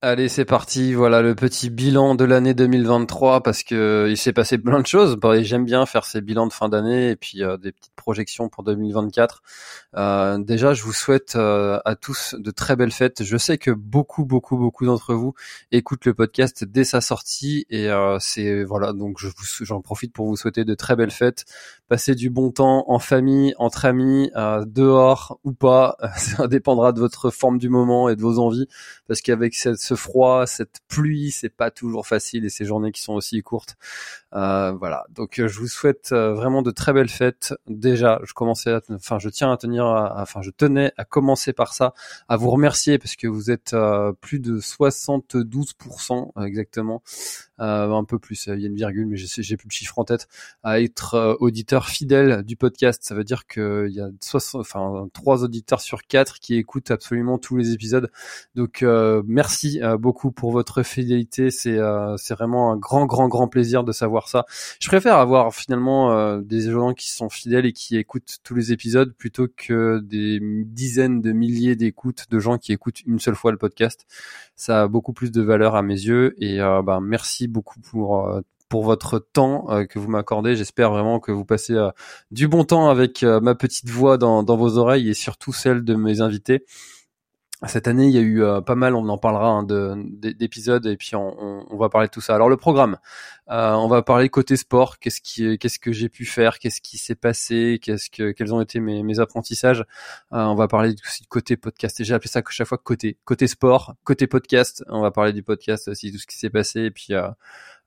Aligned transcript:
Allez, 0.00 0.28
c'est 0.28 0.44
parti. 0.44 0.94
Voilà 0.94 1.22
le 1.22 1.34
petit 1.34 1.70
bilan 1.70 2.14
de 2.14 2.22
l'année 2.24 2.54
2023 2.54 3.42
parce 3.42 3.64
que 3.64 4.06
il 4.08 4.16
s'est 4.16 4.32
passé 4.32 4.56
plein 4.58 4.78
de 4.78 4.86
choses. 4.86 5.16
Bon, 5.16 5.42
J'aime 5.42 5.64
bien 5.64 5.86
faire 5.86 6.04
ces 6.04 6.20
bilans 6.20 6.46
de 6.46 6.52
fin 6.52 6.68
d'année 6.68 7.10
et 7.10 7.16
puis 7.16 7.42
euh, 7.42 7.56
des 7.56 7.72
petites 7.72 7.96
projections 7.96 8.48
pour 8.48 8.62
2024. 8.62 9.42
Euh, 9.96 10.38
déjà, 10.38 10.72
je 10.72 10.84
vous 10.84 10.92
souhaite 10.92 11.34
euh, 11.34 11.80
à 11.84 11.96
tous 11.96 12.36
de 12.38 12.50
très 12.52 12.76
belles 12.76 12.92
fêtes. 12.92 13.24
Je 13.24 13.36
sais 13.36 13.58
que 13.58 13.72
beaucoup, 13.72 14.24
beaucoup, 14.24 14.56
beaucoup 14.56 14.86
d'entre 14.86 15.14
vous 15.14 15.34
écoutent 15.72 16.04
le 16.04 16.14
podcast 16.14 16.62
dès 16.64 16.84
sa 16.84 17.00
sortie 17.00 17.66
et 17.68 17.90
euh, 17.90 18.18
c'est 18.20 18.62
voilà. 18.62 18.92
Donc, 18.92 19.18
j'en 19.62 19.80
profite 19.80 20.12
pour 20.12 20.26
vous 20.26 20.36
souhaiter 20.36 20.64
de 20.64 20.74
très 20.74 20.94
belles 20.94 21.10
fêtes. 21.10 21.44
Passez 21.88 22.14
du 22.14 22.30
bon 22.30 22.52
temps 22.52 22.84
en 22.86 22.98
famille, 22.98 23.54
entre 23.58 23.86
amis, 23.86 24.30
euh, 24.36 24.64
dehors 24.64 25.40
ou 25.42 25.52
pas. 25.54 25.96
Ça 26.18 26.46
dépendra 26.46 26.92
de 26.92 27.00
votre 27.00 27.30
forme 27.30 27.58
du 27.58 27.68
moment 27.68 28.08
et 28.08 28.14
de 28.14 28.22
vos 28.22 28.38
envies 28.38 28.68
parce 29.08 29.22
qu'avec 29.22 29.54
ce 29.54 29.94
froid, 29.96 30.46
cette 30.46 30.80
pluie, 30.86 31.30
c'est 31.30 31.48
pas 31.48 31.70
toujours 31.70 32.06
facile 32.06 32.44
et 32.44 32.50
ces 32.50 32.66
journées 32.66 32.92
qui 32.92 33.02
sont 33.02 33.14
aussi 33.14 33.42
courtes. 33.42 33.76
Euh, 34.34 34.72
voilà. 34.72 35.06
Donc 35.10 35.38
euh, 35.38 35.48
je 35.48 35.58
vous 35.58 35.68
souhaite 35.68 36.10
euh, 36.12 36.34
vraiment 36.34 36.62
de 36.62 36.70
très 36.70 36.92
belles 36.92 37.08
fêtes. 37.08 37.54
Déjà, 37.66 38.20
je 38.24 38.32
commençais, 38.34 38.72
à, 38.72 38.80
enfin 38.90 39.18
je 39.18 39.28
tiens 39.28 39.50
à 39.52 39.56
tenir, 39.56 39.86
enfin 39.86 40.42
je 40.42 40.50
tenais 40.50 40.92
à 40.96 41.04
commencer 41.04 41.52
par 41.52 41.72
ça, 41.72 41.94
à 42.28 42.36
vous 42.36 42.50
remercier 42.50 42.98
parce 42.98 43.16
que 43.16 43.26
vous 43.26 43.50
êtes 43.50 43.74
plus 44.20 44.40
de 44.40 44.60
72% 44.60 46.44
exactement, 46.44 47.02
un 47.58 48.04
peu 48.04 48.18
plus, 48.18 48.46
il 48.46 48.60
y 48.60 48.64
a 48.64 48.68
une 48.68 48.74
virgule, 48.74 49.06
mais 49.06 49.16
j'ai 49.16 49.56
plus 49.56 49.68
le 49.68 49.72
chiffre 49.72 49.98
en 49.98 50.04
tête, 50.04 50.28
à 50.62 50.80
être 50.80 51.36
auditeur 51.40 51.88
fidèle 51.88 52.42
du 52.42 52.56
podcast. 52.56 53.02
Ça 53.04 53.14
veut 53.14 53.24
dire 53.24 53.46
qu'il 53.46 53.90
y 53.90 54.00
a 54.00 54.08
60, 54.20 54.60
enfin 54.60 55.08
trois 55.12 55.42
auditeurs 55.44 55.80
sur 55.80 56.02
quatre 56.02 56.38
qui 56.38 56.56
écoutent 56.56 56.90
absolument 56.90 57.38
tous 57.38 57.56
les 57.56 57.72
épisodes. 57.72 58.10
Donc 58.54 58.84
merci 59.26 59.80
beaucoup 59.98 60.32
pour 60.32 60.52
votre 60.52 60.82
fidélité. 60.82 61.50
C'est 61.50 61.78
vraiment 62.30 62.72
un 62.72 62.76
grand 62.76 63.06
grand 63.06 63.28
grand 63.28 63.48
plaisir 63.48 63.84
de 63.84 63.92
savoir 63.92 64.17
ça. 64.26 64.44
Je 64.80 64.88
préfère 64.88 65.16
avoir 65.18 65.54
finalement 65.54 66.12
euh, 66.12 66.40
des 66.40 66.62
gens 66.62 66.94
qui 66.94 67.10
sont 67.10 67.28
fidèles 67.28 67.66
et 67.66 67.72
qui 67.72 67.96
écoutent 67.96 68.38
tous 68.42 68.56
les 68.56 68.72
épisodes 68.72 69.14
plutôt 69.14 69.46
que 69.56 70.00
des 70.00 70.40
dizaines 70.64 71.20
de 71.20 71.30
milliers 71.30 71.76
d'écoutes 71.76 72.24
de 72.30 72.40
gens 72.40 72.58
qui 72.58 72.72
écoutent 72.72 73.02
une 73.06 73.20
seule 73.20 73.36
fois 73.36 73.52
le 73.52 73.58
podcast. 73.58 74.06
Ça 74.56 74.82
a 74.82 74.88
beaucoup 74.88 75.12
plus 75.12 75.30
de 75.30 75.42
valeur 75.42 75.76
à 75.76 75.82
mes 75.82 75.94
yeux 75.94 76.34
et 76.42 76.60
euh, 76.60 76.82
bah, 76.82 76.98
merci 77.00 77.46
beaucoup 77.46 77.78
pour 77.78 78.26
euh, 78.26 78.40
pour 78.68 78.82
votre 78.84 79.18
temps 79.18 79.66
que 79.88 79.98
vous 79.98 80.10
m'accordez. 80.10 80.54
J'espère 80.54 80.90
vraiment 80.90 81.20
que 81.20 81.32
vous 81.32 81.46
passez 81.46 81.74
du 82.30 82.48
bon 82.48 82.64
temps 82.64 82.90
avec 82.90 83.22
ma 83.22 83.54
petite 83.54 83.88
voix 83.88 84.18
dans, 84.18 84.42
dans 84.42 84.58
vos 84.58 84.76
oreilles 84.76 85.08
et 85.08 85.14
surtout 85.14 85.54
celle 85.54 85.84
de 85.84 85.94
mes 85.94 86.20
invités 86.20 86.66
cette 87.66 87.88
année, 87.88 88.06
il 88.06 88.12
y 88.12 88.18
a 88.18 88.20
eu 88.20 88.42
pas 88.64 88.76
mal, 88.76 88.94
on 88.94 89.08
en 89.08 89.18
parlera 89.18 89.48
hein, 89.48 89.64
d'épisodes 89.64 90.86
et 90.86 90.96
puis 90.96 91.16
on, 91.16 91.66
on, 91.72 91.76
va 91.76 91.88
parler 91.88 92.06
de 92.06 92.12
tout 92.12 92.20
ça. 92.20 92.34
Alors 92.34 92.48
le 92.48 92.56
programme, 92.56 92.98
euh, 93.50 93.72
on 93.72 93.88
va 93.88 94.02
parler 94.02 94.28
côté 94.28 94.56
sport, 94.56 94.98
qu'est-ce 94.98 95.20
qui, 95.20 95.58
qu'est-ce 95.58 95.78
que 95.80 95.90
j'ai 95.90 96.08
pu 96.08 96.24
faire, 96.24 96.60
qu'est-ce 96.60 96.80
qui 96.80 96.98
s'est 96.98 97.16
passé, 97.16 97.80
qu'est-ce 97.82 98.10
que, 98.10 98.30
quels 98.30 98.54
ont 98.54 98.60
été 98.60 98.78
mes, 98.78 99.02
mes 99.02 99.18
apprentissages? 99.18 99.80
Euh, 100.32 100.44
on 100.44 100.54
va 100.54 100.68
parler 100.68 100.94
aussi 101.04 101.22
du 101.22 101.28
côté 101.28 101.56
podcast. 101.56 102.04
J'ai 102.04 102.14
appelé 102.14 102.28
ça 102.28 102.42
chaque 102.48 102.68
fois 102.68 102.78
côté, 102.78 103.18
côté 103.24 103.48
sport, 103.48 103.96
côté 104.04 104.26
podcast. 104.28 104.84
On 104.88 105.00
va 105.00 105.10
parler 105.10 105.32
du 105.32 105.42
podcast 105.42 105.88
aussi, 105.88 106.12
tout 106.12 106.18
ce 106.18 106.26
qui 106.26 106.38
s'est 106.38 106.50
passé 106.50 106.82
et 106.82 106.90
puis. 106.90 107.14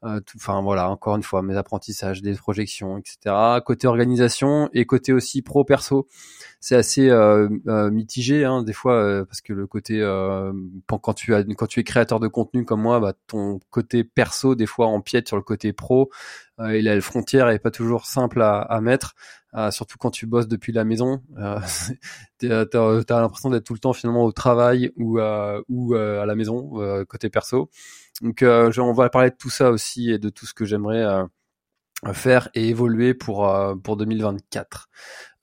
Euh, 0.03 0.07
euh, 0.11 0.19
enfin 0.35 0.61
voilà, 0.61 0.89
encore 0.89 1.15
une 1.15 1.23
fois, 1.23 1.41
mes 1.41 1.55
apprentissages, 1.57 2.21
des 2.21 2.33
projections, 2.33 2.97
etc. 2.97 3.59
Côté 3.65 3.87
organisation 3.87 4.69
et 4.73 4.85
côté 4.85 5.13
aussi 5.13 5.41
pro 5.41 5.63
perso, 5.63 6.07
c'est 6.59 6.75
assez 6.75 7.09
euh, 7.09 7.49
euh, 7.67 7.91
mitigé 7.91 8.45
hein, 8.45 8.63
des 8.63 8.73
fois 8.73 9.25
parce 9.25 9.41
que 9.41 9.53
le 9.53 9.67
côté 9.67 9.99
quand 10.87 11.13
tu 11.13 11.35
as 11.35 11.43
quand 11.43 11.67
tu 11.67 11.79
es 11.79 11.83
créateur 11.83 12.19
de 12.19 12.27
contenu 12.27 12.65
comme 12.65 12.81
moi, 12.81 12.99
bah, 12.99 13.13
ton 13.27 13.59
côté 13.69 14.03
perso 14.03 14.55
des 14.55 14.65
fois 14.65 14.87
empiète 14.87 15.27
sur 15.27 15.37
le 15.37 15.43
côté 15.43 15.73
pro 15.73 16.09
et 16.63 16.81
la 16.81 16.99
frontière 17.01 17.49
est 17.49 17.59
pas 17.59 17.71
toujours 17.71 18.05
simple 18.05 18.41
à, 18.41 18.59
à 18.59 18.81
mettre. 18.81 19.15
surtout 19.71 19.97
quand 19.97 20.11
tu 20.11 20.27
bosses 20.27 20.47
depuis 20.47 20.73
la 20.73 20.83
maison, 20.83 21.21
euh, 21.39 21.59
t'as 22.39 22.61
as, 22.61 23.21
l'impression 23.21 23.49
d'être 23.49 23.63
tout 23.63 23.73
le 23.73 23.79
temps 23.79 23.93
finalement 23.93 24.25
au 24.25 24.31
travail 24.31 24.91
ou, 24.97 25.19
ou 25.19 25.95
à 25.95 26.25
la 26.25 26.35
maison 26.35 27.05
côté 27.07 27.29
perso. 27.29 27.69
Donc 28.21 28.43
euh, 28.43 28.71
on 28.77 28.93
va 28.93 29.09
parler 29.09 29.31
de 29.31 29.35
tout 29.35 29.49
ça 29.49 29.71
aussi 29.71 30.11
et 30.11 30.19
de 30.19 30.29
tout 30.29 30.45
ce 30.45 30.53
que 30.53 30.65
j'aimerais 30.65 31.03
euh, 31.03 31.25
faire 32.13 32.49
et 32.55 32.69
évoluer 32.69 33.13
pour 33.13 33.49
euh, 33.49 33.75
pour 33.75 33.97
2024. 33.97 34.89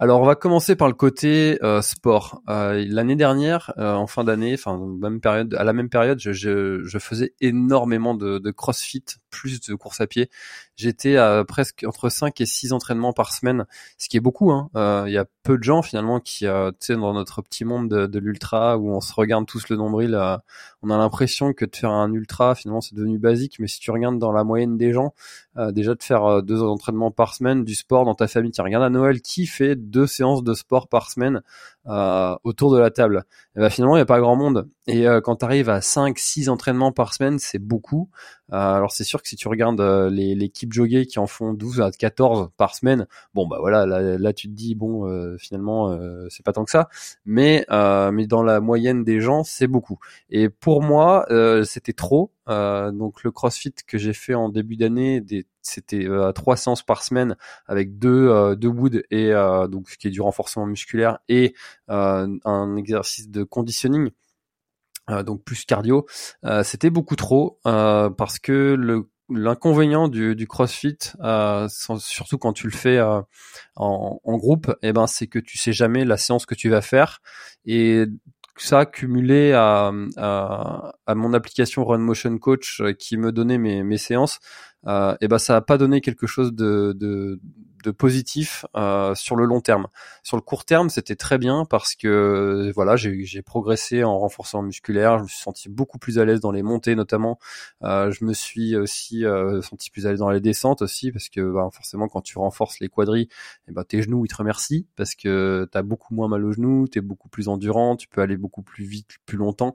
Alors 0.00 0.20
on 0.20 0.24
va 0.24 0.36
commencer 0.36 0.76
par 0.76 0.86
le 0.86 0.94
côté 0.94 1.58
euh, 1.64 1.82
sport. 1.82 2.40
Euh, 2.48 2.84
L'année 2.88 3.16
dernière, 3.16 3.72
euh, 3.78 3.94
en 3.94 4.06
fin 4.06 4.22
d'année, 4.22 4.54
enfin 4.54 4.78
même 4.78 5.20
période, 5.20 5.54
à 5.54 5.64
la 5.64 5.72
même 5.72 5.88
période, 5.88 6.20
je, 6.20 6.30
je, 6.30 6.84
je 6.84 6.98
faisais 7.00 7.34
énormément 7.40 8.14
de, 8.14 8.38
de, 8.38 8.50
CrossFit, 8.52 9.04
plus 9.28 9.60
de 9.60 9.74
course 9.74 10.00
à 10.00 10.06
pied. 10.06 10.30
J'étais 10.76 11.16
à 11.16 11.44
presque 11.44 11.84
entre 11.84 12.10
5 12.10 12.40
et 12.40 12.46
6 12.46 12.72
entraînements 12.72 13.12
par 13.12 13.32
semaine, 13.32 13.66
ce 13.98 14.08
qui 14.08 14.16
est 14.16 14.20
beaucoup. 14.20 14.52
Hein. 14.52 14.70
Il 15.08 15.12
y 15.12 15.18
a 15.18 15.24
peu 15.42 15.58
de 15.58 15.64
gens 15.64 15.82
finalement 15.82 16.20
qui, 16.20 16.44
tu 16.44 16.76
sais, 16.78 16.94
dans 16.94 17.12
notre 17.12 17.42
petit 17.42 17.64
monde 17.64 17.88
de, 17.88 18.06
de 18.06 18.18
l'ultra 18.20 18.78
où 18.78 18.90
on 18.94 19.00
se 19.00 19.12
regarde 19.12 19.46
tous 19.46 19.68
le 19.68 19.76
nombril, 19.76 20.16
on 20.82 20.90
a 20.90 20.96
l'impression 20.96 21.52
que 21.52 21.64
de 21.64 21.74
faire 21.74 21.90
un 21.90 22.12
ultra 22.12 22.54
finalement 22.54 22.80
c'est 22.80 22.94
devenu 22.94 23.18
basique. 23.18 23.56
Mais 23.58 23.66
si 23.66 23.80
tu 23.80 23.90
regardes 23.90 24.20
dans 24.20 24.30
la 24.30 24.44
moyenne 24.44 24.78
des 24.78 24.92
gens, 24.92 25.12
déjà 25.56 25.96
de 25.96 26.02
faire 26.04 26.40
deux 26.44 26.62
entraînements 26.62 27.10
par 27.10 27.34
semaine, 27.34 27.64
du 27.64 27.74
sport 27.74 28.04
dans 28.04 28.14
ta 28.14 28.28
famille, 28.28 28.52
tu 28.52 28.60
regardes 28.60 28.84
à 28.84 28.90
Noël 28.90 29.20
qui 29.20 29.46
fait 29.46 29.74
deux 29.88 30.06
séances 30.06 30.42
de 30.42 30.54
sport 30.54 30.88
par 30.88 31.10
semaine 31.10 31.42
euh, 31.88 32.36
autour 32.44 32.70
de 32.70 32.78
la 32.78 32.90
table. 32.90 33.24
Et 33.56 33.60
ben 33.60 33.70
finalement, 33.70 33.96
il 33.96 34.00
n'y 34.00 34.02
a 34.02 34.06
pas 34.06 34.20
grand 34.20 34.36
monde. 34.36 34.68
Et 34.86 35.08
euh, 35.08 35.22
quand 35.22 35.36
tu 35.36 35.44
arrives 35.46 35.70
à 35.70 35.80
5 35.80 36.18
6 36.18 36.50
entraînements 36.50 36.92
par 36.92 37.14
semaine, 37.14 37.38
c'est 37.38 37.58
beaucoup. 37.58 38.10
Euh, 38.52 38.56
alors 38.56 38.92
c'est 38.92 39.04
sûr 39.04 39.22
que 39.22 39.28
si 39.28 39.36
tu 39.36 39.48
regardes 39.48 39.80
les 39.80 40.34
l'équipe 40.34 40.72
joggé 40.72 41.06
qui 41.06 41.18
en 41.18 41.26
font 41.26 41.54
12 41.54 41.80
à 41.80 41.90
14 41.90 42.50
par 42.58 42.74
semaine, 42.74 43.06
bon 43.32 43.46
bah 43.46 43.56
voilà, 43.60 43.86
là, 43.86 44.32
tu 44.34 44.48
te 44.48 44.52
dis 44.52 44.74
bon 44.74 45.36
finalement 45.38 45.98
c'est 46.30 46.44
pas 46.44 46.52
tant 46.52 46.64
que 46.64 46.70
ça, 46.70 46.88
mais 47.26 47.66
mais 47.70 48.26
dans 48.26 48.42
la 48.42 48.60
moyenne 48.60 49.04
des 49.04 49.20
gens, 49.20 49.44
c'est 49.44 49.66
beaucoup. 49.66 49.98
Et 50.30 50.48
pour 50.48 50.82
moi, 50.82 51.26
c'était 51.64 51.92
trop. 51.92 52.32
donc 52.46 53.22
le 53.22 53.30
CrossFit 53.30 53.74
que 53.86 53.98
j'ai 53.98 54.14
fait 54.14 54.34
en 54.34 54.48
début 54.48 54.76
d'année, 54.76 55.22
c'était 55.60 56.08
à 56.08 56.32
trois 56.32 56.56
séances 56.56 56.82
par 56.82 57.02
semaine 57.02 57.36
avec 57.66 57.98
deux 57.98 58.56
deux 58.56 58.68
wood 58.68 59.02
et 59.10 59.32
donc 59.70 59.90
ce 59.90 59.98
qui 59.98 60.08
est 60.08 60.10
du 60.10 60.22
renforcement 60.22 60.64
musculaire 60.64 61.18
et 61.28 61.38
euh, 61.48 61.52
un 61.88 62.76
exercice 62.76 63.28
de 63.28 63.44
conditioning. 63.44 64.10
Euh, 65.10 65.22
donc 65.22 65.42
plus 65.42 65.64
cardio, 65.64 66.06
euh, 66.44 66.62
c'était 66.62 66.90
beaucoup 66.90 67.16
trop 67.16 67.60
parce 67.64 68.38
que 68.38 68.74
le 68.78 69.10
l'inconvénient 69.30 70.08
du, 70.08 70.34
du, 70.34 70.46
CrossFit, 70.46 70.96
surtout 71.98 72.38
quand 72.38 72.54
tu 72.54 72.66
le 72.66 72.72
fais 72.72 72.98
en, 72.98 73.26
en, 74.24 74.36
groupe, 74.38 74.74
eh 74.80 74.94
ben 74.94 75.06
c'est 75.06 75.26
que 75.26 75.38
tu 75.38 75.58
sais 75.58 75.74
jamais 75.74 76.06
la 76.06 76.16
séance 76.16 76.46
que 76.46 76.54
tu 76.54 76.70
vas 76.70 76.80
faire 76.80 77.20
et 77.66 78.06
ça 78.56 78.86
cumulé 78.86 79.52
à, 79.52 79.92
à, 80.16 80.94
à, 81.06 81.14
mon 81.14 81.34
application 81.34 81.84
Run 81.84 81.98
Motion 81.98 82.38
Coach 82.38 82.80
qui 82.98 83.18
me 83.18 83.30
donnait 83.30 83.58
mes, 83.58 83.82
mes 83.82 83.98
séances, 83.98 84.40
euh, 84.86 85.16
et 85.20 85.28
ben 85.28 85.38
ça 85.38 85.56
a 85.56 85.60
pas 85.60 85.78
donné 85.78 86.00
quelque 86.00 86.26
chose 86.26 86.52
de, 86.52 86.94
de, 86.96 87.40
de 87.84 87.90
positif 87.90 88.66
euh, 88.76 89.14
sur 89.14 89.36
le 89.36 89.44
long 89.44 89.60
terme. 89.60 89.86
Sur 90.22 90.36
le 90.36 90.42
court 90.42 90.64
terme, 90.64 90.90
c'était 90.90 91.16
très 91.16 91.38
bien 91.38 91.64
parce 91.64 91.94
que 91.94 92.70
voilà, 92.74 92.96
j'ai 92.96 93.42
progressé 93.42 94.04
en 94.04 94.18
renforcement 94.18 94.62
musculaire, 94.62 95.18
je 95.18 95.22
me 95.24 95.28
suis 95.28 95.38
senti 95.38 95.68
beaucoup 95.68 95.98
plus 95.98 96.18
à 96.18 96.24
l'aise 96.24 96.40
dans 96.40 96.50
les 96.50 96.62
montées 96.62 96.94
notamment. 96.94 97.38
Euh, 97.82 98.10
je 98.10 98.24
me 98.24 98.32
suis 98.32 98.76
aussi 98.76 99.24
euh, 99.24 99.62
senti 99.62 99.90
plus 99.90 100.06
à 100.06 100.10
l'aise 100.10 100.20
dans 100.20 100.30
les 100.30 100.40
descentes 100.40 100.82
aussi 100.82 101.12
parce 101.12 101.28
que 101.28 101.52
bah, 101.52 101.68
forcément 101.72 102.08
quand 102.08 102.22
tu 102.22 102.38
renforces 102.38 102.80
les 102.80 102.88
quadris, 102.88 103.22
et 103.22 103.28
eh 103.68 103.72
ben 103.72 103.84
tes 103.84 104.02
genoux 104.02 104.24
ils 104.24 104.28
te 104.28 104.36
remercient 104.36 104.86
parce 104.96 105.14
que 105.14 105.68
tu 105.70 105.78
as 105.78 105.82
beaucoup 105.82 106.14
moins 106.14 106.28
mal 106.28 106.44
aux 106.44 106.52
genoux, 106.52 106.88
tu 106.88 106.98
es 106.98 107.02
beaucoup 107.02 107.28
plus 107.28 107.48
endurant, 107.48 107.96
tu 107.96 108.08
peux 108.08 108.20
aller 108.20 108.36
beaucoup 108.36 108.62
plus 108.62 108.84
vite, 108.84 109.18
plus 109.26 109.38
longtemps. 109.38 109.74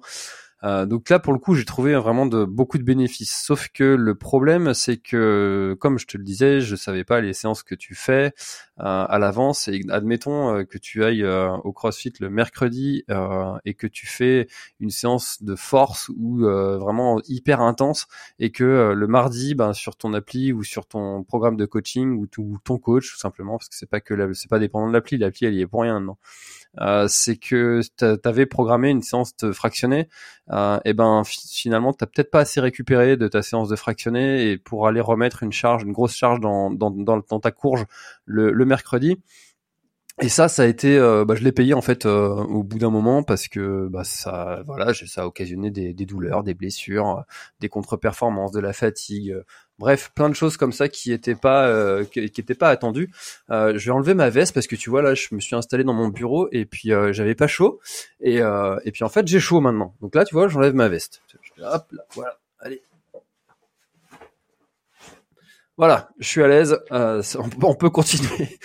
Euh, 0.64 0.86
donc 0.86 1.10
là, 1.10 1.20
pour 1.20 1.34
le 1.34 1.40
coup, 1.40 1.56
j'ai 1.56 1.66
trouvé 1.66 1.96
vraiment 1.96 2.26
de 2.26 2.46
beaucoup 2.46 2.78
de 2.78 2.84
bénéfices. 2.84 3.44
Sauf 3.46 3.68
que 3.70 3.84
le 3.84 4.16
problème, 4.16 4.74
c'est 4.74 4.98
que, 4.98 5.76
comme 5.80 6.00
je 6.00 6.08
te 6.08 6.18
le 6.18 6.24
disais, 6.24 6.62
je 6.62 6.76
savais 6.76 7.04
pas 7.04 7.20
les 7.22 7.34
séances 7.34 7.64
que 7.64 7.76
tu 7.76 7.96
fais 7.96 8.34
euh, 8.80 9.06
à 9.08 9.20
l'avance. 9.20 9.68
Et 9.68 9.82
admettons 9.90 10.56
euh, 10.56 10.64
que 10.64 10.78
tu 10.78 11.04
ailles 11.04 11.26
au 11.26 11.74
CrossFit 11.74 12.14
le 12.20 12.30
mercredi 12.30 13.04
et 13.66 13.74
que 13.74 13.88
tu 13.88 14.08
fais 14.08 14.48
une 14.80 14.90
séance 14.90 15.44
de 15.44 15.56
force 15.56 16.10
ou 16.10 16.40
vraiment 16.40 17.20
hyper 17.28 17.62
intense, 17.62 18.08
et 18.40 18.52
que 18.52 18.94
le 18.94 19.08
mardi, 19.08 19.56
ben, 19.56 19.74
sur 19.74 19.96
ton 19.96 20.14
appli 20.14 20.54
ou 20.54 20.64
sur 20.64 20.86
ton 20.86 21.24
programme 21.24 21.58
de 21.58 21.66
coaching 21.66 22.18
ou, 22.18 22.28
ton 22.28 22.78
coach, 22.78 23.12
tout 23.12 23.18
simplement, 23.18 23.58
parce 23.58 23.70
que 23.70 23.76
c'est 23.76 23.90
pas 23.90 24.02
que 24.02 24.34
c'est 24.34 24.50
pas 24.50 24.60
dépendant 24.60 24.88
de 24.88 24.94
l'appli. 24.94 25.18
L'appli, 25.18 25.46
elle 25.46 25.56
y 25.56 25.62
est 25.62 25.68
pour 25.68 25.82
rien 25.82 26.00
maintenant. 26.00 26.18
Euh, 26.82 27.08
c'est 27.08 27.38
que 27.38 27.82
tu 27.98 28.28
avais 28.28 28.46
programmé 28.48 28.90
une 28.90 29.04
séance 29.04 29.36
de 29.38 29.52
fractionné, 29.52 30.10
euh, 30.52 30.80
et 30.86 30.94
ben 30.94 31.24
finalement 31.24 31.94
t'as 31.94 32.08
peut-être 32.08 32.32
pas 32.32 32.40
assez 32.40 32.60
récupéré 32.60 33.16
de 33.16 33.28
ta 33.28 33.44
séance 33.44 33.70
de 33.70 33.76
fractionné 33.76 34.50
et 34.50 34.58
pour 34.58 34.88
aller 34.88 35.00
remettre 35.02 35.44
une 35.44 35.52
charge, 35.52 35.84
une 35.84 35.92
grosse 35.92 36.16
charge 36.16 36.40
dans, 36.40 36.72
dans, 36.72 36.90
dans, 36.90 37.22
ta 37.40 37.52
courge 37.52 37.86
le, 38.26 38.52
le 38.52 38.66
mercredi. 38.66 39.20
Et 40.22 40.30
ça, 40.30 40.48
ça 40.48 40.62
a 40.64 40.66
été, 40.68 40.96
euh, 40.98 41.26
bah, 41.26 41.34
je 41.36 41.44
l'ai 41.44 41.52
payé 41.52 41.74
en 41.74 41.82
fait 41.82 42.06
euh, 42.06 42.30
au 42.30 42.62
bout 42.64 42.78
d'un 42.78 42.92
moment 42.92 43.24
parce 43.24 43.48
que 43.48 43.88
bah, 43.88 44.04
ça, 44.04 44.62
voilà, 44.68 44.94
ça 44.94 45.24
a 45.24 45.26
occasionné 45.26 45.72
des, 45.72 45.94
des 45.94 46.06
douleurs, 46.06 46.44
des 46.44 46.54
blessures, 46.54 47.24
des 47.60 47.68
contre-performances, 47.68 48.52
de 48.52 48.60
la 48.60 48.74
fatigue, 48.74 49.36
Bref, 49.84 50.12
plein 50.16 50.30
de 50.30 50.34
choses 50.34 50.56
comme 50.56 50.72
ça 50.72 50.88
qui 50.88 51.12
étaient 51.12 51.36
pas 51.36 51.68
euh, 51.68 52.06
pas 52.58 52.70
attendues. 52.70 53.12
Euh, 53.52 53.78
je 53.78 53.84
vais 53.84 53.92
enlever 53.92 54.14
ma 54.14 54.30
veste 54.30 54.54
parce 54.54 54.66
que 54.66 54.78
tu 54.78 54.90
vois 54.90 55.02
là, 55.02 55.14
je 55.14 55.36
me 55.36 55.42
suis 55.42 55.58
installé 55.58 55.84
dans 55.84 55.94
mon 55.94 56.08
bureau 56.08 56.48
et 56.54 56.64
puis 56.64 56.94
euh, 56.94 57.12
j'avais 57.12 57.36
pas 57.36 57.48
chaud 57.48 57.82
et 58.22 58.38
et 58.38 58.92
puis 58.94 59.04
en 59.04 59.10
fait 59.10 59.28
j'ai 59.28 59.42
chaud 59.42 59.60
maintenant. 59.60 59.94
Donc 60.00 60.16
là, 60.16 60.24
tu 60.24 60.36
vois, 60.36 60.48
j'enlève 60.48 60.74
ma 60.74 60.88
veste. 60.88 61.22
Hop 61.60 61.86
là, 61.92 62.06
voilà. 62.14 62.38
Allez. 62.62 62.82
Voilà, 65.76 66.12
je 66.18 66.28
suis 66.30 66.42
à 66.42 66.48
l'aise, 66.48 66.80
on, 66.90 67.76
peut 67.76 67.90
continuer. 67.90 68.58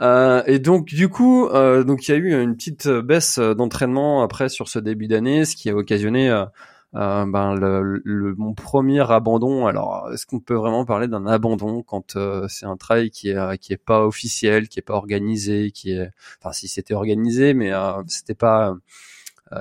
et 0.46 0.58
donc 0.58 0.86
du 0.86 1.08
coup, 1.08 1.48
donc 1.52 2.08
il 2.08 2.10
y 2.10 2.14
a 2.14 2.16
eu 2.16 2.42
une 2.42 2.56
petite 2.56 2.88
baisse 2.88 3.38
d'entraînement 3.38 4.24
après 4.24 4.48
sur 4.48 4.66
ce 4.66 4.80
début 4.80 5.06
d'année, 5.06 5.44
ce 5.44 5.54
qui 5.54 5.70
a 5.70 5.76
occasionné 5.76 6.46
euh, 6.94 7.26
ben 7.26 7.54
le, 7.54 8.00
le, 8.04 8.34
mon 8.36 8.54
premier 8.54 9.00
abandon. 9.10 9.66
Alors, 9.66 10.10
est-ce 10.12 10.26
qu'on 10.26 10.40
peut 10.40 10.54
vraiment 10.54 10.84
parler 10.84 11.06
d'un 11.08 11.26
abandon 11.26 11.82
quand 11.82 12.16
euh, 12.16 12.46
c'est 12.48 12.66
un 12.66 12.76
travail 12.76 13.10
qui 13.10 13.30
est 13.30 13.58
qui 13.58 13.72
est 13.72 13.76
pas 13.76 14.06
officiel, 14.06 14.68
qui 14.68 14.78
est 14.78 14.82
pas 14.82 14.94
organisé, 14.94 15.70
qui 15.70 15.92
est, 15.92 16.10
enfin 16.40 16.52
si 16.52 16.68
c'était 16.68 16.94
organisé, 16.94 17.54
mais 17.54 17.72
euh, 17.72 18.02
c'était 18.06 18.34
pas 18.34 18.74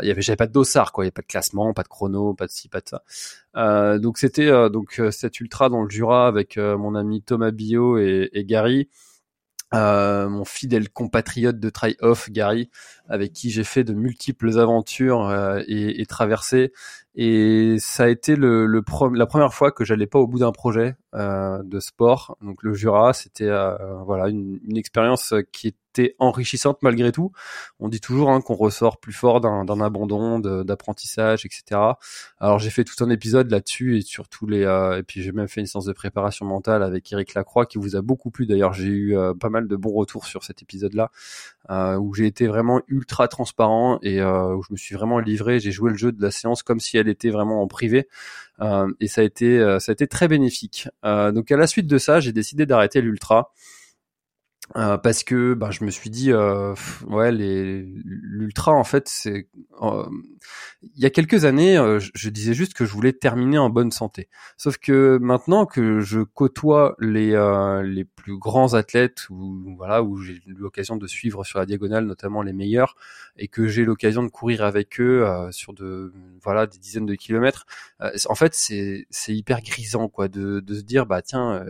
il 0.02 0.08
y 0.08 0.12
avait 0.12 0.22
j'avais 0.22 0.36
pas 0.36 0.48
de 0.48 0.52
dossard 0.52 0.92
quoi 0.92 1.06
il 1.06 1.08
y 1.08 1.10
avait 1.10 1.12
pas 1.14 1.22
de 1.22 1.28
classement 1.28 1.74
pas 1.74 1.84
de 1.84 1.88
chrono 1.88 2.34
pas 2.34 2.46
de 2.46 2.52
ci 2.52 2.68
pas 2.68 2.82
de 2.82 2.90
ça 2.90 3.04
euh, 3.56 4.00
donc 4.00 4.18
c'était 4.18 4.70
donc 4.70 5.02
cet 5.12 5.40
ultra 5.40 5.70
dans 5.70 5.82
le 5.82 5.90
Jura 5.90 6.28
avec 6.28 6.58
mon 6.58 6.94
ami 6.94 7.22
Thomas 7.22 7.52
Bio 7.52 7.98
et, 7.98 8.30
et 8.34 8.44
Gary 8.44 8.90
euh, 9.74 10.30
mon 10.30 10.46
fidèle 10.46 10.90
compatriote 10.90 11.60
de 11.60 11.70
try-off 11.70 12.30
Gary, 12.30 12.70
avec 13.10 13.34
qui 13.34 13.50
j'ai 13.50 13.64
fait 13.64 13.84
de 13.84 13.94
multiples 13.94 14.58
aventures 14.60 15.28
euh, 15.28 15.62
et, 15.68 16.02
et, 16.02 16.06
traversées. 16.06 16.72
Et 17.16 17.76
ça 17.80 18.04
a 18.04 18.08
été 18.08 18.36
le, 18.36 18.66
le 18.66 18.84
la 19.14 19.26
première 19.26 19.54
fois 19.54 19.72
que 19.72 19.84
j'allais 19.84 20.08
pas 20.08 20.20
au 20.20 20.28
bout 20.28 20.40
d'un 20.40 20.52
projet 20.52 20.96
euh, 21.16 21.62
de 21.64 21.80
sport. 21.80 22.38
Donc 22.42 22.64
le 22.64 22.74
Jura, 22.74 23.14
c'était 23.14 23.50
euh, 23.50 23.76
voilà 24.06 24.30
une, 24.30 24.60
une 24.68 24.78
expérience 24.78 25.34
qui 25.52 25.76
enrichissante 26.20 26.80
malgré 26.82 27.12
tout. 27.12 27.32
On 27.80 27.90
dit 27.90 28.02
toujours 28.02 28.30
hein, 28.30 28.42
qu'on 28.42 28.56
ressort 28.56 29.00
plus 29.00 29.14
fort 29.14 29.42
d'un 29.42 29.82
abandon, 29.82 30.40
d'apprentissage, 30.40 31.46
etc. 31.46 31.80
Alors 32.40 32.60
j'ai 32.60 32.70
fait 32.70 32.84
tout 32.84 33.04
un 33.04 33.10
épisode 33.10 33.52
là-dessus 33.52 33.98
et 33.98 34.02
sur 34.02 34.28
tous 34.30 34.48
les 34.48 34.62
et 34.62 35.04
puis 35.04 35.22
j'ai 35.22 35.32
même 35.32 35.48
fait 35.48 35.62
une 35.62 35.68
séance 35.68 35.86
de 35.86 35.94
préparation 35.94 36.46
mentale 36.46 36.84
avec 36.84 37.12
Eric 37.12 37.34
Lacroix 37.34 37.66
qui 37.66 37.78
vous 37.78 37.96
a 37.96 38.02
beaucoup 38.02 38.32
plu. 38.32 38.46
D'ailleurs 38.46 38.74
j'ai 38.74 38.88
eu 38.88 39.18
pas 39.40 39.50
mal 39.50 39.68
de 39.68 39.76
bons 39.76 39.94
retours 39.94 40.26
sur 40.26 40.44
cet 40.44 40.62
épisode-là 40.62 41.12
où 41.98 42.14
j'ai 42.14 42.26
été 42.26 42.48
vraiment 42.48 42.82
ultra 42.88 43.28
transparent 43.28 44.00
et 44.02 44.22
où 44.24 44.64
je 44.64 44.72
me 44.72 44.78
suis 44.78 44.96
vraiment 44.96 45.20
livré. 45.20 45.60
J'ai 45.60 45.72
joué 45.72 45.92
le 45.92 45.98
jeu 45.98 46.12
de 46.12 46.22
la 46.22 46.32
séance 46.32 46.64
comme 46.64 46.80
si 46.80 46.98
elle 46.98 47.08
était 47.08 47.30
vraiment 47.30 47.62
en 47.62 47.68
privé. 47.68 48.08
Euh, 48.62 48.92
et 49.00 49.08
ça 49.08 49.22
a 49.22 49.24
été 49.24 49.60
euh, 49.60 49.80
ça 49.80 49.92
a 49.92 49.94
été 49.94 50.08
très 50.08 50.28
bénéfique. 50.28 50.88
Euh, 51.06 51.32
donc 51.32 51.52
à 51.52 51.58
la 51.58 51.68
suite 51.68 51.88
de 51.88 51.98
ça, 51.98 52.20
j'ai 52.20 52.32
décidé 52.32 52.66
d'arrêter 52.66 53.02
l'ultra. 53.02 53.52
Euh, 54.76 54.98
parce 54.98 55.24
que 55.24 55.54
bah, 55.54 55.72
je 55.72 55.86
me 55.86 55.92
suis 55.92 56.10
dit 56.10 56.34
euh, 56.34 56.76
ouais 57.08 57.32
l'ultra 57.32 58.74
en 58.74 58.84
fait 58.84 59.08
c'est 59.08 59.48
euh, 59.82 60.06
il 60.82 61.02
y 61.02 61.06
a 61.06 61.10
quelques 61.10 61.46
années 61.46 61.78
je, 61.78 62.12
je, 62.14 62.30
disais 62.30 62.54
juste 62.54 62.74
que 62.74 62.84
je 62.84 62.92
voulais 62.92 63.14
terminer 63.14 63.58
en 63.58 63.70
bonne 63.70 63.92
santé. 63.92 64.28
Sauf 64.58 64.78
que 64.78 65.18
maintenant 65.22 65.66
que 65.66 66.02
je 66.02 66.20
côtoie 66.20 66.96
les 67.00 67.32
les 67.86 68.04
plus 68.04 68.38
grands 68.38 68.74
athlètes 68.74 69.30
ou 69.30 69.74
voilà 69.78 70.04
où 70.04 70.18
j'ai 70.18 70.42
l'occasion 70.46 70.98
de 70.98 71.08
suivre 71.08 71.46
sur 71.46 71.60
la 71.60 71.66
diagonale 71.66 72.06
notamment 72.06 72.42
les 72.42 72.54
meilleurs 72.54 72.96
et 73.38 73.48
que 73.48 73.68
j'ai 73.68 73.86
l'occasion 73.86 74.24
de 74.24 74.30
courir 74.30 74.64
avec 74.64 75.00
eux 75.00 75.26
sur 75.52 75.74
de 75.74 76.14
voilà 76.44 76.68
des 76.68 76.78
dizaines 76.78 77.06
de 77.06 77.16
kilomètres 77.16 77.66
en 78.28 78.36
fait 78.36 78.54
c'est 78.54 79.08
c'est 79.10 79.34
hyper 79.34 79.62
grisant 79.62 80.10
quoi 80.10 80.28
de 80.28 80.60
de 80.60 80.76
se 80.76 80.82
dire 80.82 81.06
bah 81.06 81.22
tiens 81.22 81.66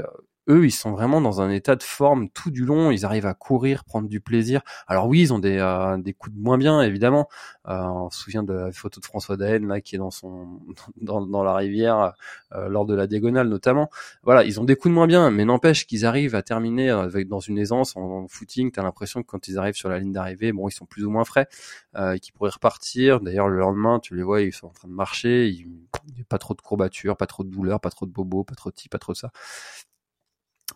eux, 0.48 0.66
ils 0.66 0.72
sont 0.72 0.92
vraiment 0.92 1.22
dans 1.22 1.42
un 1.42 1.50
état 1.50 1.76
de 1.76 1.84
forme 1.84 2.30
tout 2.30 2.52
du 2.52 2.66
long. 2.66 2.92
Ils 2.92 3.06
arrivent 3.06 3.26
à 3.26 3.34
courir, 3.34 3.84
prendre 3.84 4.08
du 4.08 4.22
plaisir. 4.22 4.62
Alors 4.88 5.08
oui, 5.08 5.22
ils 5.22 5.34
ont 5.34 5.40
des, 5.40 5.58
euh, 5.60 5.98
des 5.98 6.14
coups 6.14 6.36
de 6.36 6.42
moins 6.42 6.58
bien, 6.58 6.82
évidemment. 6.82 7.28
Euh, 7.68 7.78
on 7.84 8.10
se 8.10 8.20
souvient 8.20 8.44
de 8.44 8.54
la 8.54 8.72
photo 8.72 9.00
de 9.00 9.06
François 9.06 9.38
Daen 9.38 9.68
là, 9.68 9.82
qui 9.82 9.96
est 9.96 10.00
dans 10.00 10.12
son 10.12 10.60
dans, 11.02 11.22
dans 11.26 11.44
la 11.44 11.56
rivière 11.56 12.14
euh, 12.54 12.70
lors 12.70 12.86
de 12.86 12.96
la 12.96 13.08
diagonale 13.08 13.48
notamment. 13.50 13.90
Voilà, 14.24 14.44
ils 14.44 14.60
ont 14.60 14.64
des 14.64 14.76
coups 14.76 14.90
de 14.92 14.94
moins 14.94 15.08
bien, 15.08 15.32
mais 15.32 15.46
n'empêche 15.46 15.86
qu'ils 15.86 16.06
arrivent 16.06 16.36
à 16.36 16.42
terminer 16.44 16.90
avec 16.90 17.28
dans 17.28 17.40
une 17.40 17.58
aisance 17.58 17.96
en, 17.98 18.28
footing. 18.28 18.72
T'as 18.72 18.84
l'impression 18.84 19.22
que 19.24 19.28
quand 19.28 19.48
ils 19.48 19.58
arrivent 19.58 19.76
sur 19.76 19.90
la 19.90 20.00
ligne 20.00 20.12
d'arrivée, 20.12 20.52
bon, 20.54 20.68
ils 20.68 20.72
sont 20.72 20.86
plus 20.86 21.06
ou 21.06 21.10
moins 21.12 21.26
frais, 21.26 21.48
euh, 21.96 22.18
qu'ils 22.18 22.34
pourraient 22.34 22.52
repartir. 22.52 23.22
D'ailleurs, 23.22 23.48
le 23.48 23.60
lendemain, 23.60 24.00
tu 24.00 24.16
les 24.16 24.24
vois, 24.24 24.42
ils 24.42 24.54
sont 24.54 24.68
en 24.68 24.72
train 24.72 24.88
de 24.88 24.94
marcher. 24.94 25.50
Il 25.50 25.68
n'y 26.16 26.22
a 26.22 26.26
pas 26.28 26.38
trop 26.38 26.54
de 26.54 26.62
courbatures, 26.62 27.18
pas 27.18 27.28
trop 27.28 27.44
de 27.44 27.50
douleurs, 27.50 27.80
pas 27.80 27.90
trop 27.90 28.06
de 28.06 28.12
bobos, 28.12 28.44
pas 28.44 28.56
trop 28.56 28.72
de 28.72 28.78
ci, 28.78 28.90
pas 28.90 29.00
trop 29.00 29.14
de 29.14 29.18
ça. 29.18 29.32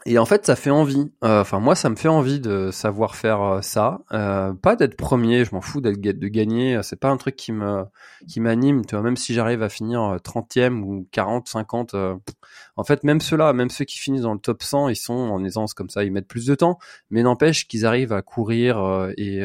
Et 0.08 0.18
en 0.18 0.26
fait, 0.26 0.46
ça 0.46 0.56
fait 0.56 0.72
envie. 0.72 1.12
Euh, 1.24 1.42
enfin, 1.42 1.60
moi, 1.60 1.76
ça 1.76 1.90
me 1.90 1.96
fait 1.96 2.08
envie 2.08 2.40
de 2.40 2.72
savoir 2.72 3.16
faire 3.16 3.42
euh, 3.42 3.62
ça. 3.62 4.02
Euh, 4.12 4.52
pas 4.54 4.76
d'être 4.76 4.98
premier, 4.98 5.46
je 5.46 5.54
m'en 5.54 5.62
fous 5.62 5.80
d'être 5.80 6.02
de 6.02 6.28
gagner. 6.28 6.80
C'est 6.82 7.00
pas 7.00 7.10
un 7.10 7.18
truc 7.18 7.36
qui 7.36 7.52
me 7.52 7.84
qui 8.28 8.40
m'anime. 8.40 8.84
Tu 8.86 8.96
vois, 8.96 9.04
même 9.04 9.18
si 9.18 9.34
j'arrive 9.34 9.62
à 9.62 9.70
finir 9.70 10.18
30e 10.24 10.82
ou 10.82 11.08
40, 11.12 11.48
50. 11.48 11.96
en 12.76 12.84
fait, 12.84 13.04
même 13.04 13.22
ceux-là, 13.22 13.54
même 13.54 13.70
ceux 13.70 13.86
qui 13.86 14.00
finissent 14.00 14.22
dans 14.22 14.34
le 14.34 14.40
top 14.40 14.64
100, 14.64 14.90
ils 14.90 14.96
sont 14.96 15.14
en 15.14 15.44
aisance 15.44 15.74
comme 15.76 15.90
ça. 15.90 16.04
Ils 16.04 16.12
mettent 16.12 16.28
plus 16.28 16.46
de 16.48 16.56
temps, 16.56 16.80
mais 17.12 17.22
n'empêche 17.22 17.68
qu'ils 17.68 17.86
arrivent 17.86 18.14
à 18.14 18.24
courir 18.24 19.12
et 19.18 19.44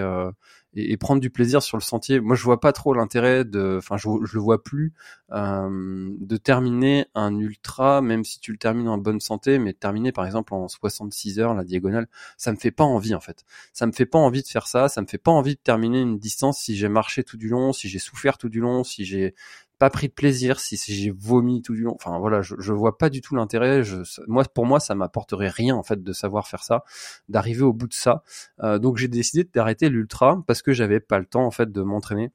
et, 0.77 0.97
prendre 0.97 1.21
du 1.21 1.31
plaisir 1.31 1.63
sur 1.63 1.77
le 1.77 1.83
sentier. 1.83 2.21
Moi, 2.21 2.37
je 2.37 2.43
vois 2.43 2.61
pas 2.61 2.73
trop 2.73 2.95
l'intérêt 2.95 3.45
de, 3.45 3.77
enfin, 3.79 3.97
je, 3.97 4.09
je 4.25 4.35
le 4.35 4.41
vois 4.41 4.63
plus 4.63 4.93
euh, 5.33 6.11
de 6.21 6.37
terminer 6.37 7.07
un 7.15 7.37
ultra, 7.39 8.03
même 8.03 8.25
si 8.25 8.39
tu 8.39 8.53
le 8.53 8.59
termines 8.59 8.89
en 8.89 8.99
bonne 8.99 9.21
santé, 9.21 9.59
mais 9.59 9.73
terminer 9.73 10.13
par 10.13 10.27
exemple 10.27 10.55
en 10.55 10.69
66 10.69 11.41
heures 11.41 11.55
la 11.55 11.65
diagonale, 11.65 12.09
ça 12.37 12.53
me 12.53 12.57
fait 12.57 12.71
pas 12.71 12.85
envie 12.85 13.15
en 13.15 13.21
fait. 13.21 13.45
Ça 13.73 13.87
me 13.87 13.93
fait 13.93 14.07
pas 14.07 14.19
envie 14.19 14.43
de 14.43 14.49
faire 14.49 14.67
ça. 14.67 14.89
Ça 14.89 15.01
me 15.01 15.07
fait 15.07 15.19
pas 15.19 15.31
envie 15.31 15.55
de 15.55 15.61
terminer 15.61 16.01
une 16.01 16.19
distance 16.19 16.61
si 16.61 16.77
j'ai 16.77 16.89
marché 16.89 17.25
tout 17.25 17.37
du 17.37 17.49
long, 17.49 17.73
si 17.73 17.89
j'ai 17.89 17.99
souffert 17.99 18.39
tout 18.39 18.49
du 18.49 18.61
long, 18.61 18.85
si 18.85 19.05
j'ai 19.05 19.35
pas 19.79 19.91
pris 19.91 20.09
de 20.09 20.13
plaisir, 20.13 20.61
si, 20.61 20.77
j'ai 20.77 21.11
vomi 21.11 21.63
tout 21.63 21.75
du 21.75 21.83
long. 21.83 21.95
Enfin 21.95 22.19
voilà, 22.19 22.43
je, 22.43 22.55
je 22.59 22.73
vois 22.73 22.99
pas 22.99 23.11
du 23.11 23.21
tout 23.21 23.35
l'intérêt. 23.35 23.83
moi, 24.27 24.45
pour 24.45 24.67
moi, 24.67 24.81
ça 24.81 24.95
m'apporterait 24.95 25.49
rien 25.49 25.77
en 25.77 25.83
fait 25.83 26.03
de 26.03 26.13
savoir 26.13 26.49
faire 26.49 26.63
ça, 26.63 26.85
d'arriver 27.29 27.63
au 27.63 27.73
bout 27.73 27.89
de 27.89 27.95
ça. 27.95 28.23
Euh, 28.63 28.79
donc 28.79 28.97
j'ai 28.97 29.09
décidé 29.09 29.45
d'arrêter 29.45 29.89
l'ultra 29.89 30.43
parce 30.47 30.63
que 30.63 30.73
j'avais 30.73 31.01
pas 31.01 31.19
le 31.19 31.27
temps 31.27 31.45
en 31.45 31.51
fait 31.51 31.71
de 31.73 31.83
m'entraîner 31.83 32.33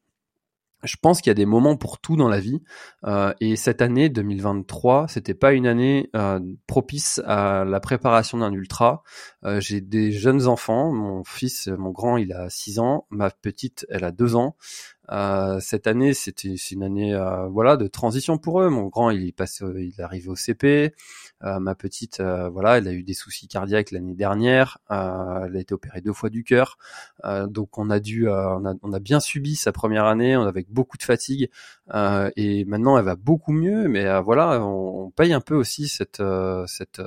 je 0.84 0.96
pense 1.02 1.22
qu'il 1.22 1.30
y 1.30 1.32
a 1.32 1.36
des 1.36 1.46
moments 1.46 1.78
pour 1.78 2.00
tout 2.00 2.16
dans 2.16 2.28
la 2.28 2.40
vie. 2.40 2.62
Euh, 3.06 3.34
et 3.40 3.56
cette 3.56 3.82
année 3.82 4.10
2023, 4.10 5.08
c'était 5.08 5.34
pas 5.34 5.54
une 5.54 5.68
année 5.68 6.10
euh, 6.16 6.40
propice 6.68 7.22
à 7.26 7.64
la 7.66 7.80
préparation 7.80 8.40
d'un 8.40 8.52
ultra. 8.52 9.04
Euh, 9.44 9.60
j'ai 9.60 9.82
des 9.82 10.12
jeunes 10.12 10.48
enfants. 10.48 10.92
Mon 10.92 11.24
fils, 11.24 11.68
mon 11.68 11.92
grand, 11.92 12.18
il 12.18 12.34
a 12.34 12.50
6 12.50 12.80
ans. 12.80 13.06
Ma 13.10 13.30
petite, 13.30 13.86
elle 13.90 14.04
a 14.04 14.12
2 14.12 14.36
ans. 14.36 14.56
Cette 15.60 15.88
année, 15.88 16.14
c'était 16.14 16.56
une 16.72 16.84
année 16.84 17.16
voilà 17.50 17.78
de 17.78 17.88
transition 17.88 18.38
pour 18.38 18.62
eux. 18.62 18.70
Mon 18.70 18.88
grand, 18.88 19.10
il 19.10 19.34
passe, 19.34 19.62
il 19.76 20.02
arrive 20.02 20.30
au 20.30 20.36
CP. 20.36 20.94
ma 21.42 21.76
petite, 21.76 22.22
voilà, 22.22 22.78
elle 22.78 22.88
a 22.88 22.94
eu 22.94 23.04
des 23.04 23.14
soucis 23.14 23.48
cardiaques 23.48 23.92
l'année 23.92 24.16
dernière. 24.16 24.78
elle 24.90 24.96
a 25.56 25.60
été 25.60 25.74
opérée 25.74 26.02
deux 26.02 26.14
fois 26.14 26.30
du 26.30 26.44
cœur. 26.44 26.78
donc 27.48 27.78
on 27.78 27.90
a 27.90 28.00
dû, 28.00 28.30
on 28.30 28.66
a, 28.66 28.74
on, 28.82 28.94
a, 28.94 29.00
bien 29.00 29.20
subi 29.20 29.56
sa 29.56 29.72
première 29.72 30.06
année, 30.06 30.34
avec 30.34 30.72
beaucoup 30.72 30.98
de 30.98 31.04
fatigue. 31.04 31.50
et 32.36 32.66
maintenant, 32.66 32.98
elle 32.98 33.06
va 33.06 33.16
beaucoup 33.16 33.52
mieux. 33.52 33.88
Mais 33.88 34.22
voilà, 34.22 34.62
on, 34.62 34.92
on, 35.02 35.10
paye 35.12 35.34
un 35.34 35.42
peu 35.42 35.56
aussi 35.56 35.88
cette, 35.88 36.22
cette, 36.68 37.02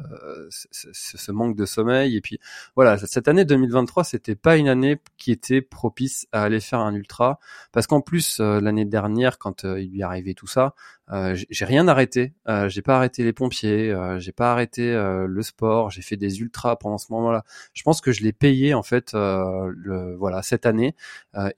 ce 0.92 1.32
manque 1.32 1.56
de 1.56 1.64
sommeil. 1.64 2.16
Et 2.16 2.20
puis 2.20 2.38
voilà, 2.76 2.98
cette 2.98 3.28
année 3.28 3.44
2023, 3.44 4.04
c'était 4.04 4.34
pas 4.34 4.56
une 4.56 4.68
année 4.68 4.98
qui 5.16 5.32
était 5.32 5.62
propice 5.62 6.26
à 6.32 6.42
aller 6.42 6.60
faire 6.60 6.80
un 6.80 6.94
ultra, 6.94 7.38
parce 7.72 7.86
plus 8.00 8.38
euh, 8.40 8.60
l'année 8.60 8.84
dernière, 8.84 9.38
quand 9.38 9.64
euh, 9.64 9.80
il 9.80 9.90
lui 9.90 10.02
arrivait 10.02 10.34
tout 10.34 10.46
ça, 10.46 10.74
euh, 11.10 11.36
j'ai 11.50 11.64
rien 11.64 11.86
arrêté. 11.88 12.32
j'ai 12.68 12.82
pas 12.82 12.96
arrêté 12.96 13.24
les 13.24 13.32
pompiers, 13.32 13.94
j'ai 14.18 14.32
pas 14.32 14.52
arrêté 14.52 14.94
le 14.94 15.42
sport, 15.42 15.90
j'ai 15.90 16.00
fait 16.00 16.16
des 16.16 16.40
ultras 16.40 16.76
pendant 16.76 16.96
ce 16.96 17.12
moment-là. 17.12 17.44
Je 17.74 17.82
pense 17.82 18.00
que 18.00 18.10
je 18.10 18.22
l'ai 18.22 18.32
payé 18.32 18.72
en 18.72 18.82
fait, 18.82 19.12
voilà, 19.12 20.42
cette 20.42 20.64
année, 20.64 20.94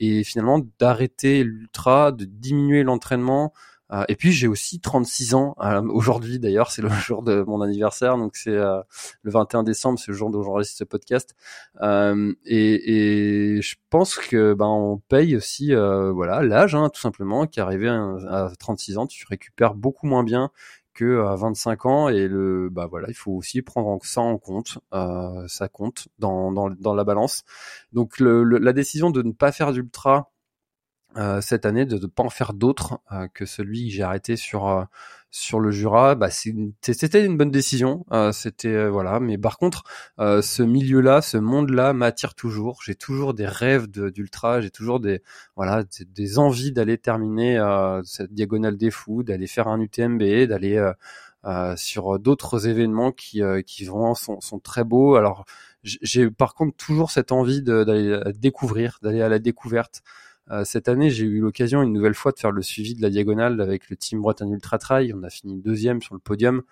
et 0.00 0.24
finalement 0.24 0.60
d'arrêter 0.80 1.44
l'ultra, 1.44 2.10
de 2.10 2.24
diminuer 2.24 2.82
l'entraînement. 2.82 3.52
Euh, 3.92 4.04
et 4.08 4.16
puis 4.16 4.32
j'ai 4.32 4.48
aussi 4.48 4.80
36 4.80 5.34
ans 5.34 5.54
euh, 5.60 5.82
aujourd'hui 5.82 6.38
d'ailleurs, 6.38 6.70
c'est 6.70 6.82
le 6.82 6.88
jour 7.06 7.22
de 7.22 7.42
mon 7.42 7.60
anniversaire, 7.60 8.16
donc 8.16 8.36
c'est 8.36 8.50
euh, 8.50 8.80
le 9.22 9.30
21 9.30 9.62
décembre, 9.62 9.98
c'est 9.98 10.10
le 10.10 10.16
jour 10.16 10.30
dont 10.30 10.42
j'enregistre 10.42 10.78
ce 10.78 10.84
podcast. 10.84 11.34
Et, 12.44 13.60
je 13.62 13.74
pense 13.90 14.16
que 14.16 14.54
ben 14.54 14.66
on 14.66 14.98
paye 14.98 15.36
aussi 15.36 15.72
voilà 15.74 16.42
l'âge, 16.42 16.74
hein, 16.74 16.90
tout 16.92 17.00
simplement, 17.00 17.46
qui 17.46 17.60
arrivé 17.60 17.88
à, 17.88 18.50
36 18.58 18.98
ans, 18.98 19.06
tu 19.06 19.24
récupères 19.28 19.74
beaucoup 19.74 20.06
moins 20.06 20.24
bien 20.24 20.50
que 20.94 21.22
à 21.26 21.36
25 21.36 21.86
ans 21.86 22.08
et 22.08 22.26
le 22.26 22.70
bah 22.70 22.86
voilà 22.90 23.08
il 23.08 23.14
faut 23.14 23.32
aussi 23.32 23.60
prendre 23.60 24.02
ça 24.04 24.22
en 24.22 24.38
compte 24.38 24.78
ça 24.92 25.68
compte 25.70 26.08
dans, 26.18 26.52
dans, 26.52 26.70
dans 26.70 26.94
la 26.94 27.04
balance 27.04 27.44
donc 27.92 28.18
la 28.18 28.72
décision 28.72 29.10
de 29.10 29.22
ne 29.22 29.32
pas 29.32 29.52
faire 29.52 29.72
d'ultra 29.72 30.30
cette 31.40 31.66
année 31.66 31.86
de 31.86 31.96
ne 31.96 32.06
pas 32.06 32.22
en 32.22 32.30
faire 32.30 32.52
d'autres 32.52 33.00
euh, 33.12 33.26
que 33.32 33.46
celui 33.46 33.88
que 33.88 33.94
j'ai 33.94 34.02
arrêté 34.02 34.36
sur 34.36 34.68
euh, 34.68 34.84
sur 35.30 35.60
le 35.60 35.70
Jura. 35.70 36.14
Bah 36.14 36.28
c'était 36.30 37.24
une 37.24 37.36
bonne 37.36 37.50
décision 37.50 38.06
c'était 38.32 38.88
voilà. 38.88 39.20
Mais 39.20 39.36
par 39.36 39.58
contre 39.58 39.84
ce 40.18 40.62
milieu 40.62 41.00
là 41.00 41.20
ce 41.20 41.36
monde 41.36 41.70
là 41.70 41.92
m'attire 41.92 42.34
toujours. 42.34 42.80
J'ai 42.82 42.94
toujours 42.94 43.34
des 43.34 43.46
rêves 43.46 43.86
d'ultra. 43.88 44.62
J'ai 44.62 44.70
toujours 44.70 44.98
des 44.98 45.22
voilà 45.54 45.84
des, 46.14 46.38
envies 46.38 46.72
d'aller 46.72 46.96
terminer 46.96 47.60
cette 48.04 48.32
diagonale 48.32 48.78
des 48.78 48.90
fous 48.90 49.24
d'aller 49.24 49.46
faire 49.46 49.68
un 49.68 49.78
UTMB 49.80 50.22
d'aller 50.48 50.90
sur 51.76 52.18
d'autres 52.18 52.66
événements 52.66 53.12
qui 53.12 53.42
qui 53.66 53.84
vraiment 53.84 54.14
sont, 54.14 54.40
sont 54.40 54.58
très 54.58 54.84
beaux. 54.84 55.16
Alors 55.16 55.44
j'ai 55.82 56.30
par 56.30 56.54
contre 56.54 56.76
toujours 56.76 57.10
cette 57.10 57.30
envie 57.30 57.60
d'aller 57.62 58.18
découvrir 58.36 58.98
d'aller 59.02 59.20
à 59.20 59.28
la 59.28 59.38
découverte. 59.38 60.02
euh, 60.02 60.25
cette 60.64 60.88
année, 60.88 61.10
j'ai 61.10 61.24
eu 61.24 61.40
l'occasion 61.40 61.82
une 61.82 61.92
nouvelle 61.92 62.14
fois 62.14 62.32
de 62.32 62.38
faire 62.38 62.52
le 62.52 62.62
suivi 62.62 62.94
de 62.94 63.02
la 63.02 63.10
diagonale 63.10 63.60
avec 63.60 63.90
le 63.90 63.96
team 63.96 64.20
Bretagne 64.20 64.52
Ultra 64.52 64.78
Trail. 64.78 65.12
On 65.12 65.22
a 65.22 65.30
fini 65.30 65.60
deuxième 65.60 66.00
sur 66.02 66.14
le 66.14 66.20
podium. 66.20 66.62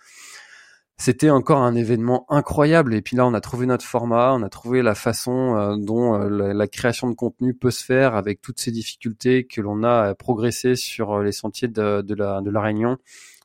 C'était 0.96 1.30
encore 1.30 1.58
un 1.58 1.74
événement 1.74 2.24
incroyable. 2.28 2.94
Et 2.94 3.02
puis 3.02 3.16
là, 3.16 3.26
on 3.26 3.34
a 3.34 3.40
trouvé 3.40 3.66
notre 3.66 3.84
format, 3.84 4.32
on 4.32 4.42
a 4.42 4.48
trouvé 4.48 4.80
la 4.80 4.94
façon 4.94 5.56
euh, 5.56 5.76
dont 5.76 6.14
euh, 6.14 6.52
la, 6.52 6.68
création 6.68 7.10
de 7.10 7.14
contenu 7.14 7.52
peut 7.52 7.72
se 7.72 7.84
faire 7.84 8.14
avec 8.14 8.40
toutes 8.40 8.60
ces 8.60 8.70
difficultés 8.70 9.44
que 9.44 9.60
l'on 9.60 9.82
a 9.82 10.02
à 10.02 10.14
progresser 10.14 10.76
sur 10.76 11.20
les 11.20 11.32
sentiers 11.32 11.68
de, 11.68 12.14
la, 12.14 12.40
de 12.40 12.50
la 12.50 12.60
Réunion. 12.60 12.96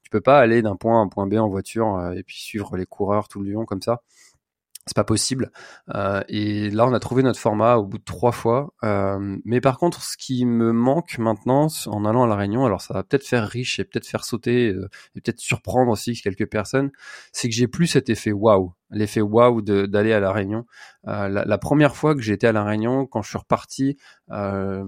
Tu 0.03 0.09
peux 0.11 0.21
pas 0.21 0.39
aller 0.39 0.61
d'un 0.61 0.75
point 0.75 0.99
à 0.99 1.03
un 1.03 1.07
point 1.07 1.25
B 1.25 1.35
en 1.35 1.49
voiture 1.49 2.13
et 2.15 2.23
puis 2.23 2.37
suivre 2.39 2.77
les 2.77 2.85
coureurs 2.85 3.27
tout 3.27 3.41
le 3.41 3.51
long 3.51 3.65
comme 3.65 3.81
ça 3.81 4.01
c'est 4.89 4.95
pas 4.95 5.03
possible. 5.03 5.51
Euh, 5.93 6.21
et 6.27 6.69
là, 6.71 6.87
on 6.87 6.93
a 6.93 6.99
trouvé 6.99 7.21
notre 7.23 7.39
format 7.39 7.75
au 7.75 7.85
bout 7.85 7.99
de 7.99 8.03
trois 8.03 8.31
fois. 8.31 8.73
Euh, 8.83 9.37
mais 9.45 9.61
par 9.61 9.77
contre, 9.77 10.03
ce 10.03 10.17
qui 10.17 10.45
me 10.45 10.71
manque 10.71 11.17
maintenant 11.19 11.67
en 11.85 12.05
allant 12.05 12.23
à 12.23 12.27
la 12.27 12.35
Réunion, 12.35 12.65
alors 12.65 12.81
ça 12.81 12.93
va 12.93 13.03
peut-être 13.03 13.25
faire 13.25 13.47
riche 13.47 13.79
et 13.79 13.85
peut-être 13.85 14.07
faire 14.07 14.25
sauter 14.25 14.69
euh, 14.69 14.89
et 15.15 15.21
peut-être 15.21 15.39
surprendre 15.39 15.91
aussi 15.91 16.19
quelques 16.19 16.49
personnes, 16.49 16.91
c'est 17.31 17.49
que 17.49 17.55
j'ai 17.55 17.67
plus 17.67 17.87
cet 17.87 18.09
effet 18.09 18.31
waouh 18.31 18.73
l'effet 18.91 19.21
waouh 19.21 19.61
d'aller 19.61 20.13
à 20.13 20.19
la 20.19 20.31
Réunion. 20.31 20.65
Euh, 21.07 21.29
la, 21.29 21.45
la, 21.45 21.57
première 21.57 21.95
fois 21.95 22.15
que 22.15 22.21
été 22.31 22.47
à 22.47 22.51
la 22.51 22.63
Réunion, 22.63 23.05
quand 23.05 23.21
je 23.21 23.29
suis 23.29 23.37
reparti, 23.37 23.97
euh, 24.31 24.85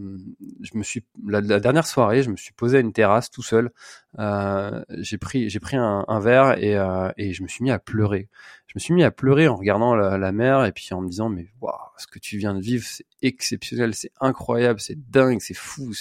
je 0.62 0.78
me 0.78 0.84
suis 0.84 1.04
la, 1.26 1.42
dernière 1.42 1.88
soirée, 1.88 2.24
je 2.24 2.30
me 2.30 2.36
suis 2.36 2.54
posé 2.54 2.78
à 2.78 2.80
une 2.80 2.94
terrasse 2.94 3.32
tout 3.32 3.44
seul. 3.44 3.72
Euh, 4.20 4.84
j'ai 4.98 5.18
pris 5.18 5.50
j'ai 5.50 5.60
pris 5.60 5.78
un, 5.78 6.06
un 6.08 6.20
verre 6.20 6.58
et, 6.58 6.76
euh, 6.78 7.12
et 7.18 7.34
je 7.34 7.44
me 7.44 7.48
suis 7.48 7.64
mis 7.64 7.72
à 7.72 7.80
pleurer. 7.80 8.30
Je 8.68 8.74
me 8.76 8.80
suis 8.80 8.94
mis 8.94 9.04
à 9.04 9.12
pleurer 9.12 9.48
en 9.48 9.56
regardant 9.56 9.96
la, 9.96 10.18
la 10.18 10.32
mer 10.32 10.66
et 10.66 10.72
puis 10.72 10.88
en 10.92 11.02
me 11.02 11.10
disant 11.10 11.30
mais 11.30 11.52
waouh 11.60 11.74
ce 11.98 12.08
que 12.08 12.20
tu 12.20 12.38
viens 12.38 12.54
de 12.54 12.62
vivre 12.62 12.86
c'est 12.86 13.06
exceptionnel, 13.22 13.94
c'est 13.94 14.12
incroyable, 14.20 14.80
c'est 14.80 14.98
dingue, 15.10 15.40
c'est 15.42 15.54
fou, 15.54 15.92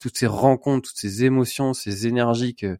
toutes 0.00 0.16
ces 0.16 0.26
rencontres, 0.26 0.88
toutes 0.90 0.98
ces 0.98 1.24
émotions, 1.24 1.74
ces 1.74 2.06
énergies 2.06 2.54
que 2.54 2.78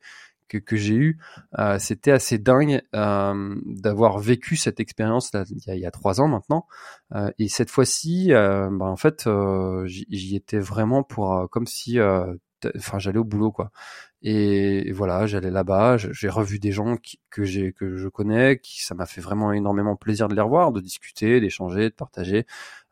que, 0.48 0.58
que 0.58 0.76
j'ai 0.76 0.94
eu, 0.94 1.18
euh, 1.58 1.78
c'était 1.78 2.12
assez 2.12 2.38
dingue 2.38 2.82
euh, 2.94 3.54
d'avoir 3.64 4.18
vécu 4.18 4.56
cette 4.56 4.80
expérience 4.80 5.32
là, 5.32 5.44
il, 5.50 5.58
y 5.66 5.70
a, 5.70 5.74
il 5.74 5.80
y 5.80 5.86
a 5.86 5.90
trois 5.90 6.20
ans 6.20 6.28
maintenant. 6.28 6.66
Euh, 7.14 7.30
et 7.38 7.48
cette 7.48 7.70
fois-ci, 7.70 8.32
euh, 8.32 8.68
bah, 8.70 8.86
en 8.86 8.96
fait, 8.96 9.26
euh, 9.26 9.84
j'y 9.86 10.36
étais 10.36 10.58
vraiment 10.58 11.02
pour 11.02 11.34
euh, 11.34 11.46
comme 11.46 11.66
si, 11.66 11.98
enfin, 12.76 12.98
j'allais 12.98 13.18
au 13.18 13.24
boulot 13.24 13.52
quoi. 13.52 13.70
Et, 14.22 14.90
voilà, 14.92 15.26
j'allais 15.26 15.50
là-bas, 15.50 15.98
j'ai 15.98 16.28
revu 16.28 16.58
des 16.58 16.72
gens 16.72 16.96
que 17.30 17.44
j'ai 17.44 17.72
que 17.72 17.96
je 17.96 18.08
connais, 18.08 18.58
qui 18.58 18.82
ça 18.82 18.94
m'a 18.94 19.06
fait 19.06 19.20
vraiment 19.20 19.52
énormément 19.52 19.94
plaisir 19.94 20.26
de 20.26 20.34
les 20.34 20.40
revoir, 20.40 20.72
de 20.72 20.80
discuter, 20.80 21.40
d'échanger, 21.40 21.90
de 21.90 21.94
partager. 21.94 22.44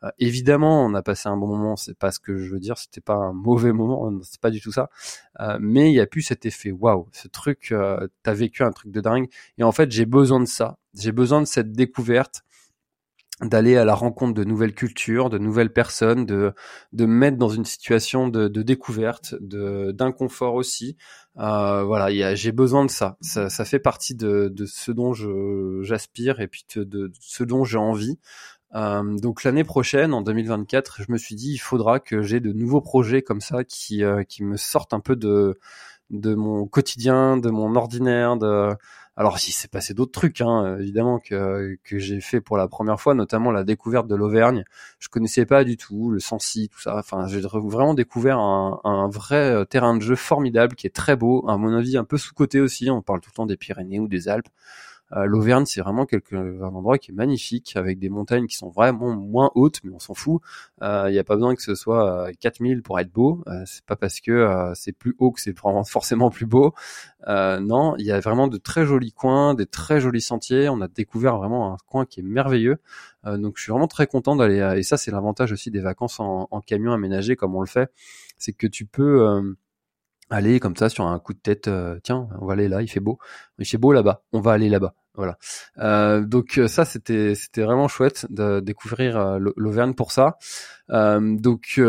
Euh, 0.03 0.11
évidemment, 0.19 0.85
on 0.85 0.93
a 0.93 1.01
passé 1.01 1.27
un 1.27 1.35
bon 1.35 1.47
moment, 1.47 1.75
c'est 1.75 1.97
pas 1.97 2.11
ce 2.11 2.19
que 2.19 2.37
je 2.37 2.49
veux 2.51 2.59
dire, 2.59 2.77
c'était 2.77 3.01
pas 3.01 3.15
un 3.15 3.33
mauvais 3.33 3.73
moment, 3.73 4.09
c'est 4.23 4.39
pas 4.39 4.51
du 4.51 4.61
tout 4.61 4.71
ça. 4.71 4.89
Euh, 5.41 5.57
mais 5.59 5.91
il 5.91 5.95
y 5.95 5.99
a 5.99 6.05
plus 6.07 6.21
cet 6.21 6.45
effet 6.45 6.71
waouh, 6.71 7.09
ce 7.11 7.27
truc, 7.27 7.73
euh, 7.73 8.07
t'as 8.23 8.33
vécu 8.33 8.63
un 8.63 8.71
truc 8.71 8.91
de 8.91 9.01
dingue. 9.01 9.27
Et 9.57 9.63
en 9.63 9.71
fait, 9.73 9.91
j'ai 9.91 10.05
besoin 10.05 10.39
de 10.39 10.45
ça. 10.45 10.77
J'ai 10.93 11.11
besoin 11.11 11.41
de 11.41 11.47
cette 11.47 11.73
découverte 11.73 12.44
d'aller 13.41 13.75
à 13.75 13.83
la 13.83 13.95
rencontre 13.95 14.33
de 14.33 14.43
nouvelles 14.45 14.73
cultures, 14.73 15.29
de 15.29 15.37
nouvelles 15.37 15.73
personnes, 15.73 16.25
de 16.25 16.53
de 16.93 17.05
me 17.05 17.13
mettre 17.13 17.37
dans 17.37 17.49
une 17.49 17.65
situation 17.65 18.29
de, 18.29 18.47
de 18.47 18.61
découverte, 18.61 19.35
de 19.41 19.91
d'inconfort 19.91 20.53
aussi. 20.55 20.95
Euh, 21.37 21.83
voilà, 21.83 22.35
j'ai 22.35 22.51
besoin 22.53 22.85
de 22.85 22.91
ça. 22.91 23.17
ça. 23.19 23.49
ça. 23.49 23.65
fait 23.65 23.79
partie 23.79 24.15
de, 24.15 24.47
de 24.47 24.65
ce 24.65 24.91
dont 24.91 25.13
je 25.13 25.81
j'aspire 25.81 26.39
et 26.39 26.47
puis 26.47 26.65
de, 26.75 26.83
de, 26.85 27.11
ce 27.19 27.43
dont 27.43 27.65
j'ai 27.65 27.77
envie. 27.77 28.19
Euh, 28.75 29.17
donc 29.19 29.43
l'année 29.43 29.63
prochaine, 29.65 30.13
en 30.13 30.21
2024, 30.21 31.01
je 31.01 31.11
me 31.11 31.17
suis 31.17 31.35
dit 31.35 31.53
il 31.53 31.57
faudra 31.57 31.99
que 31.99 32.21
j'ai 32.21 32.39
de 32.39 32.53
nouveaux 32.53 32.81
projets 32.81 33.21
comme 33.21 33.41
ça 33.41 33.63
qui 33.65 34.03
euh, 34.03 34.23
qui 34.23 34.43
me 34.43 34.57
sortent 34.57 34.93
un 34.93 34.99
peu 35.01 35.15
de 35.17 35.59
de 36.09 36.35
mon 36.35 36.67
quotidien, 36.67 37.37
de 37.37 37.49
mon 37.49 37.75
ordinaire, 37.75 38.37
de 38.37 38.75
alors 39.17 39.39
si 39.39 39.51
s'est 39.51 39.69
passé 39.69 39.93
d'autres 39.93 40.11
trucs, 40.11 40.41
hein, 40.41 40.77
évidemment 40.79 41.19
que 41.19 41.77
que 41.83 41.99
j'ai 41.99 42.19
fait 42.19 42.41
pour 42.41 42.57
la 42.57 42.67
première 42.67 42.99
fois, 42.99 43.13
notamment 43.13 43.51
la 43.51 43.63
découverte 43.63 44.07
de 44.07 44.15
l'Auvergne. 44.15 44.65
Je 44.99 45.07
connaissais 45.07 45.45
pas 45.45 45.63
du 45.63 45.77
tout 45.77 46.11
le 46.11 46.19
Sancy, 46.19 46.69
tout 46.69 46.81
ça. 46.81 46.97
Enfin, 46.97 47.27
j'ai 47.27 47.39
vraiment 47.39 47.93
découvert 47.93 48.39
un, 48.39 48.81
un, 48.83 49.07
vrai 49.09 49.51
euh, 49.51 49.65
terrain 49.65 49.95
de 49.95 50.01
jeu 50.01 50.15
formidable 50.15 50.75
qui 50.75 50.85
est 50.87 50.95
très 50.95 51.15
beau, 51.15 51.47
à 51.47 51.57
mon 51.57 51.73
avis 51.73 51.97
un 51.97 52.03
peu 52.03 52.17
sous 52.17 52.33
côté 52.33 52.59
aussi. 52.59 52.89
On 52.91 53.01
parle 53.01 53.21
tout 53.21 53.29
le 53.31 53.35
temps 53.35 53.45
des 53.45 53.57
Pyrénées 53.57 53.99
ou 53.99 54.07
des 54.09 54.27
Alpes. 54.27 54.49
Euh, 55.13 55.25
L'Auvergne, 55.25 55.65
c'est 55.65 55.81
vraiment 55.81 56.05
quelque, 56.05 56.35
un 56.35 56.73
endroit 56.73 56.97
qui 56.97 57.11
est 57.11 57.13
magnifique, 57.13 57.73
avec 57.75 57.99
des 57.99 58.09
montagnes 58.09 58.47
qui 58.47 58.55
sont 58.55 58.69
vraiment 58.69 59.15
moins 59.15 59.51
hautes, 59.55 59.79
mais 59.83 59.91
on 59.93 59.99
s'en 59.99 60.13
fout. 60.13 60.41
Il 60.81 60.85
euh, 60.85 61.11
n'y 61.11 61.19
a 61.19 61.23
pas 61.23 61.35
besoin 61.35 61.55
que 61.55 61.61
ce 61.61 61.75
soit 61.75 62.29
4000 62.39 62.81
pour 62.81 62.99
être 62.99 63.11
beau. 63.11 63.43
Euh, 63.47 63.63
c'est 63.65 63.85
pas 63.85 63.95
parce 63.95 64.19
que 64.19 64.71
c'est 64.75 64.93
plus 64.93 65.15
haut 65.19 65.31
que 65.31 65.41
c'est 65.41 65.55
forcément 65.87 66.29
plus 66.29 66.45
beau. 66.45 66.73
non, 67.27 67.95
il 67.97 68.05
y 68.05 68.11
a 68.11 68.19
vraiment 68.19 68.47
de 68.47 68.57
très 68.57 68.85
jolis 68.85 69.11
coins, 69.11 69.53
des 69.53 69.65
très 69.65 70.01
jolis 70.01 70.21
sentiers. 70.21 70.69
On 70.69 70.81
a 70.81 70.87
découvert 70.87 71.37
vraiment 71.37 71.73
un 71.73 71.77
coin 71.87 72.05
qui 72.05 72.19
est 72.21 72.23
merveilleux. 72.23 72.77
donc 73.25 73.57
je 73.57 73.63
suis 73.63 73.71
vraiment 73.71 73.87
très 73.87 74.07
content 74.07 74.35
d'aller. 74.35 74.75
Et 74.77 74.83
ça, 74.83 74.97
c'est 74.97 75.11
l'avantage 75.11 75.51
aussi 75.51 75.71
des 75.71 75.81
vacances 75.81 76.19
en, 76.19 76.47
en, 76.51 76.61
camion 76.61 76.93
aménagé 76.93 77.35
comme 77.35 77.55
on 77.55 77.61
le 77.61 77.67
fait, 77.67 77.91
c'est 78.37 78.53
que 78.53 78.67
tu 78.67 78.85
peux 78.85 79.55
aller 80.29 80.59
comme 80.59 80.75
ça 80.75 80.89
sur 80.89 81.05
un 81.05 81.19
coup 81.19 81.33
de 81.33 81.39
tête, 81.39 81.67
euh, 81.67 81.99
tiens, 82.03 82.27
on 82.39 82.45
va 82.45 82.53
aller 82.53 82.67
là, 82.67 82.81
il 82.81 82.87
fait 82.87 82.99
beau, 82.99 83.19
il 83.59 83.65
fait 83.65 83.77
beau 83.77 83.91
là-bas, 83.91 84.23
on 84.33 84.41
va 84.41 84.53
aller 84.53 84.69
là-bas. 84.69 84.93
Voilà. 85.15 85.37
Euh, 85.77 86.25
donc 86.25 86.57
euh, 86.57 86.67
ça 86.67 86.83
c'était 86.83 87.35
c'était 87.35 87.61
vraiment 87.61 87.87
chouette 87.87 88.25
de 88.29 88.59
découvrir 88.59 89.17
euh, 89.17 89.39
l'Auvergne 89.55 89.93
pour 89.93 90.11
ça. 90.11 90.37
Euh, 90.91 91.37
donc 91.37 91.79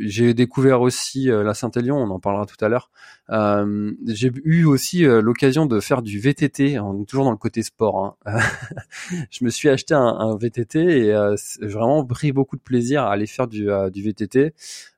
j'ai 0.00 0.34
découvert 0.34 0.80
aussi 0.80 1.26
la 1.26 1.54
Saint-Élion, 1.54 1.96
on 1.96 2.10
en 2.10 2.18
parlera 2.20 2.46
tout 2.46 2.62
à 2.64 2.68
l'heure. 2.68 2.90
j'ai 4.06 4.32
eu 4.44 4.64
aussi 4.64 5.02
l'occasion 5.04 5.66
de 5.66 5.78
faire 5.80 6.02
du 6.02 6.18
VTT, 6.18 6.72
est 6.72 7.06
toujours 7.06 7.24
dans 7.24 7.30
le 7.30 7.36
côté 7.36 7.62
sport. 7.62 8.16
Hein. 8.26 8.38
je 9.30 9.44
me 9.44 9.50
suis 9.50 9.68
acheté 9.68 9.94
un, 9.94 10.36
VTT 10.36 10.78
et 10.78 11.34
j'ai 11.60 11.68
vraiment 11.68 12.04
pris 12.04 12.32
beaucoup 12.32 12.56
de 12.56 12.62
plaisir 12.62 13.04
à 13.04 13.12
aller 13.12 13.26
faire 13.26 13.46
du 13.46 13.66
VTT. 13.66 14.54